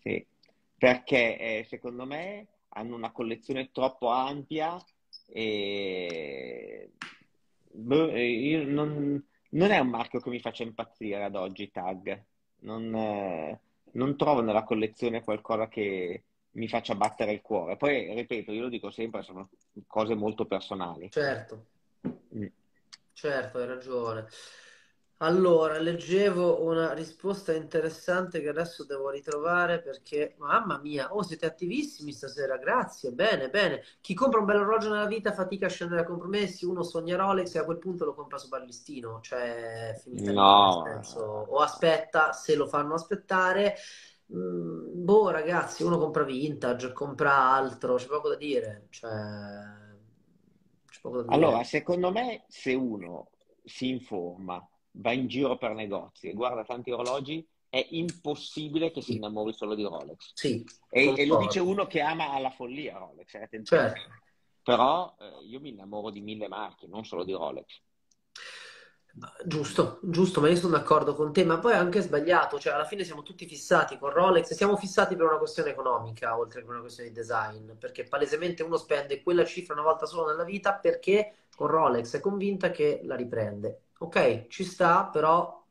Sì, 0.00 0.24
perché 0.76 1.38
eh, 1.38 1.66
secondo 1.68 2.04
me 2.04 2.46
hanno 2.70 2.94
una 2.94 3.10
collezione 3.10 3.70
troppo 3.72 4.08
ampia 4.08 4.76
e 5.26 6.92
boh, 7.70 8.10
eh, 8.10 8.28
io 8.28 8.64
non, 8.64 9.22
non 9.50 9.70
è 9.70 9.78
un 9.78 9.88
marchio 9.88 10.20
che 10.20 10.30
mi 10.30 10.40
faccia 10.40 10.62
impazzire 10.62 11.24
ad 11.24 11.34
oggi, 11.34 11.70
Tag. 11.70 12.24
Non, 12.60 12.94
eh, 12.94 13.60
non 13.92 14.16
trovo 14.16 14.40
nella 14.40 14.64
collezione 14.64 15.22
qualcosa 15.22 15.68
che 15.68 16.24
mi 16.52 16.68
faccia 16.68 16.94
battere 16.94 17.32
il 17.32 17.40
cuore. 17.40 17.76
Poi, 17.76 18.14
ripeto, 18.14 18.52
io 18.52 18.62
lo 18.62 18.68
dico 18.68 18.90
sempre, 18.90 19.22
sono 19.22 19.48
cose 19.86 20.14
molto 20.14 20.46
personali. 20.46 21.10
Certo. 21.10 21.66
Mm. 22.34 22.46
Certo, 23.12 23.58
hai 23.58 23.66
ragione. 23.66 24.26
Allora, 25.20 25.78
leggevo 25.80 26.62
una 26.62 26.92
risposta 26.92 27.52
interessante 27.52 28.40
che 28.40 28.48
adesso 28.48 28.84
devo 28.84 29.10
ritrovare 29.10 29.82
perché, 29.82 30.36
mamma 30.38 30.78
mia, 30.78 31.12
oh, 31.12 31.22
siete 31.24 31.44
attivissimi 31.44 32.12
stasera, 32.12 32.56
grazie, 32.56 33.10
bene, 33.10 33.50
bene. 33.50 33.82
Chi 34.00 34.14
compra 34.14 34.38
un 34.38 34.46
bel 34.46 34.58
orologio 34.58 34.90
nella 34.90 35.06
vita 35.06 35.32
fatica 35.32 35.66
a 35.66 35.68
scendere 35.70 36.02
a 36.02 36.04
compromessi, 36.04 36.64
uno 36.66 36.84
sogna 36.84 37.16
Rolex 37.16 37.52
e 37.56 37.58
a 37.58 37.64
quel 37.64 37.78
punto 37.78 38.04
lo 38.04 38.14
compra 38.14 38.38
su 38.38 38.46
Ballistino, 38.48 39.18
cioè 39.20 39.90
è 39.90 39.98
finita 39.98 40.30
lì, 40.30 40.54
nel 40.54 40.70
No, 40.70 40.78
senso, 40.80 41.18
o 41.20 41.58
aspetta, 41.58 42.32
se 42.32 42.54
lo 42.54 42.68
fanno 42.68 42.94
aspettare, 42.94 43.74
mm, 44.32 45.04
boh, 45.04 45.30
ragazzi, 45.30 45.82
uno 45.82 45.98
compra 45.98 46.22
vintage, 46.22 46.92
compra 46.92 47.34
altro, 47.52 47.96
c'è 47.96 48.06
poco 48.06 48.28
da 48.28 48.36
dire, 48.36 48.86
cioè, 48.90 49.10
c'è 50.86 51.00
poco 51.00 51.22
da 51.22 51.28
allora, 51.30 51.62
dire. 51.62 51.64
secondo 51.64 52.10
me, 52.10 52.44
se 52.48 52.74
uno 52.74 53.30
si 53.64 53.88
informa, 53.90 54.66
va 54.98 55.12
in 55.12 55.26
giro 55.26 55.56
per 55.56 55.72
negozi 55.72 56.28
e 56.28 56.34
guarda 56.34 56.64
tanti 56.64 56.90
orologi, 56.90 57.46
è 57.68 57.86
impossibile 57.90 58.90
che 58.90 59.02
si 59.02 59.16
innamori 59.16 59.52
solo 59.52 59.74
di 59.74 59.82
Rolex. 59.82 60.30
sì, 60.34 60.64
E, 60.88 61.14
e 61.16 61.26
lo 61.26 61.36
dice 61.38 61.60
uno 61.60 61.86
che 61.86 62.00
ama 62.00 62.30
alla 62.30 62.50
follia 62.50 62.98
Rolex, 62.98 63.34
eh, 63.34 63.42
attenzione. 63.42 63.88
Certo. 63.88 64.10
Però 64.62 65.14
eh, 65.18 65.44
io 65.46 65.60
mi 65.60 65.70
innamoro 65.70 66.10
di 66.10 66.20
mille 66.20 66.48
marchi, 66.48 66.88
non 66.88 67.04
solo 67.04 67.24
di 67.24 67.32
Rolex. 67.32 67.80
Giusto, 69.44 69.98
giusto, 70.02 70.40
ma 70.40 70.48
io 70.48 70.56
sono 70.56 70.76
d'accordo 70.76 71.14
con 71.14 71.32
te, 71.32 71.44
ma 71.44 71.58
poi 71.58 71.72
è 71.72 71.76
anche 71.76 72.02
sbagliato, 72.02 72.58
cioè 72.60 72.74
alla 72.74 72.84
fine 72.84 73.02
siamo 73.02 73.22
tutti 73.22 73.46
fissati 73.46 73.98
con 73.98 74.10
Rolex, 74.10 74.50
e 74.50 74.54
siamo 74.54 74.76
fissati 74.76 75.16
per 75.16 75.26
una 75.26 75.38
questione 75.38 75.70
economica, 75.70 76.38
oltre 76.38 76.60
che 76.60 76.66
per 76.66 76.74
una 76.74 76.82
questione 76.82 77.08
di 77.08 77.14
design, 77.14 77.72
perché 77.72 78.04
palesemente 78.04 78.62
uno 78.62 78.76
spende 78.76 79.22
quella 79.22 79.44
cifra 79.44 79.74
una 79.74 79.82
volta 79.82 80.06
sola 80.06 80.30
nella 80.30 80.44
vita 80.44 80.74
perché 80.74 81.34
con 81.56 81.66
Rolex 81.66 82.14
è 82.16 82.20
convinta 82.20 82.70
che 82.70 83.00
la 83.02 83.16
riprende. 83.16 83.80
Ok, 83.98 84.46
ci 84.48 84.64
sta, 84.64 85.06
però, 85.06 85.64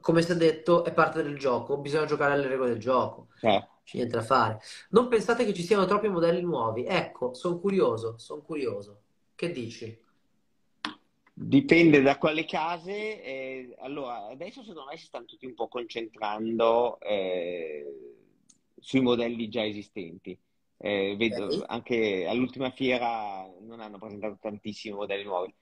come 0.00 0.22
si 0.22 0.32
è 0.32 0.36
detto, 0.36 0.84
è 0.84 0.92
parte 0.92 1.22
del 1.22 1.38
gioco, 1.38 1.78
bisogna 1.78 2.06
giocare 2.06 2.32
alle 2.34 2.48
regole 2.48 2.70
del 2.70 2.78
gioco, 2.80 3.28
Cioè, 3.38 3.60
c'è 3.84 3.96
niente 3.98 4.16
da 4.16 4.22
fare. 4.22 4.60
Non 4.90 5.08
pensate 5.08 5.44
che 5.44 5.54
ci 5.54 5.62
siano 5.62 5.84
troppi 5.86 6.08
modelli 6.08 6.42
nuovi? 6.42 6.84
Ecco, 6.84 7.34
sono 7.34 7.58
curioso, 7.58 8.18
sono 8.18 8.42
curioso. 8.42 9.02
Che 9.34 9.50
dici? 9.50 10.00
Dipende 11.34 12.02
da 12.02 12.18
quale 12.18 12.44
case. 12.44 13.22
eh, 13.22 13.74
allora, 13.80 14.26
adesso 14.28 14.62
secondo 14.62 14.90
me 14.90 14.96
si 14.96 15.06
stanno 15.06 15.24
tutti 15.24 15.46
un 15.46 15.54
po' 15.54 15.68
concentrando 15.68 17.00
eh, 17.00 17.84
sui 18.78 19.00
modelli 19.00 19.48
già 19.48 19.64
esistenti. 19.64 20.38
Eh, 20.76 21.14
vedo 21.16 21.64
anche 21.66 22.26
all'ultima 22.26 22.70
fiera 22.70 23.48
non 23.60 23.80
hanno 23.80 23.98
presentato 23.98 24.38
tantissimi 24.40 24.94
modelli 24.96 25.24
nuovi. 25.24 25.54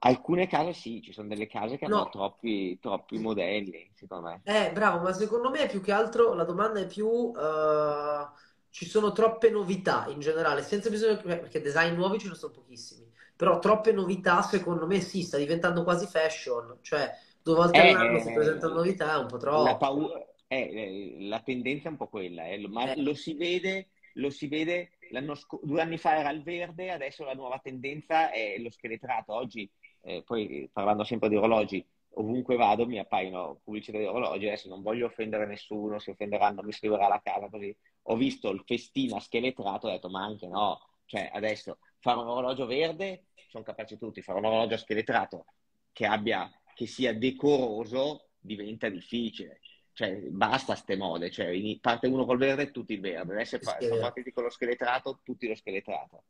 Alcune 0.00 0.46
case 0.46 0.72
sì, 0.72 1.02
ci 1.02 1.12
sono 1.12 1.28
delle 1.28 1.46
case 1.46 1.76
che 1.76 1.84
hanno 1.84 2.08
No. 2.08 2.08
troppi, 2.08 2.78
troppi 2.78 3.18
modelli, 3.18 3.90
secondo 3.94 4.28
me. 4.28 4.42
Eh, 4.48 4.70
bravo, 4.72 5.00
ma 5.02 5.12
secondo 5.12 5.50
me 5.50 5.66
più 5.66 5.80
che 5.80 5.90
altro 5.90 6.32
la 6.34 6.44
domanda 6.44 6.78
è 6.78 6.86
più 6.86 7.32
eh, 7.36 8.28
ci 8.70 8.86
sono 8.86 9.10
troppe 9.10 9.50
novità 9.50 10.06
in 10.08 10.20
generale, 10.20 10.62
senza 10.62 10.88
bisogno, 10.88 11.18
eh, 11.18 11.38
perché 11.38 11.60
design 11.60 11.94
nuovi 11.96 12.18
ce 12.20 12.28
ne 12.28 12.34
sono 12.36 12.52
pochissimi, 12.52 13.10
però 13.34 13.58
troppe 13.58 13.90
novità 13.92 14.42
secondo 14.42 14.86
me 14.86 15.00
sì, 15.00 15.22
sta 15.22 15.36
diventando 15.36 15.82
quasi 15.82 16.06
fashion, 16.06 16.78
cioè 16.82 17.10
due 17.42 17.54
volte 17.56 17.80
all'anno 17.80 18.18
si 18.20 18.30
presentano 18.30 18.74
Eh, 18.74 18.74
novità, 18.74 19.14
è 19.14 19.18
un 19.18 19.26
po' 19.26 19.38
la 19.50 19.76
troppo. 19.76 19.76
paura, 19.76 20.24
eh, 20.48 21.16
eh, 21.18 21.26
la 21.26 21.40
tendenza 21.42 21.88
è 21.88 21.90
un 21.90 21.96
po' 21.96 22.08
quella, 22.08 22.46
eh, 22.48 22.58
lo- 22.58 22.68
ma 22.68 22.90
Eh, 22.90 22.96
lo 22.96 23.14
si 23.14 23.34
vede, 23.34 23.90
lo 24.14 24.30
si 24.30 24.48
vede 24.48 24.92
l'anno 25.10 25.34
sc- 25.34 25.60
due 25.64 25.80
anni 25.80 25.98
fa 25.98 26.16
era 26.18 26.30
il 26.30 26.42
verde, 26.42 26.90
adesso 26.90 27.24
la 27.24 27.34
nuova 27.34 27.58
tendenza 27.60 28.30
è 28.30 28.58
lo 28.58 28.70
scheletrato. 28.70 29.32
Oggi, 29.34 29.70
eh, 30.06 30.22
poi 30.24 30.68
parlando 30.72 31.04
sempre 31.04 31.28
di 31.28 31.36
orologi, 31.36 31.84
ovunque 32.18 32.56
vado 32.56 32.86
mi 32.86 32.98
appaiono 32.98 33.60
pubblicità 33.62 33.98
di 33.98 34.04
orologi, 34.06 34.46
adesso 34.46 34.68
non 34.68 34.82
voglio 34.82 35.06
offendere 35.06 35.46
nessuno, 35.46 35.98
si 35.98 36.10
offenderanno, 36.10 36.62
mi 36.62 36.72
scriverà 36.72 37.08
la 37.08 37.20
casa 37.22 37.48
così. 37.48 37.74
Ho 38.08 38.16
visto 38.16 38.50
il 38.50 38.62
festina 38.64 39.20
scheletrato, 39.20 39.88
ho 39.88 39.90
detto 39.90 40.08
ma 40.08 40.24
anche 40.24 40.46
no, 40.46 40.80
cioè 41.06 41.30
adesso 41.32 41.78
fare 41.98 42.18
un 42.20 42.28
orologio 42.28 42.66
verde, 42.66 43.26
sono 43.48 43.64
capaci 43.64 43.98
tutti, 43.98 44.22
fare 44.22 44.38
un 44.38 44.44
orologio 44.46 44.76
scheletrato 44.76 45.44
che 45.92 46.06
abbia, 46.06 46.50
che 46.74 46.86
sia 46.86 47.14
decoroso 47.14 48.28
diventa 48.38 48.88
difficile. 48.88 49.60
Cioè, 49.92 50.14
basta 50.28 50.74
ste 50.74 50.94
mode, 50.96 51.30
cioè, 51.30 51.46
in- 51.48 51.80
parte 51.80 52.06
uno 52.06 52.26
col 52.26 52.36
verde, 52.38 52.70
tutti 52.70 52.92
il 52.92 53.00
verde. 53.00 53.32
Adesso 53.32 53.58
sono 53.62 53.98
partiti 54.00 54.30
con 54.30 54.44
lo 54.44 54.50
scheletrato, 54.50 55.20
tutti 55.22 55.48
lo 55.48 55.54
scheletrato. 55.54 56.24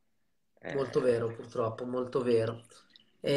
Molto 0.74 1.00
Eh, 1.00 1.02
vero, 1.02 1.26
purtroppo, 1.28 1.84
molto 1.84 2.22
vero. 2.22 2.62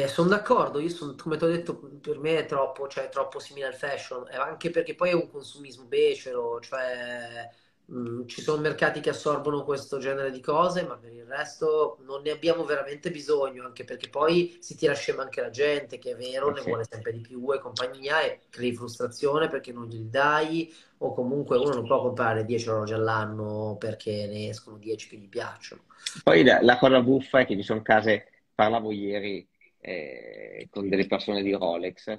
Sono 0.08 0.28
d'accordo, 0.28 0.78
io 0.78 0.88
son- 0.88 1.16
come 1.16 1.36
ti 1.36 1.44
ho 1.44 1.48
detto, 1.48 1.76
per 2.00 2.18
me 2.18 2.38
è 2.38 2.46
troppo, 2.46 2.86
cioè, 2.88 3.04
è 3.06 3.08
troppo 3.08 3.38
simile 3.40 3.66
al 3.66 3.74
fashion, 3.74 4.26
eh, 4.30 4.36
anche 4.36 4.70
perché 4.70 4.94
poi 4.94 5.10
è 5.10 5.14
un 5.14 5.28
consumismo 5.28 5.84
becero, 5.84 6.60
cioè 6.60 7.48
mh, 7.86 8.26
ci 8.26 8.40
sono 8.42 8.60
mercati 8.60 9.00
che 9.00 9.10
assorbono 9.10 9.64
questo 9.64 9.98
genere 9.98 10.30
di 10.30 10.40
cose, 10.40 10.84
ma 10.84 10.96
per 10.96 11.12
il 11.12 11.24
resto 11.24 11.98
non 12.04 12.22
ne 12.22 12.30
abbiamo 12.30 12.64
veramente 12.64 13.10
bisogno, 13.10 13.64
anche 13.64 13.84
perché 13.84 14.08
poi 14.08 14.56
si 14.60 14.76
tira 14.76 14.94
scema 14.94 15.22
anche 15.22 15.40
la 15.40 15.50
gente, 15.50 15.98
che 15.98 16.12
è 16.12 16.16
vero, 16.16 16.50
eh 16.50 16.52
ne 16.52 16.60
vuole 16.62 16.84
sempre 16.88 17.12
di 17.12 17.20
più 17.20 17.52
e 17.52 17.58
compagnia, 17.58 18.20
e 18.22 18.40
crei 18.50 18.74
frustrazione 18.74 19.48
perché 19.48 19.72
non 19.72 19.86
glieli 19.86 20.08
dai, 20.10 20.72
o 20.98 21.12
comunque 21.14 21.56
uno 21.58 21.74
non 21.74 21.86
può 21.86 22.00
comprare 22.00 22.44
10 22.44 22.68
orologi 22.68 22.92
all'anno 22.92 23.76
perché 23.78 24.26
ne 24.26 24.48
escono 24.50 24.76
10 24.76 25.08
che 25.08 25.16
gli 25.16 25.28
piacciono. 25.28 25.82
Poi 26.22 26.42
la, 26.44 26.60
la 26.62 26.78
cosa 26.78 27.00
buffa 27.02 27.40
è 27.40 27.46
che 27.46 27.56
ci 27.56 27.62
sono 27.62 27.82
case, 27.82 28.26
parlavo 28.54 28.90
ieri 28.92 29.48
eh, 29.80 30.68
con 30.70 30.88
delle 30.88 31.06
persone 31.06 31.42
di 31.42 31.52
Rolex, 31.52 32.18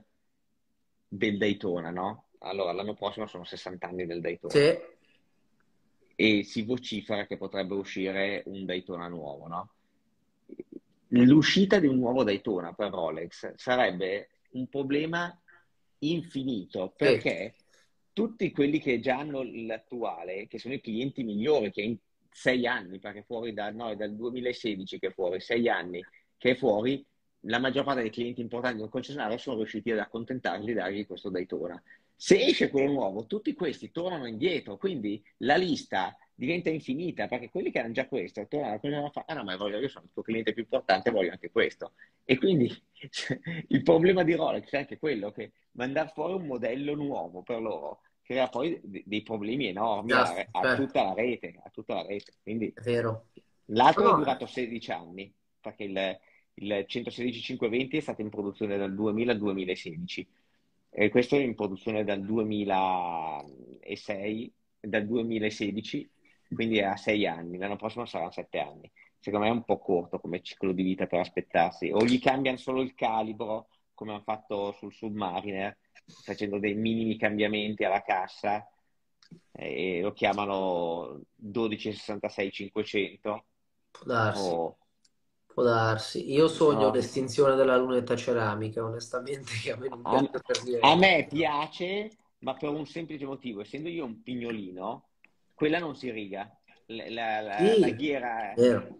del 1.07 1.37
Daytona, 1.37 1.89
no? 1.89 2.25
Allora, 2.39 2.71
l'anno 2.71 2.95
prossimo 2.95 3.27
sono 3.27 3.43
60 3.43 3.87
anni 3.87 4.05
del 4.05 4.21
Daytona. 4.21 4.53
Sì, 4.53 4.77
e 6.21 6.43
si 6.43 6.61
vocifera 6.61 7.25
che 7.25 7.35
potrebbe 7.35 7.73
uscire 7.73 8.43
un 8.45 8.63
Daytona 8.65 9.07
nuovo, 9.07 9.47
no? 9.47 9.69
L'uscita 11.07 11.79
di 11.79 11.87
un 11.87 11.97
nuovo 11.97 12.23
Daytona 12.23 12.73
per 12.73 12.91
Rolex 12.91 13.55
sarebbe 13.55 14.29
un 14.51 14.67
problema 14.67 15.35
infinito 15.99 16.93
sì. 16.95 17.05
perché 17.05 17.55
tutti 18.13 18.51
quelli 18.51 18.79
che 18.79 18.99
già 18.99 19.17
hanno 19.17 19.41
l'attuale, 19.43 20.47
che 20.47 20.59
sono 20.59 20.75
i 20.75 20.81
clienti 20.81 21.23
migliori, 21.23 21.71
che 21.71 21.81
in 21.81 21.97
sei 22.29 22.67
anni, 22.67 22.99
perché 22.99 23.23
fuori 23.23 23.51
da, 23.53 23.71
no, 23.71 23.89
è 23.89 23.95
dal 23.95 24.15
2016 24.15 24.99
che 24.99 25.07
è 25.07 25.11
fuori, 25.11 25.41
sei 25.41 25.67
anni 25.67 26.05
che 26.37 26.51
è 26.51 26.55
fuori, 26.55 27.03
la 27.41 27.59
maggior 27.59 27.83
parte 27.83 28.01
dei 28.01 28.11
clienti 28.11 28.41
importanti 28.41 28.79
del 28.79 28.89
concessionario 28.89 29.37
sono 29.37 29.57
riusciti 29.57 29.91
ad 29.91 29.99
accontentarli 29.99 30.71
e 30.71 30.73
dargli 30.73 31.07
questo 31.07 31.29
Daytona. 31.29 31.81
Se 32.15 32.39
esce 32.39 32.69
quello 32.69 32.91
nuovo, 32.91 33.25
tutti 33.25 33.53
questi 33.53 33.91
tornano 33.91 34.27
indietro, 34.27 34.77
quindi 34.77 35.23
la 35.37 35.55
lista 35.55 36.15
diventa 36.35 36.69
infinita, 36.69 37.27
perché 37.27 37.49
quelli 37.49 37.71
che 37.71 37.79
hanno 37.79 37.93
già 37.93 38.07
questo 38.07 38.45
tornano 38.47 39.07
a 39.07 39.09
fare, 39.09 39.25
ah 39.29 39.33
no, 39.33 39.43
ma 39.43 39.57
voglio, 39.57 39.79
io 39.79 39.87
sono 39.87 40.05
il 40.05 40.11
tuo 40.13 40.21
cliente 40.21 40.53
più 40.53 40.63
importante, 40.63 41.09
voglio 41.09 41.31
anche 41.31 41.49
questo. 41.51 41.93
E 42.25 42.37
quindi 42.37 42.71
cioè, 43.09 43.39
il 43.69 43.81
problema 43.81 44.23
di 44.23 44.35
Rolex 44.35 44.69
è 44.69 44.77
anche 44.77 44.99
quello 44.99 45.31
che 45.31 45.51
mandare 45.71 46.11
fuori 46.13 46.33
un 46.33 46.45
modello 46.45 46.95
nuovo 46.95 47.41
per 47.41 47.59
loro 47.59 48.01
crea 48.31 48.47
poi 48.47 48.79
de- 48.83 49.03
dei 49.05 49.23
problemi 49.23 49.67
enormi 49.67 50.13
re- 50.13 50.25
Certo, 50.25 50.57
a 50.57 50.61
certo, 50.61 50.85
tutta 50.85 51.03
la 51.03 51.13
rete, 51.13 51.59
a 51.63 51.69
tutta 51.69 51.93
la 51.95 52.05
rete. 52.05 52.33
Quindi 52.41 52.73
l'altro 53.65 54.13
è 54.13 54.15
durato 54.15 54.45
16 54.45 54.91
anni, 54.91 55.33
perché 55.59 55.83
il, 55.83 56.19
il 56.61 56.85
116-520 56.87 57.91
è 57.91 57.99
stato 57.99 58.21
in 58.21 58.29
produzione 58.29 58.77
dal 58.77 58.93
2000 58.93 59.31
al 59.31 59.37
2016 59.37 60.27
e 60.89 61.09
questo 61.09 61.35
è 61.35 61.39
in 61.39 61.55
produzione 61.55 62.03
dal 62.03 62.21
2006, 62.21 64.53
dal 64.81 65.05
2016, 65.05 66.09
quindi 66.53 66.79
è 66.79 66.83
a 66.83 66.97
6 66.97 67.25
anni, 67.27 67.57
l'anno 67.57 67.77
prossimo 67.77 68.05
saranno 68.05 68.31
7 68.31 68.59
anni. 68.59 68.91
Secondo 69.19 69.45
me 69.45 69.51
è 69.51 69.55
un 69.55 69.63
po' 69.63 69.79
corto 69.79 70.19
come 70.19 70.41
ciclo 70.41 70.73
di 70.73 70.83
vita 70.83 71.07
per 71.07 71.19
aspettarsi, 71.19 71.89
o 71.91 72.03
gli 72.03 72.19
cambiano 72.19 72.57
solo 72.57 72.81
il 72.81 72.95
calibro, 72.95 73.67
come 73.93 74.11
hanno 74.11 74.21
fatto 74.21 74.73
sul 74.73 74.91
Submariner, 74.91 75.77
facendo 76.23 76.59
dei 76.59 76.73
minimi 76.73 77.17
cambiamenti 77.17 77.83
alla 77.83 78.01
cassa, 78.01 78.67
e 79.51 80.01
lo 80.01 80.11
chiamano 80.11 81.21
1266-500, 81.41 83.19
può 83.21 83.41
darsi. 84.03 84.41
o, 84.41 84.75
Può 85.53 85.63
darsi. 85.63 86.31
Io 86.31 86.47
sogno 86.47 86.87
no. 86.87 86.91
l'estinzione 86.91 87.55
della 87.55 87.77
lunetta 87.77 88.15
ceramica, 88.15 88.83
onestamente, 88.83 89.51
che 89.61 89.71
a 89.71 89.77
me 89.77 89.89
non 89.89 90.01
piace 90.01 90.41
per 90.45 90.63
niente. 90.63 90.87
A 90.87 90.95
me 90.95 91.27
piace, 91.29 92.11
ma 92.39 92.53
per 92.55 92.69
un 92.69 92.85
semplice 92.85 93.25
motivo. 93.25 93.61
Essendo 93.61 93.89
io 93.89 94.05
un 94.05 94.21
pignolino, 94.21 95.07
quella 95.53 95.79
non 95.79 95.95
si 95.95 96.09
riga. 96.09 96.49
La, 96.87 97.09
la, 97.09 97.41
la, 97.41 97.57
sì, 97.57 97.79
la 97.79 97.89
ghiera... 97.89 98.53
Vero. 98.55 98.99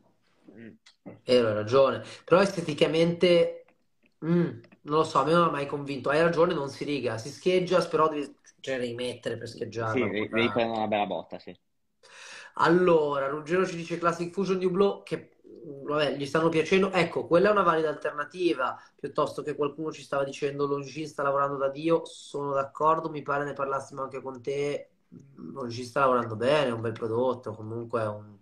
Mm. 0.52 0.70
Vero, 1.24 1.48
hai 1.48 1.54
ragione. 1.54 2.04
Però 2.26 2.42
esteticamente... 2.42 3.66
Mm, 4.26 4.60
non 4.84 4.98
lo 4.98 5.04
so, 5.04 5.20
a 5.20 5.26
me 5.26 5.32
non 5.32 5.48
ha 5.48 5.52
mai 5.52 5.66
convinto. 5.66 6.10
Hai 6.10 6.22
ragione, 6.22 6.54
non 6.54 6.70
si 6.70 6.84
riga. 6.84 7.18
Si 7.18 7.30
scheggia, 7.30 7.86
però 7.88 8.10
devi 8.10 8.36
cioè, 8.60 8.78
rimettere 8.78 9.38
per 9.38 9.48
scheggiarla. 9.48 10.06
Sì, 10.06 10.12
devi 10.12 10.28
prendere 10.28 10.78
una 10.78 10.88
bella 10.88 11.06
botta, 11.06 11.40
sì. 11.40 11.58
Allora, 12.56 13.28
Ruggero 13.28 13.66
ci 13.66 13.76
dice 13.76 13.98
Classic 13.98 14.32
Fusion 14.32 14.58
New 14.58 14.70
Blow 14.70 15.04
che 15.04 15.31
vabbè, 15.64 16.16
gli 16.16 16.26
stanno 16.26 16.50
piacendo. 16.50 16.92
Ecco, 16.92 17.26
quella 17.28 17.50
è 17.50 17.52
una 17.52 17.64
valida 17.64 17.90
alternativa, 17.90 18.80
piuttosto 19.00 19.42
che 19.42 19.56
qualcuno 19.56 19.92
ci 19.92 20.02
stava 20.02 20.24
dicendo 20.24 20.66
Longin 20.66 21.08
sta 21.08 21.24
lavorando 21.24 21.58
da 21.58 21.70
Dio, 21.70 22.04
sono 22.06 22.54
d'accordo, 22.54 23.10
mi 23.10 23.22
pare 23.22 23.44
ne 23.44 23.54
parlassimo 23.54 24.02
anche 24.04 24.22
con 24.22 24.42
te. 24.42 24.90
Longin 25.36 25.86
sta 25.86 26.02
lavorando 26.02 26.36
bene, 26.36 26.70
è 26.70 26.72
un 26.72 26.82
bel 26.82 26.94
prodotto, 26.94 27.54
comunque 27.54 28.02
è, 28.02 28.08
un... 28.08 28.38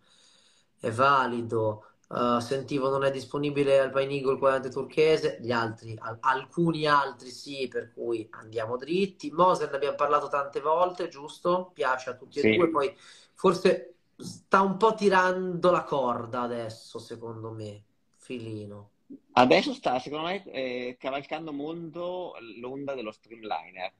è 0.79 0.91
valido. 0.91 1.83
Uh, 2.09 2.39
sentivo 2.39 2.89
non 2.89 3.03
è 3.03 3.11
disponibile 3.11 3.79
al 3.79 3.91
Pine 3.91 4.15
Eagle 4.15 4.39
40 4.39 4.69
turchese, 4.69 5.37
gli 5.41 5.51
altri, 5.51 5.95
al- 5.99 6.17
alcuni 6.21 6.87
altri 6.87 7.29
sì, 7.29 7.67
per 7.67 7.93
cui 7.93 8.27
andiamo 8.31 8.77
dritti. 8.77 9.29
Moser 9.31 9.69
ne 9.69 9.75
abbiamo 9.75 9.95
parlato 9.95 10.27
tante 10.27 10.59
volte, 10.59 11.07
giusto? 11.07 11.69
Piace 11.71 12.09
a 12.09 12.15
tutti 12.15 12.39
sì. 12.39 12.51
e 12.51 12.55
due, 12.55 12.69
poi 12.69 12.95
forse 13.35 13.98
sta 14.19 14.61
un 14.61 14.77
po' 14.77 14.93
tirando 14.95 15.71
la 15.71 15.83
corda 15.83 16.41
adesso, 16.41 16.99
secondo 16.99 17.51
me, 17.51 17.83
Filino. 18.15 18.91
Adesso 19.33 19.73
sta, 19.73 19.97
secondo 19.99 20.27
me, 20.27 20.43
eh, 20.51 20.97
cavalcando 20.99 21.51
molto 21.53 22.35
l'onda 22.59 22.93
dello 22.93 23.11
streamliner, 23.11 23.91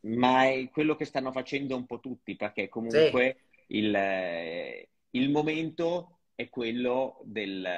ma 0.00 0.48
è 0.48 0.68
quello 0.70 0.96
che 0.96 1.04
stanno 1.04 1.30
facendo 1.30 1.76
un 1.76 1.86
po' 1.86 2.00
tutti, 2.00 2.34
perché 2.34 2.68
comunque 2.68 3.36
sì. 3.66 3.76
il, 3.76 3.94
eh, 3.94 4.88
il, 5.10 5.30
momento 5.30 6.18
è 6.34 6.48
quello 6.48 7.20
del, 7.24 7.68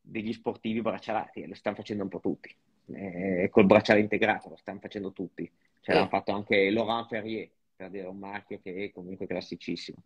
degli 0.00 0.32
sportivi 0.32 0.80
braccialati, 0.80 1.46
lo 1.46 1.54
stanno 1.54 1.76
facendo 1.76 2.02
un 2.04 2.08
po' 2.08 2.20
tutti. 2.20 2.54
Eh, 2.94 3.48
col 3.50 3.66
bracciale 3.66 4.00
integrato 4.00 4.48
lo 4.48 4.56
stanno 4.56 4.80
facendo 4.80 5.12
tutti. 5.12 5.48
Ce 5.80 5.92
l'hanno 5.92 6.08
fatto 6.08 6.32
anche 6.32 6.70
Laurent 6.70 7.06
Ferrier, 7.06 7.48
per 7.76 7.90
dire 7.90 8.06
un 8.06 8.18
marchio 8.18 8.60
che 8.60 8.84
è 8.84 8.90
comunque 8.90 9.26
classicissimo. 9.26 9.98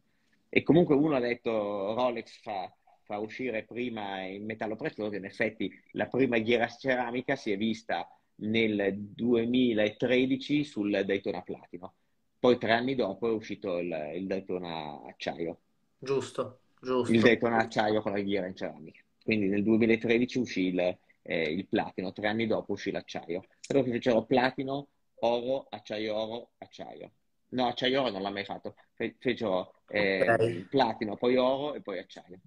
E 0.49 0.62
comunque 0.62 0.94
uno 0.94 1.16
ha 1.16 1.20
detto 1.20 1.94
Rolex 1.94 2.40
fa, 2.40 2.72
fa 3.03 3.18
uscire 3.18 3.64
prima 3.64 4.22
in 4.22 4.44
metallo 4.44 4.76
prezioso, 4.76 5.16
in 5.16 5.24
effetti 5.24 5.70
la 5.92 6.07
prima 6.07 6.38
ghiera 6.38 6.66
ceramica 6.68 7.36
si 7.36 7.53
è 7.53 7.57
vista 7.57 8.09
nel 8.36 8.94
2013 8.99 10.64
sul 10.64 11.03
Daytona 11.05 11.42
Platino, 11.42 11.94
poi 12.38 12.59
tre 12.59 12.72
anni 12.72 12.94
dopo 12.94 13.28
è 13.28 13.32
uscito 13.32 13.78
il, 13.78 14.12
il 14.14 14.26
Daytona 14.26 15.03
Acciaio. 15.07 15.61
Giusto, 15.99 16.61
giusto. 16.80 17.12
Il 17.12 17.20
Daytona 17.20 17.59
Acciaio 17.59 18.03
con 18.03 18.12
la 18.12 18.20
ghiera 18.20 18.47
in 18.47 18.55
ceramica. 18.55 19.01
Quindi 19.22 19.49
nel 19.49 19.62
2013 19.62 20.38
uscì 20.38 20.66
il, 20.66 20.78
eh, 20.78 21.42
il 21.42 21.66
platino, 21.66 22.12
tre 22.12 22.28
anni 22.28 22.47
dopo 22.47 22.72
uscì 22.72 22.90
l'acciaio. 22.90 23.47
Però 23.66 23.82
fecero 23.82 24.24
platino, 24.24 24.88
oro, 25.20 25.66
acciaio, 25.70 26.14
oro, 26.14 26.51
acciaio. 26.59 27.11
No, 27.49 27.66
acciaio 27.66 28.03
oro 28.03 28.11
non 28.11 28.22
l'ha 28.22 28.30
mai 28.30 28.44
fatto, 28.44 28.74
Fe- 28.94 29.16
fecero 29.18 29.76
eh, 29.89 30.32
okay. 30.32 30.62
platino, 30.64 31.16
poi 31.16 31.37
oro 31.37 31.74
e 31.74 31.82
poi 31.82 31.99
acciaio. 31.99 32.41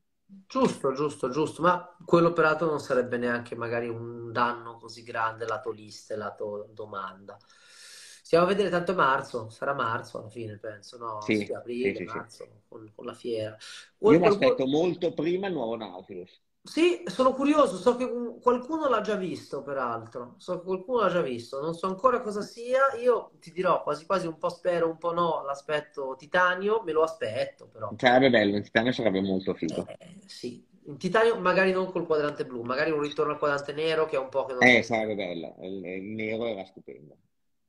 Giusto, 0.47 0.93
giusto, 0.93 1.29
giusto, 1.29 1.61
ma 1.61 1.95
quello 2.05 2.33
peraltro 2.33 2.67
non 2.67 2.79
sarebbe 2.79 3.17
neanche 3.17 3.55
magari 3.55 3.87
un 3.87 4.31
danno 4.31 4.77
così 4.77 5.01
grande 5.03 5.45
lato 5.45 5.71
liste, 5.71 6.15
lato 6.15 6.69
domanda. 6.71 7.37
Stiamo 7.41 8.45
a 8.45 8.47
vedere 8.47 8.69
tanto 8.69 8.93
marzo, 8.93 9.49
sarà 9.49 9.73
marzo 9.73 10.19
alla 10.19 10.29
fine, 10.29 10.57
penso, 10.57 10.97
no? 10.99 11.19
Sì, 11.21 11.49
aprile, 11.51 11.95
sì, 11.95 12.03
marzo, 12.03 12.43
sì. 12.43 12.49
Con, 12.67 12.91
con, 12.93 13.05
la 13.05 13.15
fiera. 13.15 13.57
Io 13.97 14.19
mi 14.19 14.27
aspetto 14.27 14.67
molto 14.67 15.13
prima 15.13 15.47
il 15.47 15.53
nuovo 15.53 15.75
Nautilus. 15.75 16.39
Sì, 16.69 17.01
sono 17.07 17.33
curioso, 17.33 17.77
so 17.77 17.95
che 17.95 18.07
qualcuno 18.43 18.87
l'ha 18.89 19.01
già 19.01 19.15
visto, 19.15 19.63
peraltro. 19.63 20.35
So 20.37 20.59
che 20.59 20.65
qualcuno 20.65 21.01
l'ha 21.01 21.09
già 21.09 21.21
visto, 21.21 21.59
non 21.59 21.73
so 21.73 21.87
ancora 21.87 22.21
cosa 22.21 22.43
sia. 22.43 22.93
Io 23.01 23.31
ti 23.39 23.51
dirò 23.51 23.81
quasi 23.81 24.05
quasi 24.05 24.27
un 24.27 24.37
po' 24.37 24.49
spero, 24.49 24.87
un 24.87 24.99
po' 24.99 25.11
no, 25.11 25.43
l'aspetto 25.43 26.15
titanio, 26.15 26.83
me 26.83 26.91
lo 26.91 27.01
aspetto 27.01 27.65
però. 27.65 27.91
Sarebbe 27.97 28.29
bello, 28.29 28.55
in 28.55 28.61
titanio 28.61 28.91
sarebbe 28.91 29.19
molto 29.19 29.55
figo. 29.55 29.87
Eh, 29.87 29.97
sì, 30.27 30.63
in 30.85 30.97
titanio 30.97 31.39
magari 31.39 31.71
non 31.71 31.91
col 31.91 32.05
quadrante 32.05 32.45
blu, 32.45 32.61
magari 32.61 32.91
un 32.91 33.01
ritorno 33.01 33.31
al 33.31 33.39
quadrante 33.39 33.73
nero 33.73 34.05
che 34.05 34.15
è 34.15 34.19
un 34.19 34.29
po' 34.29 34.45
che 34.45 34.53
non... 34.53 34.61
Eh, 34.67 34.83
sarebbe 34.83 35.15
bello, 35.15 35.55
il, 35.61 35.83
il 35.83 36.03
nero 36.03 36.45
era 36.45 36.65
stupendo. 36.65 37.17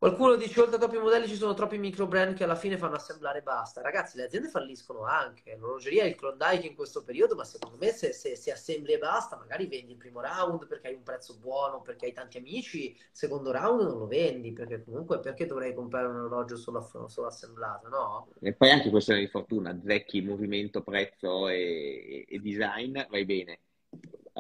Qualcuno 0.01 0.35
dice 0.37 0.59
oltre 0.59 0.77
a 0.77 0.79
troppi 0.79 0.97
modelli 0.97 1.29
ci 1.29 1.35
sono 1.35 1.53
troppi 1.53 1.77
micro 1.77 2.07
brand 2.07 2.35
che 2.35 2.45
alla 2.45 2.55
fine 2.55 2.79
fanno 2.79 2.95
assemblare 2.95 3.41
e 3.41 3.43
basta. 3.43 3.83
Ragazzi, 3.83 4.17
le 4.17 4.25
aziende 4.25 4.49
falliscono 4.49 5.05
anche. 5.05 5.59
L'orologeria 5.59 6.05
è 6.05 6.07
il 6.07 6.15
Klondike 6.15 6.67
in 6.67 6.75
questo 6.75 7.05
periodo, 7.05 7.35
ma 7.35 7.45
secondo 7.45 7.77
me 7.77 7.93
se, 7.93 8.15
se, 8.15 8.35
se, 8.35 8.51
assembli 8.51 8.95
e 8.95 8.99
basta, 8.99 9.37
magari 9.37 9.67
vendi 9.67 9.93
il 9.93 9.99
primo 9.99 10.23
round 10.23 10.67
perché 10.67 10.89
hai 10.89 10.95
un 10.95 11.03
prezzo 11.03 11.37
buono, 11.37 11.83
perché 11.83 12.07
hai 12.07 12.13
tanti 12.15 12.39
amici, 12.39 12.99
secondo 13.13 13.51
round 13.51 13.83
non 13.83 13.99
lo 13.99 14.07
vendi, 14.07 14.55
perché 14.55 14.83
comunque 14.83 15.21
perché 15.21 15.45
dovrei 15.45 15.75
comprare 15.75 16.07
un 16.07 16.17
orologio 16.17 16.57
solo, 16.57 16.81
solo 17.07 17.27
assemblato, 17.27 17.89
no? 17.89 18.29
E 18.41 18.55
poi 18.55 18.71
anche 18.71 18.89
questione 18.89 19.21
di 19.21 19.29
fortuna, 19.29 19.79
zecchi 19.85 20.23
movimento, 20.23 20.81
prezzo 20.81 21.47
e, 21.47 22.25
e 22.27 22.39
design, 22.39 22.99
vai 23.11 23.27
bene 23.27 23.59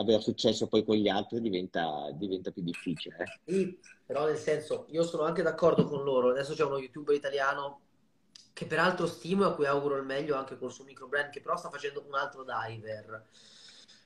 avere 0.01 0.21
successo 0.21 0.67
poi 0.67 0.85
con 0.85 0.97
gli 0.97 1.09
altri 1.09 1.41
diventa, 1.41 2.11
diventa 2.13 2.51
più 2.51 2.63
difficile. 2.63 3.17
Eh. 3.45 3.53
Sì, 3.53 3.79
però 4.05 4.27
nel 4.27 4.37
senso, 4.37 4.87
io 4.89 5.03
sono 5.03 5.23
anche 5.25 5.43
d'accordo 5.43 5.85
con 5.87 6.03
loro. 6.03 6.31
Adesso 6.31 6.55
c'è 6.55 6.65
uno 6.65 6.79
youtuber 6.79 7.15
italiano 7.15 7.81
che 8.53 8.67
peraltro 8.67 9.07
stimo 9.07 9.45
e 9.45 9.47
a 9.47 9.53
cui 9.53 9.67
auguro 9.67 9.97
il 9.97 10.05
meglio 10.05 10.35
anche 10.35 10.59
col 10.59 10.73
suo 10.73 10.85
micro 10.85 11.07
brand, 11.07 11.31
che 11.31 11.41
però 11.41 11.57
sta 11.57 11.71
facendo 11.71 12.05
un 12.07 12.15
altro 12.15 12.45
diver. 12.45 13.27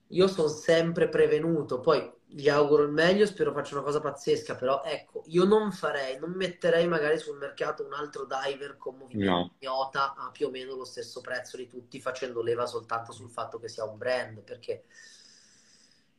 Io 0.09 0.29
sono 0.29 0.49
sempre 0.49 1.09
prevenuto, 1.09 1.81
poi 1.81 2.13
gli 2.27 2.49
auguro 2.49 2.83
il 2.83 2.91
meglio, 2.91 3.27
spero 3.27 3.53
faccia 3.53 3.75
una 3.75 3.85
cosa 3.85 4.01
pazzesca, 4.01 4.55
però 4.55 4.83
ecco, 4.85 5.23
io 5.27 5.45
non 5.45 5.73
farei, 5.73 6.19
non 6.19 6.33
metterei 6.33 6.87
magari 6.87 7.19
sul 7.19 7.39
mercato 7.39 7.85
un 7.85 7.95
altro 7.95 8.27
diver 8.27 8.77
con 8.77 8.97
movimento 8.97 9.57
no. 9.61 9.91
a 9.93 10.31
più 10.31 10.49
o 10.49 10.51
meno 10.51 10.75
lo 10.75 10.85
stesso 10.85 11.21
prezzo 11.21 11.57
di 11.57 11.67
tutti, 11.67 12.01
facendo 12.01 12.43
leva 12.43 12.67
soltanto 12.67 13.13
sul 13.13 13.31
fatto 13.31 13.59
che 13.59 13.69
sia 13.69 13.85
un 13.85 13.97
brand, 13.97 14.41
perché 14.43 14.85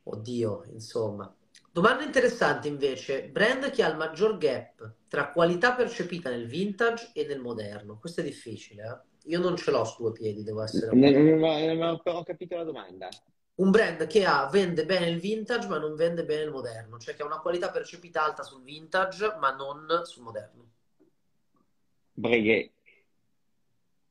Oddio, 0.07 0.65
insomma. 0.71 1.33
Domanda 1.71 2.03
interessante 2.03 2.67
invece, 2.67 3.27
brand 3.27 3.69
che 3.69 3.83
ha 3.83 3.89
il 3.89 3.97
maggior 3.97 4.37
gap 4.37 4.93
tra 5.07 5.31
qualità 5.31 5.73
percepita 5.73 6.29
nel 6.29 6.47
vintage 6.47 7.11
e 7.13 7.25
nel 7.25 7.39
moderno. 7.39 7.97
Questo 7.99 8.21
è 8.21 8.23
difficile, 8.23 8.83
eh? 8.83 9.13
Io 9.29 9.39
non 9.39 9.57
ce 9.57 9.71
l'ho 9.71 9.83
su 9.83 10.03
due 10.03 10.11
piedi, 10.11 10.43
devo 10.43 10.61
essere. 10.61 10.95
Non, 10.95 11.11
non, 11.11 11.77
non, 11.77 11.99
ho 12.03 12.23
capito 12.23 12.55
la 12.55 12.63
domanda. 12.63 13.09
Un 13.55 13.71
brand 13.71 14.05
che 14.05 14.25
ha, 14.25 14.47
vende 14.51 14.85
bene 14.85 15.07
il 15.07 15.19
vintage 15.19 15.67
ma 15.67 15.79
non 15.79 15.95
vende 15.95 16.25
bene 16.25 16.43
il 16.43 16.51
moderno, 16.51 16.99
cioè 16.99 17.15
che 17.15 17.23
ha 17.23 17.25
una 17.25 17.39
qualità 17.39 17.71
percepita 17.71 18.23
alta 18.23 18.43
sul 18.43 18.63
vintage 18.63 19.35
ma 19.39 19.55
non 19.55 19.87
sul 20.03 20.23
moderno. 20.23 20.69
Breguet. 22.13 22.74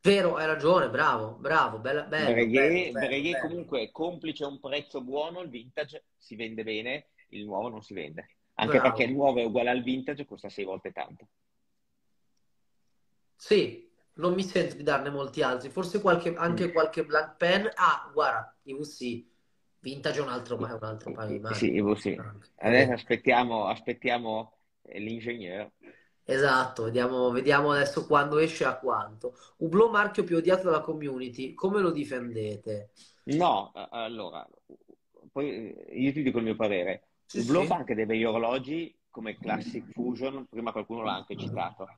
Vero, 0.04 0.36
hai 0.36 0.44
ragione, 0.44 0.90
bravo, 0.90 1.30
bravo, 1.40 1.78
bella, 1.78 2.02
bello, 2.02 2.32
Breguet, 2.32 2.92
bello, 2.92 3.06
Breguet 3.06 3.32
bello. 3.32 3.48
comunque 3.48 3.90
complice 3.90 4.44
un 4.44 4.60
prezzo 4.60 5.00
buono, 5.00 5.40
il 5.40 5.48
vintage 5.48 6.04
si 6.18 6.36
vende 6.36 6.62
bene, 6.62 7.06
il 7.28 7.46
nuovo 7.46 7.70
non 7.70 7.80
si 7.80 7.94
vende. 7.94 8.36
Anche 8.56 8.76
bravo. 8.76 8.88
perché 8.88 9.04
il 9.04 9.14
nuovo 9.14 9.40
è 9.40 9.44
uguale 9.44 9.70
al 9.70 9.82
vintage, 9.82 10.26
costa 10.26 10.50
sei 10.50 10.66
volte 10.66 10.92
tanto. 10.92 11.28
Sì, 13.34 13.90
non 14.16 14.34
mi 14.34 14.42
sento 14.42 14.76
di 14.76 14.82
darne 14.82 15.08
molti 15.08 15.40
altri, 15.40 15.70
forse 15.70 16.02
qualche, 16.02 16.34
anche 16.36 16.66
mm. 16.66 16.72
qualche 16.72 17.06
blank 17.06 17.36
pen. 17.38 17.70
Ah, 17.72 18.10
guarda, 18.12 18.54
IVC, 18.64 19.24
vintage 19.78 20.18
è 20.18 20.22
un 20.22 20.28
altro, 20.28 20.58
è 20.66 20.72
un 20.72 20.82
altro 20.82 21.12
paio 21.12 21.30
di 21.30 21.38
mani. 21.38 21.54
Sì, 21.54 21.74
IVC. 21.76 22.16
Adesso 22.56 22.92
aspettiamo, 22.92 23.68
aspettiamo 23.68 24.58
l'ingegnere. 24.82 25.72
Esatto, 26.26 26.84
vediamo, 26.84 27.30
vediamo 27.30 27.72
adesso 27.72 28.06
quando 28.06 28.38
esce 28.38 28.64
a 28.64 28.78
quanto. 28.78 29.36
Hublot 29.58 29.90
marchio 29.90 30.24
più 30.24 30.36
odiato 30.36 30.64
dalla 30.64 30.80
community, 30.80 31.52
come 31.54 31.80
lo 31.80 31.90
difendete? 31.90 32.90
No, 33.24 33.72
allora, 33.90 34.46
poi 35.30 35.74
io 35.90 36.12
ti 36.12 36.22
dico 36.22 36.38
il 36.38 36.44
mio 36.44 36.56
parere. 36.56 37.08
Sì, 37.26 37.40
Hublot 37.40 37.62
sì. 37.62 37.68
fa 37.68 37.76
anche 37.76 37.94
dei 37.94 38.06
bei 38.06 38.24
orologi 38.24 38.94
come 39.10 39.38
Classic 39.38 39.84
Fusion, 39.92 40.46
prima 40.48 40.72
qualcuno 40.72 41.04
l'ha 41.04 41.14
anche 41.14 41.36
citato. 41.36 41.88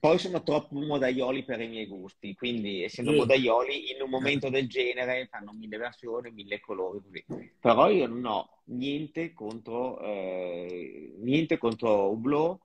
Poi 0.00 0.18
sono 0.18 0.42
troppo 0.42 0.78
modaioli 0.78 1.44
per 1.44 1.60
i 1.60 1.68
miei 1.68 1.86
gusti, 1.86 2.34
quindi 2.34 2.82
essendo 2.82 3.12
sì. 3.12 3.18
modaioli 3.18 3.92
in 3.92 4.02
un 4.02 4.10
momento 4.10 4.48
del 4.48 4.68
genere 4.68 5.28
fanno 5.30 5.52
mille 5.52 5.76
versioni, 5.76 6.30
mille 6.30 6.60
colori 6.60 7.00
così. 7.02 7.24
Però 7.60 7.88
io 7.90 8.06
non 8.06 8.24
ho 8.24 8.48
niente 8.64 9.32
contro, 9.32 10.00
eh, 10.00 11.14
niente 11.18 11.58
contro 11.58 12.10
Hublot 12.10 12.60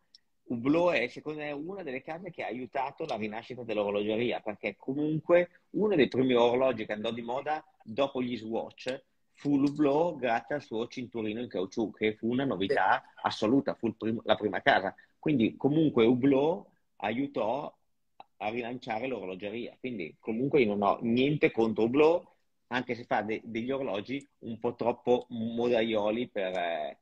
Hublot 0.53 0.93
è 0.93 1.07
secondo 1.07 1.39
me 1.39 1.51
una 1.51 1.83
delle 1.83 2.01
case 2.01 2.31
che 2.31 2.43
ha 2.43 2.47
aiutato 2.47 3.05
la 3.05 3.15
rinascita 3.15 3.63
dell'orologeria 3.63 4.39
perché 4.39 4.75
comunque 4.77 5.49
uno 5.71 5.95
dei 5.95 6.07
primi 6.07 6.33
orologi 6.33 6.85
che 6.85 6.93
andò 6.93 7.11
di 7.11 7.21
moda 7.21 7.63
dopo 7.83 8.21
gli 8.21 8.37
Swatch 8.37 9.01
fu 9.35 9.57
l'Hublot 9.57 10.19
grazie 10.19 10.55
al 10.55 10.61
suo 10.61 10.87
cinturino 10.87 11.41
in 11.41 11.47
caucciù, 11.49 11.91
che 11.91 12.15
fu 12.15 12.29
una 12.29 12.45
novità 12.45 13.03
assoluta, 13.21 13.73
fu 13.73 13.95
prim- 13.95 14.21
la 14.23 14.35
prima 14.35 14.61
casa. 14.61 14.95
Quindi 15.19 15.55
comunque 15.57 16.05
Hublot 16.05 16.67
aiutò 16.97 17.73
a 18.37 18.49
rilanciare 18.49 19.07
l'orologeria. 19.07 19.75
Quindi 19.79 20.15
comunque 20.19 20.61
io 20.61 20.75
non 20.75 20.81
ho 20.81 20.99
niente 21.01 21.51
contro 21.51 21.83
Hublot, 21.83 22.27
anche 22.67 22.95
se 22.95 23.03
fa 23.03 23.21
de- 23.21 23.41
degli 23.43 23.71
orologi 23.71 24.25
un 24.39 24.59
po' 24.59 24.75
troppo 24.75 25.25
modaioli 25.29 26.29
per, 26.29 26.55
eh, 26.55 26.97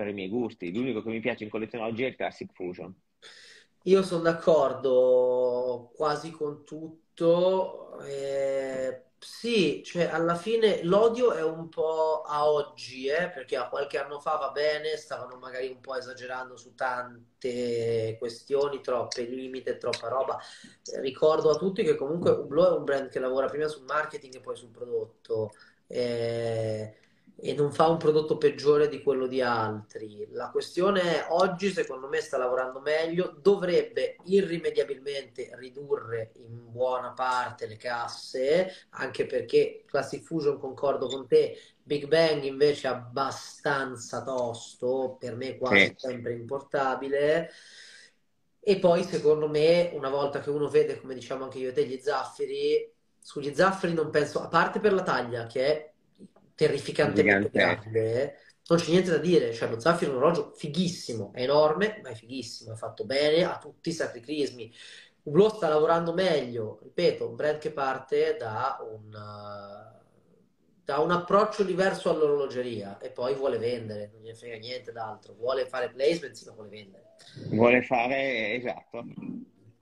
per 0.00 0.08
i 0.08 0.14
miei 0.14 0.28
gusti. 0.28 0.72
L'unico 0.72 1.02
che 1.02 1.10
mi 1.10 1.20
piace 1.20 1.44
in 1.44 1.50
collezione 1.50 1.84
oggi 1.84 2.04
è 2.04 2.08
il 2.08 2.16
Classic 2.16 2.50
Fusion. 2.52 2.94
Io 3.84 4.02
sono 4.02 4.22
d'accordo 4.22 5.92
quasi 5.94 6.30
con 6.30 6.64
tutto. 6.64 8.00
Eh, 8.04 9.02
sì, 9.18 9.82
cioè 9.84 10.04
alla 10.04 10.34
fine 10.34 10.82
l'odio 10.84 11.32
è 11.32 11.42
un 11.42 11.68
po' 11.68 12.22
a 12.22 12.50
oggi, 12.50 13.06
eh, 13.08 13.28
perché 13.28 13.56
a 13.56 13.68
qualche 13.68 13.98
anno 13.98 14.18
fa 14.20 14.36
va 14.36 14.50
bene, 14.50 14.96
stavano 14.96 15.36
magari 15.36 15.68
un 15.68 15.80
po' 15.80 15.96
esagerando 15.96 16.56
su 16.56 16.74
tante 16.74 18.16
questioni, 18.18 18.80
troppe 18.80 19.24
limite, 19.24 19.76
troppa 19.76 20.08
roba. 20.08 20.38
Ricordo 21.00 21.50
a 21.50 21.56
tutti 21.56 21.82
che 21.82 21.96
comunque 21.96 22.30
Hublot 22.30 22.72
è 22.72 22.76
un 22.78 22.84
brand 22.84 23.10
che 23.10 23.18
lavora 23.18 23.48
prima 23.48 23.68
sul 23.68 23.84
marketing 23.84 24.36
e 24.36 24.40
poi 24.40 24.56
sul 24.56 24.70
prodotto. 24.70 25.50
Eh, 25.86 26.99
e 27.42 27.54
non 27.54 27.72
fa 27.72 27.88
un 27.88 27.96
prodotto 27.96 28.36
peggiore 28.36 28.88
di 28.88 29.02
quello 29.02 29.26
di 29.26 29.40
altri. 29.40 30.26
La 30.30 30.50
questione 30.50 31.00
è 31.00 31.26
oggi, 31.30 31.70
secondo 31.70 32.06
me, 32.08 32.20
sta 32.20 32.36
lavorando 32.36 32.80
meglio, 32.80 33.34
dovrebbe 33.40 34.16
irrimediabilmente 34.24 35.50
ridurre 35.56 36.32
in 36.36 36.70
buona 36.70 37.12
parte 37.12 37.66
le 37.66 37.76
casse, 37.76 38.86
anche 38.90 39.26
perché 39.26 39.84
Classic 39.86 40.22
Fusion, 40.22 40.58
concordo 40.58 41.08
con 41.08 41.26
te, 41.26 41.56
Big 41.82 42.06
Bang 42.06 42.44
invece 42.44 42.88
è 42.88 42.90
abbastanza 42.90 44.22
tosto, 44.22 45.16
per 45.18 45.34
me 45.34 45.56
quasi 45.56 45.94
Sì. 45.96 45.96
sempre 45.96 46.34
importabile. 46.34 47.50
E 48.62 48.78
poi, 48.78 49.04
secondo 49.04 49.48
me, 49.48 49.90
una 49.94 50.10
volta 50.10 50.40
che 50.40 50.50
uno 50.50 50.68
vede, 50.68 51.00
come 51.00 51.14
diciamo 51.14 51.44
anche 51.44 51.58
io 51.58 51.70
e 51.70 51.72
te, 51.72 51.86
gli 51.86 51.98
zaffiri, 51.98 52.92
sugli 53.18 53.54
zaffiri 53.54 53.94
non 53.94 54.10
penso, 54.10 54.40
a 54.42 54.48
parte 54.48 54.80
per 54.80 54.92
la 54.92 55.02
taglia, 55.02 55.46
che 55.46 55.64
è 55.66 55.89
terrificantemente 56.60 57.48
Gigantesco. 57.48 57.90
grande, 57.90 58.36
non 58.66 58.78
c'è 58.78 58.90
niente 58.90 59.10
da 59.10 59.16
dire, 59.16 59.54
cioè 59.54 59.70
lo 59.70 59.80
zaffiro 59.80 60.10
è 60.10 60.14
un 60.14 60.20
orologio 60.20 60.52
fighissimo, 60.54 61.32
è 61.32 61.42
enorme, 61.42 62.00
ma 62.02 62.10
è 62.10 62.14
fighissimo, 62.14 62.74
è 62.74 62.76
fatto 62.76 63.06
bene 63.06 63.44
a 63.44 63.56
tutti 63.56 63.88
i 63.88 63.92
sacri 63.92 64.20
crismi. 64.20 64.70
Hublot 65.22 65.56
sta 65.56 65.68
lavorando 65.68 66.12
meglio, 66.12 66.80
ripeto, 66.82 67.28
un 67.30 67.36
brand 67.36 67.58
che 67.58 67.72
parte 67.72 68.36
da 68.38 68.78
un, 68.82 69.06
uh, 69.06 70.04
da 70.84 70.98
un 70.98 71.10
approccio 71.10 71.64
diverso 71.64 72.10
all'orologeria 72.10 72.98
e 72.98 73.10
poi 73.10 73.34
vuole 73.34 73.56
vendere, 73.56 74.10
non 74.12 74.20
gli 74.20 74.34
frega 74.34 74.56
niente 74.58 74.92
d'altro, 74.92 75.32
vuole 75.34 75.66
fare 75.66 75.90
placement, 75.90 76.34
sì, 76.34 76.44
ma 76.44 76.52
vuole 76.52 76.68
vendere. 76.68 77.04
Vuole 77.48 77.82
fare, 77.82 78.54
esatto. 78.54 79.02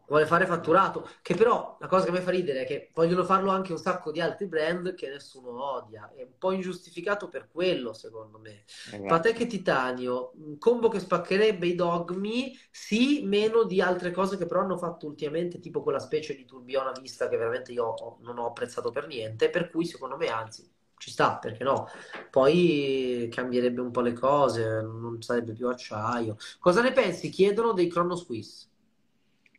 Vuole 0.08 0.26
fare 0.26 0.46
fatturato, 0.46 1.06
che 1.22 1.34
però 1.34 1.76
la 1.80 1.86
cosa 1.86 2.06
che 2.06 2.10
mi 2.12 2.20
fa 2.20 2.30
ridere 2.30 2.62
è 2.62 2.66
che 2.66 2.90
vogliono 2.94 3.24
farlo 3.24 3.50
anche 3.50 3.72
un 3.72 3.78
sacco 3.78 4.10
di 4.10 4.20
altri 4.22 4.46
brand 4.46 4.94
che 4.94 5.08
nessuno 5.10 5.62
odia. 5.62 6.10
È 6.16 6.22
un 6.22 6.38
po' 6.38 6.52
ingiustificato 6.52 7.28
per 7.28 7.48
quello, 7.50 7.92
secondo 7.92 8.38
me. 8.38 8.64
esatto. 8.86 9.04
Patek 9.04 9.40
e 9.40 9.46
Titanio, 9.46 10.32
un 10.36 10.58
combo 10.58 10.88
che 10.88 10.98
spaccherebbe 11.00 11.66
i 11.66 11.74
dogmi, 11.74 12.56
sì, 12.70 13.22
meno 13.24 13.64
di 13.64 13.80
altre 13.82 14.10
cose 14.10 14.36
che 14.38 14.46
però 14.46 14.60
hanno 14.60 14.76
fatto 14.78 15.06
ultimamente, 15.06 15.60
tipo 15.60 15.82
quella 15.82 15.98
specie 15.98 16.34
di 16.34 16.44
tourbillon 16.44 16.86
a 16.88 17.00
vista 17.00 17.28
che 17.28 17.36
veramente 17.36 17.72
io 17.72 17.94
non 18.20 18.38
ho 18.38 18.46
apprezzato 18.46 18.90
per 18.90 19.06
niente, 19.06 19.50
per 19.50 19.70
cui 19.70 19.84
secondo 19.86 20.16
me 20.16 20.28
anzi 20.28 20.70
ci 20.96 21.10
sta, 21.10 21.36
perché 21.38 21.64
no? 21.64 21.86
Poi 22.30 23.28
cambierebbe 23.32 23.80
un 23.80 23.90
po' 23.90 24.00
le 24.00 24.12
cose, 24.12 24.82
non 24.82 25.20
sarebbe 25.22 25.52
più 25.52 25.68
acciaio. 25.68 26.36
Cosa 26.58 26.82
ne 26.82 26.92
pensi? 26.92 27.30
Chiedono 27.30 27.72
dei 27.72 27.88
Chrono 27.88 28.14
Swiss. 28.14 28.67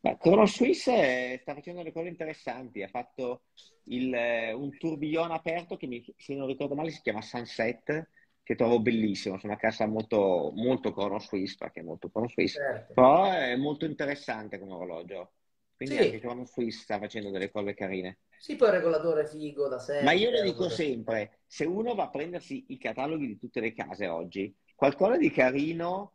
Ma 0.01 0.15
Chrono 0.17 0.45
Swiss 0.45 0.87
eh, 0.87 1.39
sta 1.41 1.53
facendo 1.53 1.79
delle 1.81 1.91
cose 1.93 2.07
interessanti. 2.07 2.81
Ha 2.81 2.87
fatto 2.87 3.43
il, 3.85 4.13
eh, 4.13 4.53
un 4.53 4.77
tourbillon 4.77 5.31
aperto 5.31 5.75
che, 5.75 5.87
mi- 5.87 6.03
se 6.17 6.35
non 6.35 6.47
ricordo 6.47 6.75
male, 6.75 6.91
si 6.91 7.01
chiama 7.01 7.21
Sunset, 7.21 8.09
che 8.41 8.55
trovo 8.55 8.79
bellissimo. 8.79 9.35
È 9.37 9.45
una 9.45 9.57
casa 9.57 9.85
molto, 9.87 10.51
molto 10.55 10.93
Chrono 10.93 11.19
Swiss, 11.19 11.55
perché 11.57 11.81
è 11.81 11.83
molto 11.83 12.09
Chrono 12.09 12.29
Swiss, 12.29 12.53
Certo. 12.53 12.93
però 12.93 13.29
è 13.31 13.55
molto 13.57 13.85
interessante 13.85 14.57
come 14.57 14.73
orologio. 14.73 15.33
Quindi 15.75 15.95
Sì. 15.95 16.01
anche 16.01 16.19
Chrono 16.19 16.45
Swiss 16.45 16.81
sta 16.81 16.97
facendo 16.97 17.29
delle 17.29 17.51
cose 17.51 17.73
carine. 17.73 18.19
Sì, 18.37 18.55
poi 18.55 18.69
il 18.69 18.75
regolatore 18.75 19.27
figo 19.27 19.67
da 19.67 19.79
Ma 19.97 20.13
io 20.13 20.29
lo 20.29 20.37
sempre. 20.37 20.51
dico 20.51 20.69
sempre, 20.69 21.39
se 21.45 21.65
uno 21.65 21.93
va 21.93 22.03
a 22.03 22.09
prendersi 22.09 22.63
i 22.69 22.77
cataloghi 22.77 23.27
di 23.27 23.37
tutte 23.37 23.59
le 23.59 23.73
case 23.73 24.07
oggi, 24.07 24.55
qualcosa 24.75 25.17
di 25.17 25.29
carino 25.29 26.13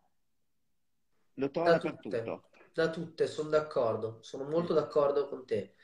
lo 1.35 1.51
trova 1.51 1.69
Da 1.69 1.79
dappertutto. 1.79 2.45
Da 2.75 2.91
tutte, 2.91 3.27
sono 3.27 3.49
d'accordo, 3.49 4.19
sono 4.23 4.45
molto 4.45 4.75
d'accordo 4.75 5.29
con 5.29 5.47
te. 5.47 5.75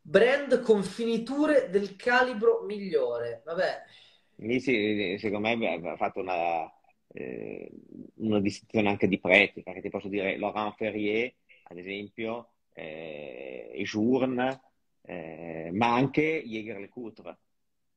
Brand 0.00 0.60
con 0.62 0.82
finiture 0.82 1.68
del 1.70 1.96
calibro 1.96 2.62
migliore. 2.62 3.42
Vabbè, 3.44 3.84
Lì 4.36 4.58
sì, 4.60 5.16
secondo 5.18 5.48
me 5.48 5.74
aveva 5.74 5.96
fatto 5.96 6.20
una, 6.20 6.64
eh, 7.08 7.70
una 8.16 8.40
distinzione 8.40 8.88
anche 8.88 9.06
di 9.06 9.20
prezzi, 9.20 9.62
perché 9.62 9.82
ti 9.82 9.90
posso 9.90 10.08
dire 10.08 10.38
Laurent 10.38 10.74
Ferrier, 10.76 11.34
ad 11.64 11.76
esempio, 11.78 12.54
eh, 12.72 13.70
Journe, 13.84 14.60
eh, 15.02 15.70
ma 15.72 15.92
anche 15.94 16.42
Jaeger 16.44 16.78
LeCoultre. 16.80 17.38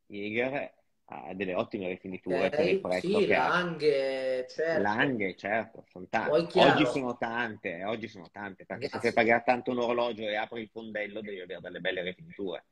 Jaeger 0.07 0.73
ha 1.05 1.33
delle 1.33 1.53
ottime 1.55 1.87
rifiniture 1.89 2.51
per 2.51 2.67
il 2.67 2.79
sì, 2.89 3.25
che. 3.25 3.27
Langhe, 3.27 4.45
certo. 4.47 4.97
Langhe, 4.97 5.35
certo, 5.37 5.85
sono 5.87 6.05
tante. 6.09 6.43
Oggi 6.51 6.85
sono 6.85 7.15
tante, 7.17 7.77
eh, 7.77 7.85
oggi 7.85 8.07
sono 8.09 8.29
tante, 8.29 8.65
perché 8.65 8.89
se 8.89 8.99
fai 8.99 9.13
pagare 9.13 9.43
tanto 9.45 9.71
un 9.71 9.79
orologio 9.79 10.23
e 10.23 10.35
apri 10.35 10.61
il 10.63 10.69
fondello 10.69 11.21
devi 11.21 11.39
avere 11.39 11.61
delle 11.61 11.79
belle 11.79 12.01
rifiniture. 12.01 12.65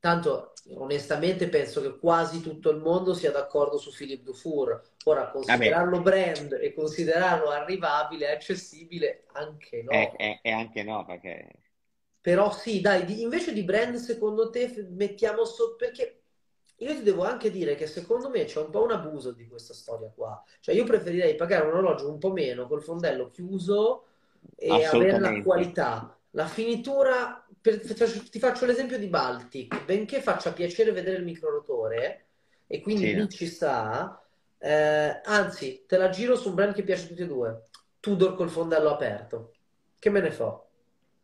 tanto 0.00 0.54
onestamente 0.76 1.48
penso 1.48 1.80
che 1.80 1.98
quasi 1.98 2.40
tutto 2.40 2.70
il 2.70 2.78
mondo 2.78 3.14
sia 3.14 3.30
d'accordo 3.32 3.78
su 3.78 3.90
Philippe 3.92 4.22
Dufour. 4.24 4.80
Ora, 5.04 5.30
considerarlo 5.30 6.00
brand 6.02 6.52
e 6.52 6.72
considerarlo 6.74 7.48
arrivabile, 7.50 8.30
accessibile, 8.32 9.24
anche 9.32 9.82
e, 9.88 10.00
no. 10.06 10.24
e- 10.26 10.38
e 10.42 10.50
anche 10.52 10.82
no, 10.84 11.04
perché 11.04 11.48
Però 12.20 12.52
sì, 12.52 12.80
dai, 12.80 13.04
di- 13.04 13.22
invece 13.22 13.52
di 13.52 13.62
brand, 13.64 13.96
secondo 13.96 14.50
te, 14.50 14.86
mettiamo 14.90 15.44
sotto... 15.44 15.76
Perché 15.76 16.17
io 16.78 16.94
ti 16.94 17.02
devo 17.02 17.24
anche 17.24 17.50
dire 17.50 17.74
che 17.74 17.86
secondo 17.86 18.28
me 18.30 18.44
c'è 18.44 18.60
un 18.60 18.70
po' 18.70 18.82
un 18.82 18.92
abuso 18.92 19.32
di 19.32 19.46
questa 19.48 19.74
storia 19.74 20.10
qua. 20.14 20.42
Cioè 20.60 20.74
io 20.74 20.84
preferirei 20.84 21.34
pagare 21.34 21.66
un 21.66 21.72
orologio 21.74 22.10
un 22.10 22.18
po' 22.18 22.32
meno, 22.32 22.66
col 22.66 22.82
fondello 22.82 23.30
chiuso 23.30 24.06
e 24.54 24.84
avere 24.84 25.18
la 25.18 25.40
qualità. 25.40 26.16
La 26.32 26.46
finitura, 26.46 27.44
per- 27.60 27.80
ti 27.80 28.38
faccio 28.38 28.66
l'esempio 28.66 28.98
di 28.98 29.08
Baltic, 29.08 29.84
benché 29.84 30.20
faccia 30.20 30.52
piacere 30.52 30.92
vedere 30.92 31.16
il 31.18 31.24
microrotore, 31.24 32.26
e 32.66 32.80
quindi 32.80 33.12
lì 33.14 33.28
ci 33.28 33.46
sta, 33.46 34.22
eh, 34.58 35.20
anzi, 35.24 35.84
te 35.86 35.96
la 35.96 36.10
giro 36.10 36.36
su 36.36 36.48
un 36.50 36.54
brand 36.54 36.74
che 36.74 36.82
piace 36.82 37.04
a 37.04 37.08
tutti 37.08 37.22
e 37.22 37.26
due, 37.26 37.62
Tudor 38.00 38.34
col 38.36 38.50
fondello 38.50 38.90
aperto. 38.90 39.52
Che 39.98 40.10
me 40.10 40.20
ne 40.20 40.30
fa? 40.30 40.62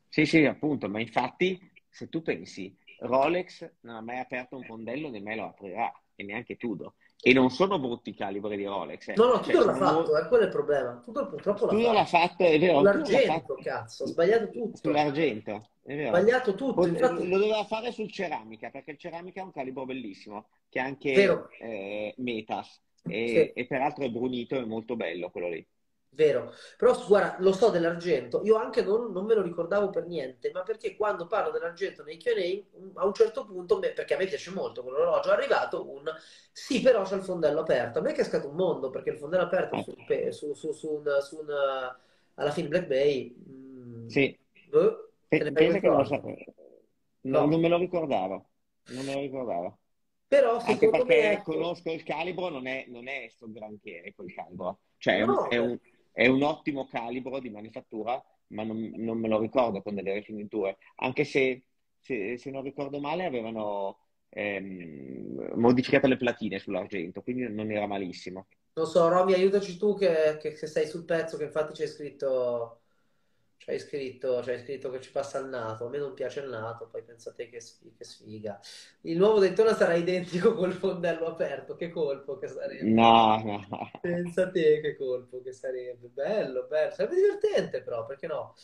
Sì, 0.09 0.27
sì, 0.27 0.45
appunto, 0.45 0.89
ma 0.89 1.01
infatti 1.01 1.59
se 1.89 2.09
tu 2.09 2.23
pensi, 2.23 2.77
Rolex 3.07 3.71
non 3.81 3.97
ha 3.97 4.01
mai 4.01 4.19
aperto 4.19 4.57
un 4.57 4.65
fondello, 4.65 5.11
nemmeno 5.11 5.43
lo 5.43 5.49
aprirà, 5.49 5.93
e 6.15 6.25
neanche 6.25 6.57
Tudor. 6.57 6.93
E 7.27 7.33
non 7.33 7.51
sono 7.51 7.79
brutti 7.79 8.11
i 8.11 8.15
calibri 8.15 8.57
di 8.57 8.65
Rolex, 8.67 9.09
eh. 9.09 9.15
No, 9.17 9.27
no, 9.27 9.33
Cioè, 9.43 9.55
Tudor 9.55 9.67
l'ha 9.67 9.75
sono 9.75 9.91
mo- 9.93 10.05
fatto, 10.05 10.19
eh, 10.19 10.29
quello 10.29 10.43
è 10.43 10.47
il 10.47 10.53
problema. 10.53 11.01
Tudor 11.05 11.29
purtroppo 11.29 11.67
l'ha 11.67 11.73
Tudor 11.73 11.95
l'ha 11.95 12.05
fatto. 12.05 12.27
fatto, 12.27 12.45
è 12.45 12.59
vero, 12.59 12.79
Sull'argento, 12.79 13.33
fatto 13.33 13.55
cazzo, 13.63 14.05
ho 14.05 14.07
sbagliato 14.07 14.51
tutto. 14.51 14.79
sull'argento, 14.83 15.71
è 15.85 15.95
vero. 15.97 16.09
Sbagliato 16.19 16.55
tutto, 16.55 16.87
infatti, 16.87 17.29
Lo 17.29 17.39
doveva 17.39 17.65
fare 17.65 17.93
sul 17.93 18.11
ceramica, 18.11 18.71
perché 18.71 18.91
il 18.93 18.99
ceramica 18.99 19.41
è 19.41 19.45
un 19.45 19.53
calibro 19.53 19.85
bellissimo, 19.87 20.49
che 20.69 20.81
ha 20.81 20.85
anche 20.85 21.47
eh, 21.61 22.15
Metas, 22.19 22.81
sì, 23.05 23.11
e, 23.11 23.53
e 23.55 23.67
peraltro 23.67 24.05
è 24.05 24.11
brunito, 24.11 24.57
è 24.57 24.65
molto 24.65 24.97
bello 24.97 25.31
quello 25.31 25.49
lì. 25.49 25.67
Vero. 26.15 26.53
Però 26.79 26.95
guarda, 27.07 27.37
lo 27.41 27.53
so 27.53 27.71
dell'argento, 27.71 28.43
io 28.45 28.57
anche 28.57 28.83
non, 28.83 29.12
non 29.12 29.25
me 29.27 29.35
lo 29.35 29.43
ricordavo 29.43 29.91
per 29.91 30.07
niente, 30.07 30.51
ma 30.53 30.62
perché 30.62 30.97
quando 30.97 31.27
parlo 31.27 31.51
dell'argento 31.51 32.03
nei 32.03 32.17
Q&A, 32.19 33.01
a 33.01 33.07
un 33.07 33.12
certo 33.15 33.45
punto, 33.45 33.79
me- 33.79 33.93
perché 33.93 34.15
a 34.15 34.19
me 34.19 34.27
piace 34.27 34.51
molto 34.51 34.83
quell'orologio, 34.83 35.31
è 35.31 35.33
arrivato 35.35 35.91
un 35.91 36.03
sì, 36.53 36.81
però 36.81 37.03
c'è 37.03 37.17
il 37.17 37.23
fondello 37.23 37.61
aperto. 37.61 37.99
A 37.99 38.03
me 38.03 38.12
è 38.12 38.15
cascato 38.15 38.49
un 38.49 38.55
mondo, 38.57 38.91
perché 38.91 39.11
il 39.11 39.19
fondello 39.19 39.43
aperto 39.45 39.77
su, 39.77 39.95
su, 40.31 40.55
su, 40.55 40.73
su 40.73 40.89
un, 40.93 41.19
su 41.21 41.37
un, 41.39 41.51
alla 42.35 42.51
fine 42.51 42.69
Black 42.69 42.87
Bay, 42.87 43.35
mm, 43.37 44.09
Sì, 44.09 44.39
boh, 44.71 45.11
pensa 45.29 45.79
che 45.81 45.89
non 45.89 45.99
lo 45.99 46.05
sapevo, 46.05 46.37
no, 47.23 47.41
No. 47.41 47.47
non 47.47 47.61
me 47.61 47.69
lo 47.69 47.79
ricordavo, 47.79 48.51
non 48.87 49.05
me 49.05 49.15
lo 49.15 49.21
ricordavo. 49.21 49.79
Però 50.29 50.59
Anche 50.61 50.87
secondo 50.87 51.05
me, 51.05 51.15
perché 51.15 51.33
ecco, 51.33 51.53
conosco 51.53 51.91
il 51.93 52.03
calibro, 52.03 52.49
non 52.49 52.67
è, 52.67 52.87
non 52.89 53.09
è 53.09 53.27
sto 53.29 53.51
granché 53.51 54.12
quel 54.15 54.33
calibro. 54.33 54.81
Cioè, 54.99 55.25
no, 55.25 55.49
è 55.49 55.59
un- 55.59 55.79
è 56.15 56.29
un 56.29 56.43
ottimo 56.43 56.87
calibro 56.87 57.41
di 57.41 57.51
manifattura, 57.51 58.23
ma 58.49 58.62
non, 58.62 58.93
non 58.97 59.19
me 59.19 59.29
lo 59.29 59.41
ricordo 59.41 59.83
con 59.83 59.97
delle 59.97 60.15
rifiniture. 60.15 60.79
Anche 60.97 61.25
se, 61.25 61.65
se, 62.01 62.39
se 62.39 62.51
non 62.53 62.62
ricordo 62.62 63.01
male, 63.01 63.25
avevano 63.25 63.99
ehm, 64.29 65.55
modificato 65.57 66.07
le 66.07 66.17
platine 66.17 66.61
sull'argento, 66.61 67.21
quindi 67.23 67.53
non 67.53 67.69
era 67.71 67.87
malissimo. 67.89 68.47
Non 68.75 68.87
so, 68.87 69.09
Romy, 69.09 69.33
aiutaci 69.35 69.77
tu 69.77 69.97
che, 69.97 70.37
che, 70.41 70.53
che 70.53 70.67
sei 70.67 70.87
sul 70.87 71.05
pezzo, 71.05 71.37
che 71.37 71.45
infatti 71.45 71.73
c'è 71.73 71.87
scritto, 71.87 72.84
c'hai 73.59 73.79
scritto, 73.79 74.41
c'hai 74.45 74.59
scritto 74.59 74.91
che 74.91 75.01
ci 75.01 75.11
passa 75.11 75.39
il 75.39 75.47
nato. 75.47 75.87
A 75.87 75.89
me 75.89 75.99
non 75.99 76.15
piace 76.15 76.41
il 76.41 76.49
nato, 76.49 76.89
poi 76.89 77.03
pensate 77.03 77.49
che, 77.49 77.61
sfiga, 77.61 77.95
che 77.97 78.05
sfiga. 78.05 78.61
Il 79.03 79.17
nuovo 79.17 79.39
Daytona 79.39 79.75
sarà 79.75 79.95
identico 79.95 80.55
col 80.55 80.73
fondello 80.73 81.27
aperto, 81.27 81.75
che 81.75 81.91
colpo 81.91 82.37
che 82.39 82.49
sarebbe. 82.49 82.89
No, 82.89 83.43
no. 83.43 83.91
Pensate 84.01 84.81
che 84.81 84.97
colpo 84.97 85.41
che 85.43 85.53
sarebbe. 85.53 86.09
Bello, 86.09 86.67
bello. 86.69 86.93
Sarebbe 86.93 87.15
divertente 87.15 87.83
però, 87.83 88.05
perché 88.05 88.27
no? 88.27 88.55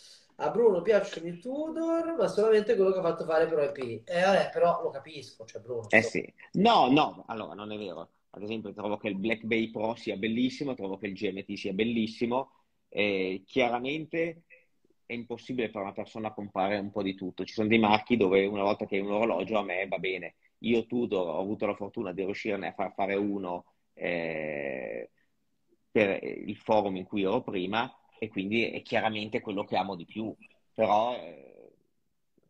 A 0.43 0.51
Bruno 0.51 0.81
piacciono 0.81 1.29
i 1.29 1.39
Tudor, 1.39 2.17
ma 2.17 2.27
solamente 2.27 2.75
quello 2.75 2.93
che 2.93 2.99
ha 2.99 3.03
fatto 3.03 3.25
fare 3.25 3.47
però 3.47 3.63
EP. 3.63 3.79
Eh, 4.05 4.21
vabbè, 4.23 4.51
però 4.53 4.83
lo 4.83 4.91
capisco, 4.91 5.45
cioè 5.45 5.61
Bruno. 5.61 5.89
Eh 5.91 6.03
sì. 6.03 6.33
No, 6.53 6.91
no, 6.91 7.25
allora 7.27 7.55
non 7.55 7.73
è 7.73 7.77
vero. 7.77 8.09
Ad 8.31 8.43
esempio, 8.43 8.73
trovo 8.73 8.97
che 8.97 9.09
il 9.09 9.17
Black 9.17 9.43
Bay 9.43 9.71
Pro 9.71 9.95
sia 9.97 10.17
bellissimo, 10.17 10.75
trovo 10.75 10.97
che 10.97 11.09
il 11.09 11.15
GMT 11.15 11.53
sia 11.55 11.73
bellissimo. 11.73 12.53
Eh, 12.89 13.43
chiaramente 13.47 14.45
è 15.11 15.15
impossibile 15.15 15.71
per 15.71 15.83
una 15.83 15.93
persona 15.93 16.33
comprare 16.33 16.79
un 16.79 16.93
po' 16.93 17.03
di 17.03 17.17
tutto. 17.17 17.45
Ci 17.45 17.53
sono 17.53 17.67
dei 17.67 17.81
marchi 17.81 18.17
dove 18.17 18.47
una 18.47 18.63
volta 18.63 18.87
che 18.87 18.95
hai 18.95 19.03
un 19.03 19.11
orologio 19.11 19.59
a 19.59 19.65
me 19.65 19.89
va 19.89 19.99
bene. 19.99 20.37
Io 20.59 20.87
Tudor 20.87 21.27
ho 21.27 21.41
avuto 21.41 21.67
la 21.67 21.75
fortuna 21.75 22.13
di 22.13 22.25
riuscirne 22.25 22.69
a 22.69 22.73
far 22.73 22.93
fare 22.95 23.17
uno 23.17 23.65
eh, 23.95 25.11
per 25.91 26.23
il 26.23 26.57
forum 26.57 26.95
in 26.95 27.05
cui 27.05 27.23
ero 27.23 27.43
prima 27.43 27.93
e 28.21 28.29
quindi 28.29 28.71
è 28.71 28.83
chiaramente 28.83 29.41
quello 29.41 29.65
che 29.65 29.77
amo 29.77 29.97
di 29.97 30.05
più. 30.05 30.33
Però, 30.75 31.17
eh, 31.17 31.73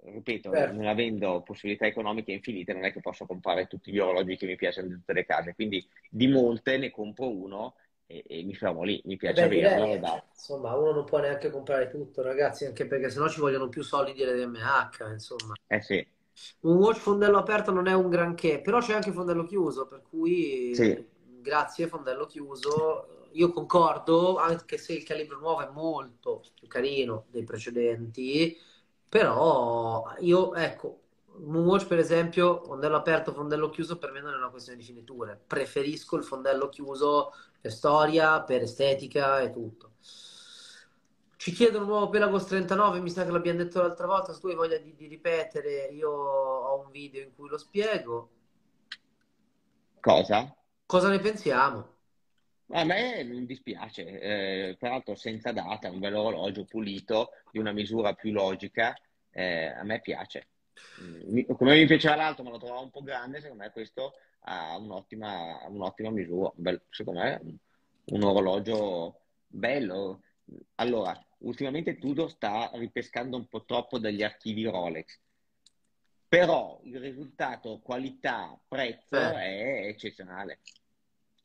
ripeto, 0.02 0.52
certo. 0.52 0.76
non 0.76 0.86
avendo 0.86 1.40
possibilità 1.40 1.86
economiche 1.86 2.32
infinite, 2.32 2.74
non 2.74 2.84
è 2.84 2.92
che 2.92 3.00
posso 3.00 3.24
comprare 3.24 3.68
tutti 3.68 3.90
gli 3.90 3.98
orologi 3.98 4.36
che 4.36 4.44
mi 4.44 4.56
piacciono 4.56 4.88
di 4.88 4.94
tutte 4.94 5.14
le 5.14 5.24
case. 5.24 5.54
Quindi 5.54 5.82
di 6.10 6.28
molte 6.28 6.76
ne 6.76 6.90
compro 6.90 7.30
uno 7.30 7.76
e, 8.10 8.24
e 8.26 8.42
mi 8.42 8.54
fermo 8.54 8.82
lì, 8.82 9.00
mi 9.04 9.16
piace 9.16 9.46
Beh, 9.46 9.62
averlo. 9.64 10.00
Da... 10.00 10.24
Insomma, 10.32 10.74
uno 10.74 10.92
non 10.92 11.04
può 11.04 11.18
neanche 11.20 11.48
comprare 11.50 11.88
tutto, 11.88 12.22
ragazzi, 12.22 12.64
anche 12.64 12.86
perché 12.86 13.08
sennò 13.08 13.28
ci 13.28 13.38
vogliono 13.38 13.68
più 13.68 13.82
soldi 13.82 14.12
di 14.12 14.24
LDMH, 14.24 15.10
insomma. 15.12 15.54
Eh 15.68 15.80
sì. 15.80 16.04
Un 16.60 16.76
watch 16.78 16.98
fondello 16.98 17.38
aperto 17.38 17.70
non 17.70 17.86
è 17.86 17.92
un 17.92 18.08
granché, 18.08 18.60
però 18.60 18.80
c'è 18.80 18.94
anche 18.94 19.12
fondello 19.12 19.44
chiuso, 19.44 19.86
per 19.86 20.02
cui 20.02 20.74
sì. 20.74 21.06
grazie 21.40 21.86
fondello 21.86 22.26
chiuso 22.26 23.28
io 23.32 23.52
concordo, 23.52 24.38
anche 24.38 24.76
se 24.76 24.94
il 24.94 25.04
calibro 25.04 25.38
nuovo 25.38 25.60
è 25.60 25.68
molto 25.70 26.42
più 26.58 26.66
carino 26.66 27.26
dei 27.30 27.44
precedenti, 27.44 28.56
però 29.08 30.04
io, 30.20 30.54
ecco, 30.54 31.00
Moonwatch 31.44 31.86
per 31.86 31.98
esempio, 31.98 32.62
fondello 32.62 32.96
aperto, 32.96 33.32
fondello 33.32 33.70
chiuso, 33.70 33.98
per 33.98 34.12
me 34.12 34.20
non 34.20 34.32
è 34.32 34.36
una 34.36 34.50
questione 34.50 34.78
di 34.78 34.84
finiture. 34.84 35.40
Preferisco 35.46 36.16
il 36.16 36.24
fondello 36.24 36.68
chiuso 36.68 37.32
per 37.60 37.72
storia, 37.72 38.42
per 38.42 38.62
estetica 38.62 39.40
e 39.40 39.50
tutto. 39.50 39.92
Ci 41.36 41.52
chiedono 41.52 41.84
un 41.84 41.90
nuovo 41.90 42.10
Pelagos 42.10 42.44
39, 42.44 43.00
mi 43.00 43.08
sa 43.08 43.24
che 43.24 43.30
l'abbiamo 43.30 43.60
detto 43.60 43.80
l'altra 43.80 44.06
volta, 44.06 44.34
se 44.34 44.40
tu 44.40 44.48
hai 44.48 44.54
voglia 44.54 44.76
di, 44.76 44.94
di 44.94 45.06
ripetere, 45.06 45.86
io 45.86 46.10
ho 46.10 46.78
un 46.84 46.90
video 46.90 47.22
in 47.22 47.34
cui 47.34 47.48
lo 47.48 47.56
spiego. 47.56 48.30
Cosa? 50.00 50.54
Cosa 50.84 51.08
ne 51.08 51.18
pensiamo? 51.18 51.96
A 52.72 52.84
me 52.84 53.22
non 53.22 53.46
dispiace, 53.46 54.20
eh, 54.20 54.76
peraltro 54.78 55.14
senza 55.14 55.50
data, 55.50 55.90
un 55.90 55.98
bel 55.98 56.14
orologio 56.14 56.66
pulito, 56.66 57.30
di 57.50 57.58
una 57.58 57.72
misura 57.72 58.12
più 58.12 58.32
logica, 58.32 58.94
eh, 59.30 59.66
a 59.66 59.82
me 59.82 60.00
piace. 60.00 60.49
Come 61.56 61.74
mi 61.74 61.86
piaceva 61.86 62.16
l'altro, 62.16 62.44
ma 62.44 62.50
lo 62.50 62.58
trovavo 62.58 62.82
un 62.82 62.90
po' 62.90 63.02
grande, 63.02 63.40
secondo 63.40 63.62
me 63.62 63.70
questo 63.70 64.14
ha 64.40 64.76
un'ottima, 64.76 65.66
un'ottima 65.68 66.10
misura. 66.10 66.50
Bel, 66.54 66.82
secondo 66.90 67.20
me 67.20 67.40
un, 67.42 67.56
un 68.04 68.22
orologio 68.22 69.20
bello. 69.46 70.22
Allora, 70.76 71.18
ultimamente 71.38 71.98
Tudor 71.98 72.30
sta 72.30 72.70
ripescando 72.74 73.36
un 73.36 73.46
po' 73.46 73.64
troppo 73.64 73.98
dagli 73.98 74.22
archivi 74.22 74.64
Rolex, 74.64 75.18
però 76.28 76.80
il 76.84 76.98
risultato 77.00 77.80
qualità-prezzo 77.80 79.16
eh. 79.16 79.32
è 79.32 79.86
eccezionale. 79.86 80.60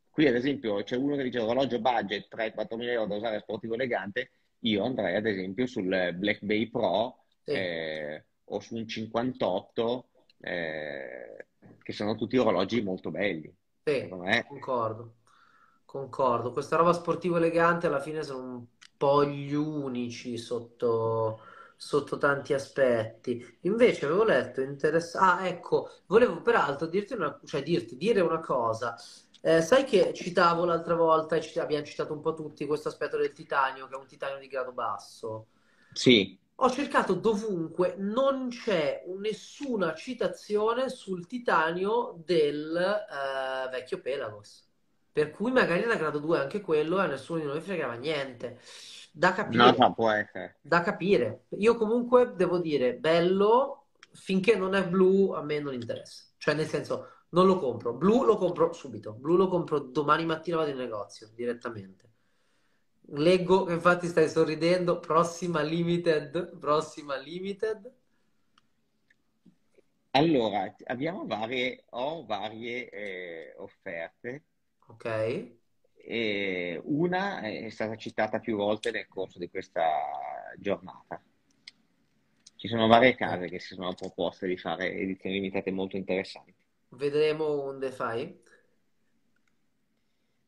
Qui, 0.09 0.27
ad 0.27 0.35
esempio, 0.35 0.81
c'è 0.83 0.95
uno 0.95 1.15
che 1.15 1.23
dice 1.23 1.39
orologio 1.39 1.79
budget 1.79 2.33
3-4 2.33 2.75
mila 2.77 2.91
euro 2.91 3.07
da 3.07 3.15
usare 3.15 3.39
sportivo 3.39 3.73
elegante. 3.73 4.31
Io 4.59 4.83
andrei, 4.83 5.15
ad 5.15 5.25
esempio, 5.25 5.65
sul 5.65 6.13
Black 6.15 6.41
Bay 6.41 6.69
Pro 6.69 7.25
sì. 7.43 7.51
eh, 7.51 8.23
o 8.45 8.59
su 8.59 8.75
un 8.75 8.87
58, 8.87 10.07
eh, 10.41 11.45
che 11.81 11.93
sono 11.93 12.15
tutti 12.15 12.37
orologi 12.37 12.81
molto 12.81 13.11
belli. 13.11 13.53
Sì, 13.83 14.07
concordo. 14.47 15.15
Concordo. 15.85 16.51
Questa 16.51 16.75
roba 16.75 16.93
sportivo 16.93 17.37
elegante 17.37 17.87
alla 17.87 18.01
fine 18.01 18.23
sono 18.23 18.43
un 18.43 18.65
po' 18.97 19.25
gli 19.25 19.53
unici 19.53 20.37
sotto, 20.37 21.41
sotto 21.75 22.17
tanti 22.17 22.53
aspetti. 22.53 23.57
Invece 23.61 24.05
avevo 24.05 24.23
letto 24.23 24.61
interessante. 24.61 25.25
Ah, 25.25 25.47
ecco, 25.47 25.89
volevo 26.07 26.41
peraltro 26.41 26.87
dirti 26.87 27.13
una, 27.13 27.39
cioè 27.45 27.63
dirti, 27.63 27.95
dire 27.97 28.21
una 28.21 28.39
cosa. 28.39 28.95
Eh, 29.41 29.61
sai 29.61 29.83
che 29.85 30.11
citavo 30.13 30.65
l'altra 30.65 30.95
volta, 30.95 31.35
e 31.35 31.59
abbiamo 31.59 31.85
citato 31.85 32.13
un 32.13 32.21
po' 32.21 32.33
tutti 32.33 32.65
questo 32.65 32.87
aspetto 32.89 33.17
del 33.17 33.31
titanio, 33.31 33.87
che 33.87 33.95
è 33.95 33.97
un 33.97 34.07
titanio 34.07 34.39
di 34.39 34.47
grado 34.47 34.71
basso. 34.71 35.47
Sì. 35.93 36.37
Ho 36.59 36.69
cercato 36.69 37.15
dovunque, 37.15 37.95
non 37.97 38.47
c'è 38.49 39.03
nessuna 39.17 39.93
citazione 39.93 40.89
sul 40.89 41.27
titanio 41.27 42.21
del 42.25 42.75
eh, 42.75 43.69
vecchio 43.69 43.99
Pelagos. 43.99 44.65
Per 45.11 45.31
cui 45.31 45.51
magari 45.51 45.83
era 45.83 45.95
grado 45.95 46.19
2 46.19 46.39
anche 46.39 46.61
quello 46.61 46.97
e 46.97 47.01
a 47.03 47.07
nessuno 47.07 47.39
di 47.39 47.45
noi 47.45 47.59
fregava 47.59 47.93
niente. 47.95 48.59
Da 49.11 49.33
capire. 49.33 49.63
No, 49.63 49.75
no, 49.77 49.93
può 49.93 50.09
essere. 50.09 50.57
Da 50.61 50.81
capire. 50.81 51.45
Io 51.57 51.75
comunque 51.75 52.33
devo 52.35 52.59
dire, 52.59 52.95
bello, 52.95 53.87
finché 54.11 54.55
non 54.55 54.75
è 54.75 54.87
blu 54.87 55.31
a 55.31 55.41
me 55.41 55.59
non 55.59 55.73
interessa. 55.73 56.23
Cioè 56.37 56.53
nel 56.53 56.67
senso, 56.67 57.09
non 57.29 57.47
lo 57.47 57.59
compro. 57.59 57.93
Blu 57.93 58.23
lo 58.23 58.37
compro 58.37 58.71
subito. 58.71 59.13
Blu 59.13 59.35
lo 59.35 59.47
compro 59.47 59.79
domani 59.79 60.25
mattina 60.25 60.57
vado 60.57 60.69
in 60.69 60.77
negozio 60.77 61.29
direttamente. 61.33 62.11
Leggo 63.09 63.63
che 63.65 63.73
infatti 63.73 64.07
stai 64.07 64.29
sorridendo. 64.29 64.99
Prossima 64.99 65.61
limited. 65.61 66.57
Prossima 66.57 67.15
limited. 67.17 67.93
Allora, 70.11 70.73
abbiamo 70.85 71.25
varie, 71.25 71.83
ho 71.89 72.25
varie 72.25 72.89
eh, 72.89 73.53
offerte. 73.57 74.43
Ok. 74.87 75.51
E 75.93 76.81
una 76.85 77.41
è 77.41 77.69
stata 77.69 77.95
citata 77.95 78.39
più 78.39 78.55
volte 78.55 78.91
nel 78.91 79.07
corso 79.07 79.39
di 79.39 79.49
questa 79.49 79.83
giornata. 80.57 81.21
Ci 82.55 82.67
sono 82.69 82.87
varie 82.87 83.15
case 83.15 83.49
che 83.49 83.59
si 83.59 83.75
sono 83.75 83.93
proposte 83.93 84.47
di 84.47 84.57
fare 84.57 84.93
edizioni 84.93 85.35
limitate 85.35 85.71
molto 85.71 85.97
interessanti. 85.97 86.53
Vedremo 86.89 87.63
un 87.63 87.77
DeFi? 87.77 88.41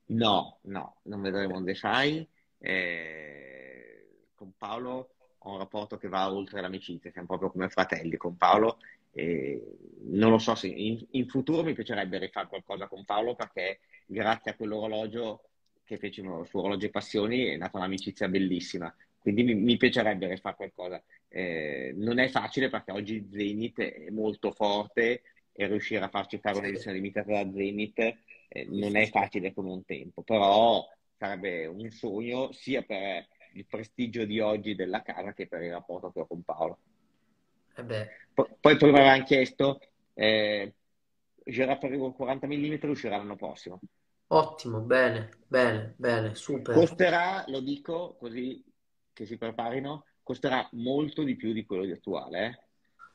No, 0.05 0.59
no, 0.61 0.95
non 1.03 1.21
vedremo 1.21 1.57
un 1.57 1.65
DeFi. 1.65 2.27
Eh, 2.59 4.07
con 4.35 4.53
Paolo 4.57 5.11
ho 5.39 5.51
un 5.51 5.57
rapporto 5.59 5.97
che 5.97 6.07
va 6.07 6.31
oltre 6.31 6.61
l'amicizia, 6.61 7.11
siamo 7.11 7.27
proprio 7.27 7.51
come 7.51 7.69
fratelli 7.69 8.17
con 8.17 8.37
Paolo. 8.37 8.79
Eh, 9.11 9.61
non 10.05 10.31
lo 10.31 10.37
so 10.37 10.55
se 10.55 10.67
in, 10.67 11.03
in, 11.11 11.27
futuro 11.27 11.63
mi 11.63 11.73
piacerebbe 11.73 12.19
rifare 12.19 12.47
qualcosa 12.47 12.87
con 12.87 13.05
Paolo 13.05 13.35
perché 13.35 13.79
grazie 14.05 14.51
a 14.51 14.55
quell'orologio 14.55 15.43
che 15.83 15.97
fecimo 15.97 16.43
su 16.43 16.57
Orologi 16.57 16.89
Passioni 16.89 17.45
è 17.45 17.57
nata 17.57 17.77
un'amicizia 17.77 18.27
bellissima. 18.27 18.93
Quindi 19.17 19.43
mi, 19.43 19.55
mi 19.55 19.77
piacerebbe 19.77 20.27
rifare 20.27 20.55
qualcosa. 20.55 21.01
Eh, 21.29 21.93
non 21.95 22.19
è 22.19 22.27
facile 22.29 22.69
perché 22.69 22.91
oggi 22.91 23.27
Zenith 23.31 23.79
è 23.79 24.09
molto 24.09 24.51
forte, 24.51 25.21
e 25.59 25.65
riuscire 25.65 26.05
a 26.05 26.09
farci 26.09 26.37
fare 26.37 26.59
un'edizione 26.59 26.97
limitata 26.97 27.31
da 27.31 27.51
Zenith 27.51 27.97
eh, 27.97 28.67
non 28.69 28.95
è 28.95 29.09
facile 29.09 29.53
come 29.53 29.71
un 29.71 29.83
tempo, 29.85 30.21
però 30.21 30.87
sarebbe 31.17 31.65
un 31.65 31.89
sogno 31.89 32.51
sia 32.51 32.83
per 32.83 33.27
il 33.53 33.65
prestigio 33.65 34.25
di 34.25 34.39
oggi 34.39 34.75
della 34.75 35.01
casa 35.01 35.33
che 35.33 35.47
per 35.47 35.63
il 35.63 35.71
rapporto 35.71 36.11
che 36.11 36.19
ho 36.19 36.27
con 36.27 36.43
Paolo. 36.43 36.77
Eh 37.75 37.83
P- 38.33 38.55
poi 38.59 38.77
prima 38.77 38.99
avevano 38.99 39.23
chiesto, 39.23 39.79
eh, 40.13 40.73
Giraffe 41.43 41.89
40 41.89 42.47
mm 42.47 42.77
uscirà 42.83 43.17
l'anno 43.17 43.35
prossimo. 43.35 43.79
Ottimo, 44.27 44.81
bene, 44.81 45.29
bene, 45.47 45.93
bene, 45.95 46.35
super. 46.35 46.75
Costerà, 46.75 47.45
lo 47.47 47.61
dico 47.61 48.15
così 48.19 48.63
che 49.13 49.25
si 49.25 49.37
preparino, 49.37 50.05
costerà 50.21 50.67
molto 50.73 51.23
di 51.23 51.35
più 51.35 51.53
di 51.53 51.65
quello 51.65 51.85
di 51.85 51.91
attuale, 51.91 52.45
eh? 52.45 52.59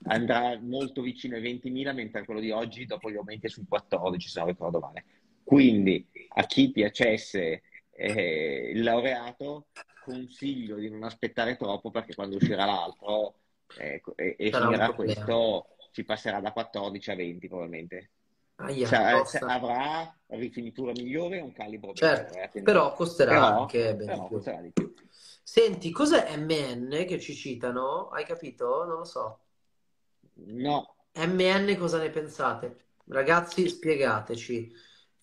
andrà 0.04 0.58
molto 0.60 1.02
vicino 1.02 1.36
ai 1.36 1.42
20.000, 1.42 1.92
mentre 1.92 2.24
quello 2.24 2.40
di 2.40 2.50
oggi 2.50 2.86
dopo 2.86 3.10
gli 3.10 3.16
aumenti 3.16 3.46
è 3.46 3.50
sui 3.50 3.66
14, 3.68 4.28
se 4.28 4.38
non 4.40 4.48
ricordo 4.48 4.80
male. 4.80 5.04
Quindi 5.44 6.08
a 6.34 6.46
chi 6.46 6.70
piacesse 6.70 7.62
eh, 8.02 8.70
il 8.74 8.82
laureato, 8.82 9.66
consiglio 10.02 10.76
di 10.76 10.90
non 10.90 11.04
aspettare 11.04 11.56
troppo 11.56 11.90
perché 11.90 12.14
quando 12.14 12.36
uscirà 12.36 12.64
l'altro 12.64 13.34
eh, 13.78 14.02
e, 14.16 14.36
e 14.38 14.52
finirà 14.52 14.92
questo, 14.92 15.68
ci 15.92 16.04
passerà 16.04 16.40
da 16.40 16.52
14 16.52 17.10
a 17.10 17.14
20 17.14 17.48
probabilmente. 17.48 18.10
Aia, 18.56 18.86
Cioè, 18.86 19.24
se- 19.24 19.38
avrà 19.38 20.14
rifinitura 20.26 20.92
migliore 20.92 21.38
e 21.38 21.40
un 21.40 21.52
calibro 21.52 21.92
Certo, 21.92 22.34
migliore. 22.34 22.50
eh, 22.52 22.62
però 22.62 22.92
costerà 22.94 23.30
però- 23.32 23.60
anche 23.60 23.94
però 23.96 24.28
costerà 24.28 24.60
di 24.60 24.70
più. 24.70 24.94
Senti, 25.44 25.90
cos'è 25.90 26.36
MN 26.36 27.04
che 27.06 27.20
ci 27.20 27.34
citano? 27.34 28.08
Hai 28.08 28.24
capito? 28.24 28.84
Non 28.84 28.98
lo 28.98 29.04
so. 29.04 29.40
No, 30.34 30.94
MN 31.14 31.76
cosa 31.76 31.98
ne 31.98 32.10
pensate? 32.10 32.76
Ragazzi, 33.06 33.68
spiegateci. 33.68 34.72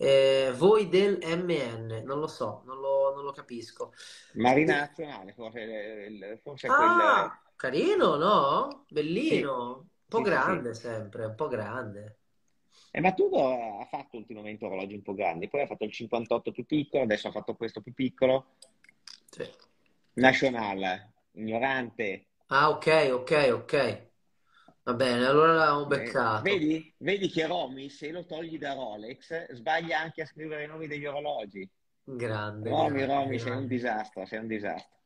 Eh, 0.02 0.54
voi 0.56 0.88
del 0.88 1.18
MN, 1.22 2.04
non 2.06 2.20
lo 2.20 2.28
so, 2.28 2.62
non 2.66 2.80
lo, 2.80 3.14
non 3.14 3.24
lo 3.26 3.32
capisco. 3.34 3.94
Marina 4.36 4.76
Nazionale, 4.80 5.34
forse, 5.34 5.62
il- 5.62 6.40
forse 6.42 6.68
Ah, 6.68 7.42
carino, 7.58 8.16
no? 8.16 8.86
Bellino. 8.90 9.78
Un 9.80 9.88
po' 10.08 10.22
Sì, 10.22 10.26
sì, 10.26 10.30
grande 10.30 10.74
sempre, 10.74 11.26
un 11.26 11.36
po' 11.36 11.48
grande. 11.48 12.18
quel... 12.92 12.92
Eh, 12.92 13.02
ma 13.02 13.14
tu 13.14 13.30
ha 13.36 13.86
fatto 13.86 14.18
ultimamente 14.18 14.66
orologi 14.66 14.96
un 14.96 15.02
po' 15.02 15.14
grandi, 15.14 15.48
poi 15.48 15.62
ha 15.62 15.68
fatto 15.68 15.84
il 15.86 15.92
58 15.94 16.52
più 16.52 16.66
piccolo, 16.66 17.04
adesso 17.04 17.28
ha 17.28 17.32
fatto 17.32 17.56
questo 17.56 17.82
più 17.82 17.94
piccolo. 17.94 18.46
Sì. 19.32 19.50
National, 20.26 20.84
ignorante. 21.34 22.28
Ah, 22.50 22.70
ok, 22.70 22.88
ok, 23.14 23.32
ok. 23.54 23.74
Va 24.90 24.94
bene, 24.96 25.26
allora 25.26 25.54
l'abbiamo 25.54 25.86
Eh, 25.88 25.88
beccato. 25.88 26.42
vedi, 26.42 26.94
vedi 26.98 27.30
che 27.30 27.46
Romy, 27.46 27.90
se 27.90 28.12
lo 28.12 28.26
togli 28.26 28.58
da 28.58 28.74
Rolex, 28.74 29.52
sbaglia 29.54 30.00
anche 30.00 30.22
a 30.22 30.26
scrivere 30.26 30.64
i 30.64 30.68
nomi 30.68 30.88
degli 30.88 31.06
orologi. 31.06 31.70
Grande, 32.22 32.74
Romy, 32.74 33.06
grande, 33.06 33.06
Romy, 33.06 33.40
sei 33.40 33.54
un 33.56 33.68
disastro, 33.68 34.26
sei 34.26 34.40
un 34.40 34.48
disastro. 34.48 34.98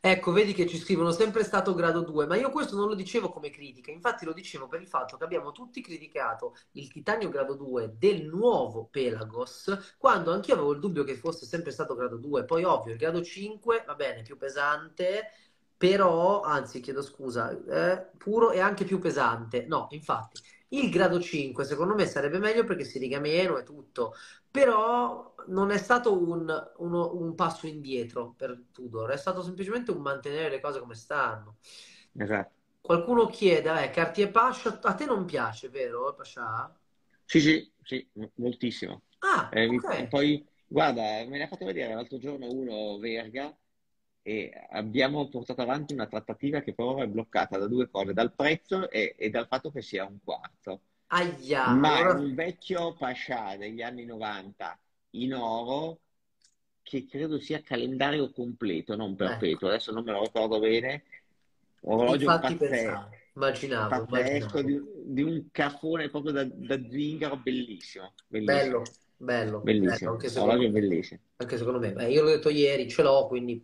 Ecco, 0.00 0.32
vedi 0.32 0.52
che 0.52 0.66
ci 0.66 0.78
scrivono 0.78 1.12
sempre 1.12 1.44
stato 1.44 1.74
grado 1.74 2.00
2, 2.02 2.26
ma 2.26 2.36
io 2.36 2.50
questo 2.50 2.74
non 2.76 2.88
lo 2.88 2.94
dicevo 2.94 3.28
come 3.30 3.50
critica, 3.50 3.90
infatti 3.90 4.24
lo 4.24 4.32
dicevo 4.32 4.66
per 4.68 4.80
il 4.80 4.88
fatto 4.88 5.16
che 5.16 5.24
abbiamo 5.24 5.52
tutti 5.52 5.80
criticato 5.80 6.56
il 6.72 6.90
titanio 6.90 7.28
grado 7.28 7.54
2 7.54 7.94
del 7.96 8.24
nuovo 8.26 8.86
Pelagos, 8.90 9.94
quando 9.98 10.32
anch'io 10.32 10.54
avevo 10.54 10.72
il 10.72 10.80
dubbio 10.80 11.04
che 11.04 11.14
fosse 11.16 11.46
sempre 11.46 11.70
stato 11.70 11.94
grado 11.94 12.16
2, 12.16 12.44
poi 12.44 12.64
ovvio 12.64 12.92
il 12.92 12.98
grado 12.98 13.22
5 13.22 13.84
va 13.86 13.94
bene, 13.94 14.22
più 14.22 14.36
pesante, 14.36 15.30
però, 15.80 16.42
anzi 16.42 16.80
chiedo 16.80 17.00
scusa, 17.00 17.50
eh, 17.50 18.10
puro 18.18 18.50
e 18.50 18.60
anche 18.60 18.84
più 18.84 18.98
pesante, 18.98 19.64
no, 19.66 19.86
infatti 19.92 20.38
il 20.72 20.90
grado 20.90 21.18
5 21.20 21.64
secondo 21.64 21.94
me 21.94 22.04
sarebbe 22.06 22.38
meglio 22.38 22.64
perché 22.64 22.84
si 22.84 22.98
riga 22.98 23.18
meno 23.18 23.56
e 23.58 23.62
tutto, 23.64 24.12
però 24.50 25.34
non 25.48 25.70
è 25.70 25.78
stato 25.78 26.12
un, 26.22 26.46
uno- 26.76 27.14
un 27.14 27.34
passo 27.34 27.66
indietro 27.66 28.34
per 28.36 28.66
Tudor, 28.70 29.10
è 29.10 29.16
stato 29.16 29.42
semplicemente 29.42 29.90
un 29.90 30.02
mantenere 30.02 30.50
le 30.50 30.60
cose 30.60 30.78
come 30.80 30.94
stanno. 30.94 31.56
Esatto. 32.14 32.52
Qualcuno 32.82 33.26
chiede, 33.28 33.84
eh, 33.84 33.88
Cartier 33.90 34.30
Pasha, 34.30 34.78
a 34.82 34.94
te 34.94 35.06
non 35.06 35.24
piace, 35.24 35.70
vero, 35.70 36.12
Pasha? 36.14 36.70
Sì, 37.24 37.40
sì, 37.40 37.72
sì, 37.82 38.08
moltissimo. 38.36 39.04
Ah, 39.22 39.48
Eh, 39.48 39.68
mi- 39.68 39.80
ok. 39.84 40.08
poi, 40.08 40.44
guarda, 40.66 41.02
me 41.26 41.38
ne 41.38 41.44
ha 41.44 41.46
fatto 41.48 41.64
vedere 41.64 41.94
l'altro 41.94 42.18
giorno 42.18 42.50
uno 42.50 42.98
Verga 42.98 43.56
e 44.22 44.52
abbiamo 44.70 45.28
portato 45.28 45.62
avanti 45.62 45.94
una 45.94 46.06
trattativa 46.06 46.60
che 46.60 46.74
per 46.74 46.84
ora 46.84 47.04
è 47.04 47.08
bloccata 47.08 47.58
da 47.58 47.66
due 47.66 47.88
cose, 47.88 48.12
dal 48.12 48.32
prezzo 48.34 48.90
e, 48.90 49.14
e 49.16 49.30
dal 49.30 49.46
fatto 49.46 49.70
che 49.70 49.82
sia 49.82 50.04
un 50.04 50.18
quarto. 50.22 50.82
Aia, 51.08 51.74
Ma 51.74 52.12
un 52.12 52.34
vecchio 52.34 52.94
Pasha 52.96 53.56
degli 53.56 53.82
anni 53.82 54.04
90 54.04 54.78
in 55.10 55.34
oro 55.34 56.00
che 56.82 57.06
credo 57.06 57.38
sia 57.40 57.62
calendario 57.62 58.30
completo, 58.32 58.94
non 58.96 59.16
ecco, 59.16 59.16
perpetuo. 59.16 59.68
Adesso 59.68 59.92
non 59.92 60.04
me 60.04 60.12
lo 60.12 60.22
ricordo 60.22 60.58
bene. 60.58 61.04
Orologio 61.82 62.26
infatti 62.26 62.56
pazzesco, 62.56 62.58
pensavo, 62.58 63.22
immaginavo, 63.34 63.88
pazzesco 63.88 64.58
immaginavo. 64.58 64.62
di, 64.62 64.80
di 65.14 65.22
un 65.22 65.50
cafone 65.50 66.10
proprio 66.10 66.32
da, 66.32 66.44
da 66.44 66.78
zingaro, 66.88 67.36
bellissimo, 67.38 68.14
Bello, 68.42 68.82
bellissimo, 68.82 68.98
bello, 69.16 69.60
bello, 69.60 69.60
bellissimo. 69.60 70.10
anche 70.10 70.30
secondo 70.30 70.60
Orologio 70.60 70.70
me. 70.70 70.70
bellissimo. 70.70 71.20
Anche 71.36 71.56
secondo 71.56 71.78
me. 71.80 71.92
Beh, 71.92 72.10
io 72.10 72.22
l'ho 72.22 72.30
detto 72.30 72.50
ieri, 72.50 72.88
ce 72.88 73.02
l'ho, 73.02 73.26
quindi 73.26 73.62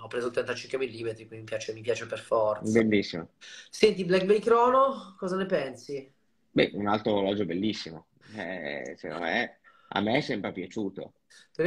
ho 0.00 0.06
preso 0.08 0.26
il 0.26 0.32
35 0.32 0.78
mm, 0.78 1.14
quindi 1.26 1.36
mi 1.38 1.44
piace, 1.44 1.72
mi 1.72 1.80
piace 1.82 2.06
per 2.06 2.18
forza. 2.20 2.78
Bellissimo. 2.80 3.28
Senti, 3.70 4.04
Black 4.04 4.24
Bay 4.26 4.40
Chrono, 4.40 5.14
cosa 5.18 5.36
ne 5.36 5.46
pensi? 5.46 6.12
Beh, 6.50 6.70
un 6.74 6.86
altro 6.88 7.12
orologio 7.14 7.44
bellissimo. 7.44 8.06
Eh, 8.36 8.94
secondo 8.96 9.24
me, 9.24 9.60
a 9.88 10.00
me 10.00 10.16
è 10.18 10.20
sempre 10.20 10.52
piaciuto. 10.52 11.14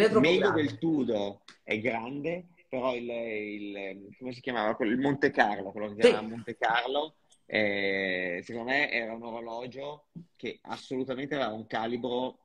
Meglio 0.10 0.52
del 0.52 0.78
Tudo 0.78 1.44
è 1.64 1.80
grande, 1.80 2.48
però 2.68 2.96
il, 2.96 3.10
il- 3.10 4.16
come 4.18 4.34
si 4.34 4.42
chiamava? 4.42 4.76
Il 4.86 4.98
Monte 4.98 5.32
Carlo, 5.32 5.72
quello 5.72 5.88
che 5.88 5.94
si 5.94 6.00
Sì, 6.02 6.10
chiamava 6.10 6.28
Monte 6.28 6.58
Carlo, 6.58 7.16
eh, 7.46 8.42
secondo 8.44 8.70
me 8.72 8.92
era 8.92 9.14
un 9.14 9.24
orologio 9.24 10.08
che 10.36 10.60
assolutamente 10.64 11.36
aveva 11.36 11.52
un 11.52 11.68
calibro 11.68 12.40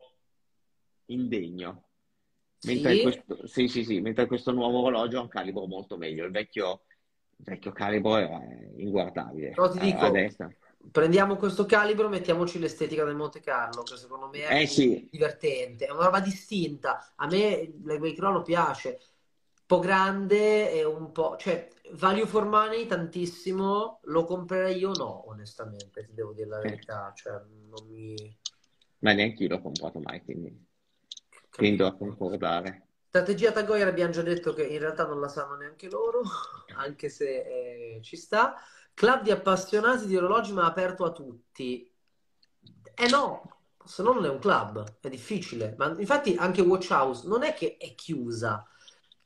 indegno. 1.06 1.85
Mentre 2.66 2.94
sì, 2.94 3.02
questo, 3.02 3.46
sì, 3.46 3.68
sì, 3.68 3.84
sì, 3.84 4.00
mentre 4.00 4.26
questo 4.26 4.50
nuovo 4.52 4.82
orologio 4.82 5.18
ha 5.18 5.22
un 5.22 5.28
calibro 5.28 5.66
molto 5.66 5.96
meglio. 5.96 6.24
Il 6.24 6.32
vecchio, 6.32 6.82
il 7.36 7.44
vecchio 7.44 7.72
calibro 7.72 8.16
era 8.16 8.40
inguardabile. 8.76 9.50
Però 9.50 9.70
ti 9.70 9.78
dico, 9.78 10.12
prendiamo 10.90 11.36
questo 11.36 11.64
calibro, 11.64 12.08
mettiamoci 12.08 12.58
l'estetica 12.58 13.04
del 13.04 13.14
Monte 13.14 13.40
Carlo, 13.40 13.82
che 13.82 13.96
secondo 13.96 14.28
me 14.28 14.46
è 14.46 14.62
Eh 14.62 15.08
divertente, 15.10 15.86
è 15.86 15.90
una 15.90 16.04
roba 16.04 16.20
distinta. 16.20 17.12
A 17.16 17.26
me 17.26 17.70
Bay 17.72 18.14
Chrono 18.14 18.42
piace, 18.42 18.88
un 18.88 19.66
po' 19.66 19.78
grande 19.78 20.72
e 20.72 20.84
un 20.84 21.12
po'... 21.12 21.36
cioè, 21.38 21.68
value 21.92 22.26
for 22.26 22.46
money 22.46 22.86
tantissimo, 22.86 24.00
lo 24.04 24.24
comprerei 24.24 24.78
io 24.78 24.90
no, 24.92 25.28
onestamente, 25.28 26.04
ti 26.04 26.14
devo 26.14 26.32
dire 26.32 26.48
la 26.48 26.60
sì. 26.60 26.68
verità, 26.68 27.12
cioè 27.14 27.40
non 27.68 27.86
mi... 27.88 28.14
Ma 28.98 29.12
neanche 29.12 29.44
io 29.44 29.50
l'ho 29.50 29.60
comprato 29.60 30.00
mai, 30.00 30.20
quindi 30.22 30.64
tendo 31.56 31.86
a 31.86 31.94
concordare. 31.94 32.82
Strategia 33.08 33.52
Tagoyer 33.52 33.88
abbiamo 33.88 34.12
già 34.12 34.22
detto 34.22 34.52
che 34.52 34.64
in 34.64 34.78
realtà 34.78 35.06
non 35.06 35.20
la 35.20 35.28
sanno 35.28 35.56
neanche 35.56 35.88
loro, 35.88 36.20
anche 36.76 37.08
se 37.08 37.96
eh, 37.96 38.00
ci 38.02 38.16
sta. 38.16 38.54
Club 38.92 39.22
di 39.22 39.30
appassionati 39.30 40.06
di 40.06 40.16
orologi 40.16 40.52
ma 40.52 40.66
aperto 40.66 41.04
a 41.04 41.12
tutti. 41.12 41.90
Eh 42.94 43.08
no, 43.08 43.58
se 43.84 44.02
no 44.02 44.12
non 44.12 44.24
è 44.24 44.28
un 44.28 44.38
club, 44.38 44.98
è 45.00 45.08
difficile. 45.08 45.74
Ma 45.76 45.94
infatti 45.98 46.34
anche 46.38 46.62
Watch 46.62 46.90
House 46.90 47.26
non 47.26 47.42
è 47.42 47.54
che 47.54 47.76
è 47.78 47.94
chiusa, 47.94 48.66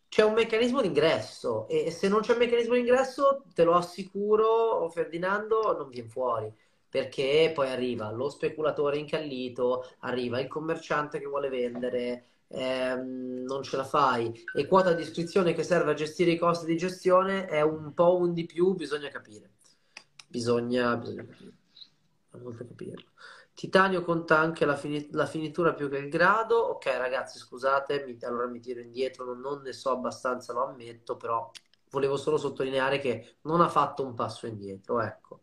c'è 0.08 0.22
un 0.22 0.34
meccanismo 0.34 0.80
d'ingresso 0.80 1.68
e 1.68 1.92
se 1.92 2.08
non 2.08 2.20
c'è 2.20 2.32
un 2.32 2.38
meccanismo 2.38 2.74
d'ingresso, 2.74 3.44
te 3.54 3.62
lo 3.62 3.74
assicuro, 3.74 4.88
Ferdinando, 4.90 5.76
non 5.76 5.88
viene 5.88 6.08
fuori. 6.08 6.52
Perché 6.90 7.52
poi 7.54 7.68
arriva 7.70 8.10
lo 8.10 8.28
speculatore 8.28 8.98
incallito, 8.98 9.94
arriva 10.00 10.40
il 10.40 10.48
commerciante 10.48 11.20
che 11.20 11.26
vuole 11.26 11.48
vendere, 11.48 12.24
ehm, 12.48 13.44
non 13.46 13.62
ce 13.62 13.76
la 13.76 13.84
fai. 13.84 14.32
E 14.52 14.66
quota 14.66 14.92
di 14.92 15.02
iscrizione 15.02 15.52
che 15.54 15.62
serve 15.62 15.92
a 15.92 15.94
gestire 15.94 16.32
i 16.32 16.38
costi 16.38 16.66
di 16.66 16.76
gestione 16.76 17.46
è 17.46 17.60
un 17.62 17.94
po' 17.94 18.16
un 18.16 18.32
di 18.34 18.44
più, 18.44 18.74
bisogna 18.74 19.08
capire. 19.08 19.52
Bisogna, 20.26 20.96
bisogna 20.96 21.26
capire. 22.56 23.04
Titanio 23.54 24.02
conta 24.02 24.38
anche 24.38 24.64
la, 24.64 24.76
fini- 24.76 25.08
la 25.12 25.26
finitura 25.26 25.74
più 25.74 25.88
che 25.88 25.98
il 25.98 26.08
grado. 26.08 26.56
Ok, 26.56 26.86
ragazzi, 26.86 27.38
scusate, 27.38 28.04
mi- 28.04 28.16
allora 28.22 28.46
mi 28.46 28.60
tiro 28.60 28.80
indietro, 28.80 29.24
non, 29.24 29.40
non 29.40 29.62
ne 29.62 29.72
so 29.72 29.90
abbastanza, 29.90 30.52
lo 30.52 30.64
ammetto, 30.64 31.16
però 31.16 31.50
volevo 31.90 32.16
solo 32.16 32.38
sottolineare 32.38 32.98
che 33.00 33.36
non 33.42 33.60
ha 33.60 33.68
fatto 33.68 34.04
un 34.04 34.14
passo 34.14 34.46
indietro, 34.46 35.00
ecco. 35.00 35.42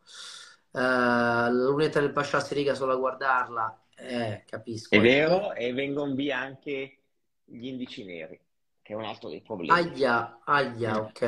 Eh, 0.71 0.79
la 0.79 1.49
lunetta 1.49 1.99
del 1.99 2.11
Pascià 2.11 2.39
si 2.39 2.53
riga 2.53 2.75
solo 2.75 2.93
a 2.93 2.95
guardarla, 2.97 3.83
eh, 3.95 4.43
capisco. 4.45 4.95
È 4.95 4.97
eh. 4.97 5.01
vero, 5.01 5.53
e 5.53 5.71
vengono 5.73 6.13
via 6.13 6.39
anche 6.39 7.03
gli 7.45 7.65
indici 7.67 8.03
neri, 8.03 8.39
che 8.81 8.93
è 8.93 8.95
un 8.95 9.03
altro 9.05 9.29
dei 9.29 9.41
problemi. 9.41 9.79
Aia, 9.79 10.39
aia, 10.45 10.91
Mm. 10.91 11.05
ok, 11.05 11.19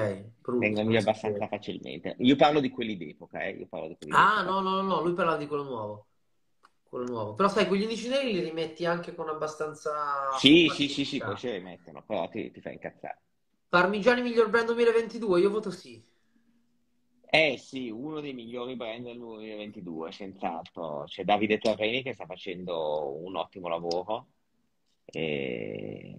brutto, 0.42 0.58
Vengono 0.60 0.90
via 0.90 1.00
abbastanza 1.00 1.48
facilmente. 1.48 2.16
Io 2.20 2.36
parlo 2.36 2.60
di 2.60 2.70
quelli 2.70 2.98
d'epoca, 2.98 3.44
eh, 3.44 3.52
io 3.52 3.68
parlo 3.68 3.88
di 3.90 3.96
quelli 3.98 4.14
Ah, 4.14 4.42
d'epoca. 4.42 4.44
no, 4.44 4.62
no, 4.62 4.82
no, 4.82 5.02
lui 5.02 5.14
parlava 5.14 5.38
di 5.38 5.48
quello 5.48 5.64
nuovo. 5.64 6.08
Quello 6.84 7.06
nuovo. 7.06 7.34
Però 7.36 7.50
sai, 7.50 7.68
quegli 7.68 7.84
indici 7.84 8.10
neri 8.10 8.34
li 8.34 8.40
rimetti 8.42 8.86
anche 8.86 9.14
con 9.16 9.30
abbastanza 9.30 10.32
Sì, 10.40 10.70
sì, 10.70 10.88
sì, 10.88 11.06
sì, 11.06 11.20
poi 11.20 11.36
si 11.38 11.50
rimettono, 11.52 12.04
però 12.04 12.28
ti, 12.30 12.50
ti 12.52 12.62
fa 12.62 12.72
incazzare. 12.72 13.22
Parmigiani 13.76 14.22
miglior 14.22 14.50
brand 14.50 14.68
2022, 14.68 15.40
io 15.40 15.50
voto 15.50 15.72
sì. 15.72 16.04
Eh 17.32 17.58
sì, 17.58 17.90
uno 17.92 18.22
dei 18.22 18.34
migliori 18.34 18.76
brand 18.76 19.04
del 19.06 19.18
2022, 19.20 20.12
senz'altro. 20.12 21.04
C'è 21.06 21.24
Davide 21.24 21.60
Torreni 21.60 22.02
che 22.02 22.14
sta 22.14 22.26
facendo 22.26 23.16
un 23.24 23.36
ottimo 23.36 23.68
lavoro. 23.68 24.30
E 25.06 26.18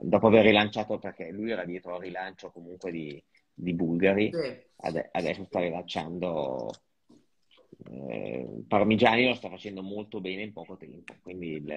dopo 0.00 0.26
aver 0.28 0.44
rilanciato, 0.44 0.98
perché 0.98 1.30
lui 1.30 1.50
era 1.50 1.64
dietro 1.64 1.94
al 1.96 2.00
rilancio 2.02 2.50
comunque 2.52 2.90
di, 2.92 3.22
di 3.52 3.72
Bulgari, 3.74 4.30
Sì. 4.30 4.64
ade- 4.76 5.08
adesso 5.12 5.44
sta 5.44 5.58
rilanciando. 5.60 6.70
eh, 7.90 8.64
Parmigiani 8.68 9.26
lo 9.26 9.34
sta 9.34 9.48
facendo 9.48 9.82
molto 9.82 10.20
bene 10.20 10.42
in 10.42 10.52
poco 10.52 10.76
tempo, 10.76 11.14
quindi 11.22 11.48
il, 11.54 11.68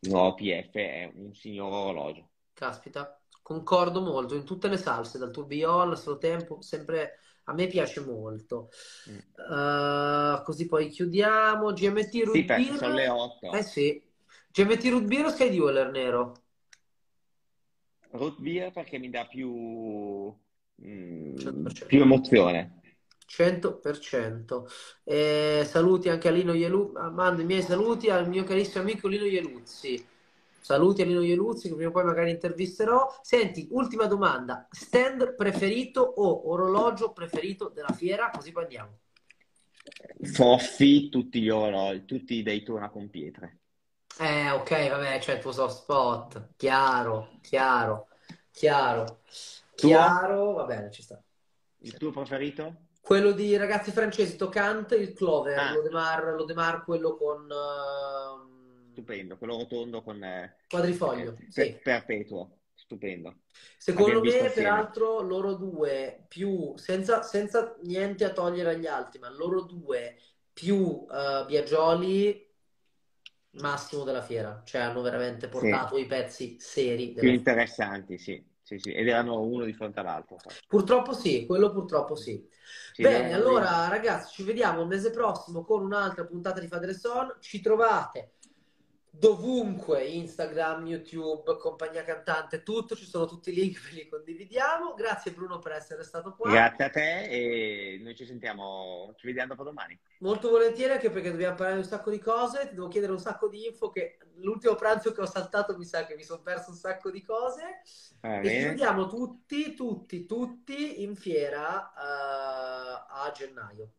il 0.00 0.10
nuovo 0.10 0.34
PF 0.34 0.74
è 0.74 1.10
un 1.14 1.34
signor 1.34 1.72
orologio. 1.72 2.28
Caspita, 2.52 3.20
concordo 3.42 4.00
molto 4.00 4.34
in 4.34 4.44
tutte 4.44 4.68
le 4.68 4.76
salse, 4.76 5.18
dal 5.18 5.30
tourbillon 5.30 5.90
al 5.90 5.98
suo 5.98 6.18
tempo, 6.18 6.60
sempre 6.60 7.18
A 7.48 7.54
me 7.54 7.66
piace 7.66 8.00
molto. 8.00 8.68
Uh, 9.36 10.42
così 10.42 10.66
poi 10.66 10.88
chiudiamo. 10.88 11.72
GMT 11.72 12.14
Root 12.24 12.36
Sì, 12.36 12.42
Beer. 12.44 12.76
sono 12.76 12.94
le 12.94 13.08
8. 13.08 13.52
Eh 13.52 13.62
sì. 13.62 14.02
GMT 14.52 14.84
Root 14.90 15.04
Beer 15.04 15.24
o 15.26 15.30
Sky 15.30 15.54
Dweller 15.54 15.90
nero? 15.90 16.34
Root 18.10 18.40
beer 18.40 18.70
perché 18.72 18.98
mi 18.98 19.10
dà 19.10 19.26
più, 19.26 19.48
mm, 20.82 21.36
100%. 21.36 21.86
più 21.86 22.00
emozione. 22.00 22.80
100%. 23.26 24.66
Eh, 25.04 25.62
saluti 25.66 26.08
anche 26.08 26.28
a 26.28 26.30
Lino 26.30 26.54
Ieluzzi, 26.54 26.98
mando 27.12 27.42
i 27.42 27.44
miei 27.44 27.62
saluti 27.62 28.08
al 28.08 28.28
mio 28.28 28.44
carissimo 28.44 28.82
amico 28.82 29.08
Lino 29.08 29.24
Ieluzzi. 29.24 30.06
Saluti 30.68 31.00
a 31.00 31.06
Lino 31.06 31.22
Ieluzzi, 31.22 31.68
che 31.68 31.74
prima 31.74 31.88
o 31.88 31.92
poi 31.92 32.04
magari 32.04 32.28
intervisterò. 32.28 33.08
Senti, 33.22 33.68
ultima 33.70 34.04
domanda. 34.04 34.68
Stand 34.70 35.34
preferito 35.34 36.02
o 36.02 36.50
orologio 36.50 37.12
preferito 37.14 37.70
della 37.70 37.94
fiera? 37.94 38.28
Così 38.28 38.52
poi 38.52 38.64
andiamo. 38.64 38.98
Foffi, 40.30 41.08
tutti 41.08 41.40
gli 41.40 41.48
orologi, 41.48 42.04
tutti 42.04 42.34
i 42.34 42.42
Daytona 42.42 42.90
con 42.90 43.08
pietre. 43.08 43.60
Eh, 44.18 44.50
ok, 44.50 44.90
vabbè, 44.90 45.18
c'è 45.20 45.36
il 45.36 45.40
tuo 45.40 45.52
soft 45.52 45.74
spot. 45.78 46.48
Chiaro, 46.56 47.38
chiaro, 47.40 48.08
chiaro, 48.50 49.20
Tuo? 49.74 49.88
chiaro. 49.88 50.52
Va 50.52 50.64
bene, 50.64 50.90
ci 50.90 51.00
sta. 51.00 51.18
Il 51.78 51.96
tuo 51.96 52.10
preferito? 52.10 52.88
Quello 53.00 53.30
di 53.32 53.56
ragazzi 53.56 53.90
francesi, 53.90 54.36
Tocante, 54.36 54.96
il 54.96 55.14
Clover, 55.14 55.58
Ah. 55.58 55.72
l'Odemar, 55.72 56.34
l'Odemar, 56.34 56.84
quello 56.84 57.16
con 57.16 57.48
ehm, 57.50 58.47
Stupendo, 58.98 59.38
quello 59.38 59.58
rotondo 59.58 60.02
con 60.02 60.20
eh, 60.24 60.56
quadrifoglio. 60.68 61.36
eh, 61.38 61.46
Sì. 61.50 61.78
per- 61.82 62.04
perpetuo. 62.04 62.56
Stupendo. 62.74 63.42
Secondo 63.76 64.20
Abbiamo 64.20 64.42
me, 64.42 64.50
peraltro, 64.50 65.20
loro 65.20 65.54
due 65.54 66.24
più, 66.26 66.76
senza, 66.76 67.22
senza 67.22 67.76
niente 67.82 68.24
a 68.24 68.32
togliere 68.32 68.70
agli 68.70 68.86
altri, 68.86 69.20
ma 69.20 69.30
loro 69.30 69.62
due 69.62 70.16
più 70.52 71.06
eh, 71.10 71.44
Biagioli, 71.46 72.46
massimo 73.52 74.02
della 74.04 74.22
fiera. 74.22 74.62
Cioè 74.64 74.80
hanno 74.80 75.00
veramente 75.00 75.48
portato 75.48 75.96
i 75.96 76.06
pezzi 76.06 76.56
seri 76.58 77.12
Più 77.12 77.30
interessanti, 77.30 78.18
sì. 78.18 78.44
Sì, 78.62 78.78
sì. 78.78 78.92
Ed 78.92 79.08
erano 79.08 79.40
uno 79.40 79.64
di 79.64 79.72
fronte 79.72 80.00
all'altro. 80.00 80.36
Purtroppo 80.66 81.14
sì, 81.14 81.46
quello 81.46 81.72
purtroppo 81.72 82.14
sì. 82.14 82.46
Sì, 82.92 83.02
Bene, 83.02 83.32
erano 83.32 83.34
allora 83.34 83.88
ragazzi, 83.88 84.34
ci 84.34 84.42
vediamo 84.42 84.82
il 84.82 84.88
mese 84.88 85.10
prossimo 85.10 85.64
con 85.64 85.82
un'altra 85.82 86.26
puntata 86.26 86.60
di 86.60 86.66
Fadre 86.68 86.92
Son. 86.92 87.34
Ci 87.40 87.60
trovate 87.62 88.32
dovunque, 89.18 90.04
Instagram, 90.04 90.86
YouTube, 90.86 91.56
compagnia 91.58 92.04
cantante, 92.04 92.62
tutto, 92.62 92.94
ci 92.94 93.04
sono 93.04 93.26
tutti 93.26 93.50
i 93.50 93.54
link, 93.54 93.80
ve 93.90 93.96
li 93.96 94.08
condividiamo. 94.08 94.94
Grazie 94.94 95.32
Bruno 95.32 95.58
per 95.58 95.72
essere 95.72 96.04
stato 96.04 96.34
qua. 96.34 96.50
Grazie 96.50 96.84
a 96.84 96.90
te 96.90 97.24
e 97.24 97.98
noi 98.00 98.14
ci 98.14 98.24
sentiamo, 98.24 99.14
ci 99.16 99.26
vediamo 99.26 99.48
dopo 99.48 99.64
domani. 99.64 99.98
Molto 100.20 100.50
volentieri 100.50 100.92
anche 100.92 101.10
perché 101.10 101.30
dobbiamo 101.30 101.56
parlare 101.56 101.80
di 101.80 101.84
un 101.84 101.88
sacco 101.88 102.10
di 102.10 102.18
cose, 102.18 102.68
ti 102.68 102.74
devo 102.74 102.88
chiedere 102.88 103.12
un 103.12 103.18
sacco 103.18 103.48
di 103.48 103.66
info 103.66 103.90
che 103.90 104.18
l'ultimo 104.36 104.74
pranzo 104.76 105.12
che 105.12 105.20
ho 105.20 105.26
saltato 105.26 105.76
mi 105.76 105.84
sa 105.84 106.06
che 106.06 106.14
mi 106.14 106.22
sono 106.22 106.42
perso 106.42 106.70
un 106.70 106.76
sacco 106.76 107.10
di 107.10 107.22
cose. 107.22 107.82
Va 108.20 108.40
E 108.40 108.48
ci 108.48 108.62
vediamo 108.64 109.08
tutti, 109.08 109.74
tutti, 109.74 110.26
tutti 110.26 111.02
in 111.02 111.16
fiera 111.16 111.92
eh, 111.92 113.04
a 113.08 113.32
gennaio. 113.34 113.92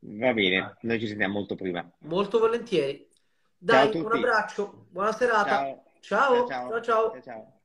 Va 0.00 0.32
bene, 0.32 0.76
noi 0.82 1.00
ci 1.00 1.08
sentiamo 1.08 1.34
molto 1.34 1.56
prima. 1.56 1.86
Molto 2.00 2.38
volentieri. 2.38 3.07
Dai, 3.58 4.00
un 4.00 4.12
abbraccio, 4.12 4.86
buona 4.90 5.12
serata. 5.12 5.48
Ciao. 5.48 5.84
Ciao, 6.00 6.46
ciao. 6.46 6.68
ciao, 6.68 6.80
ciao. 6.80 7.10
ciao. 7.10 7.20
ciao. 7.22 7.57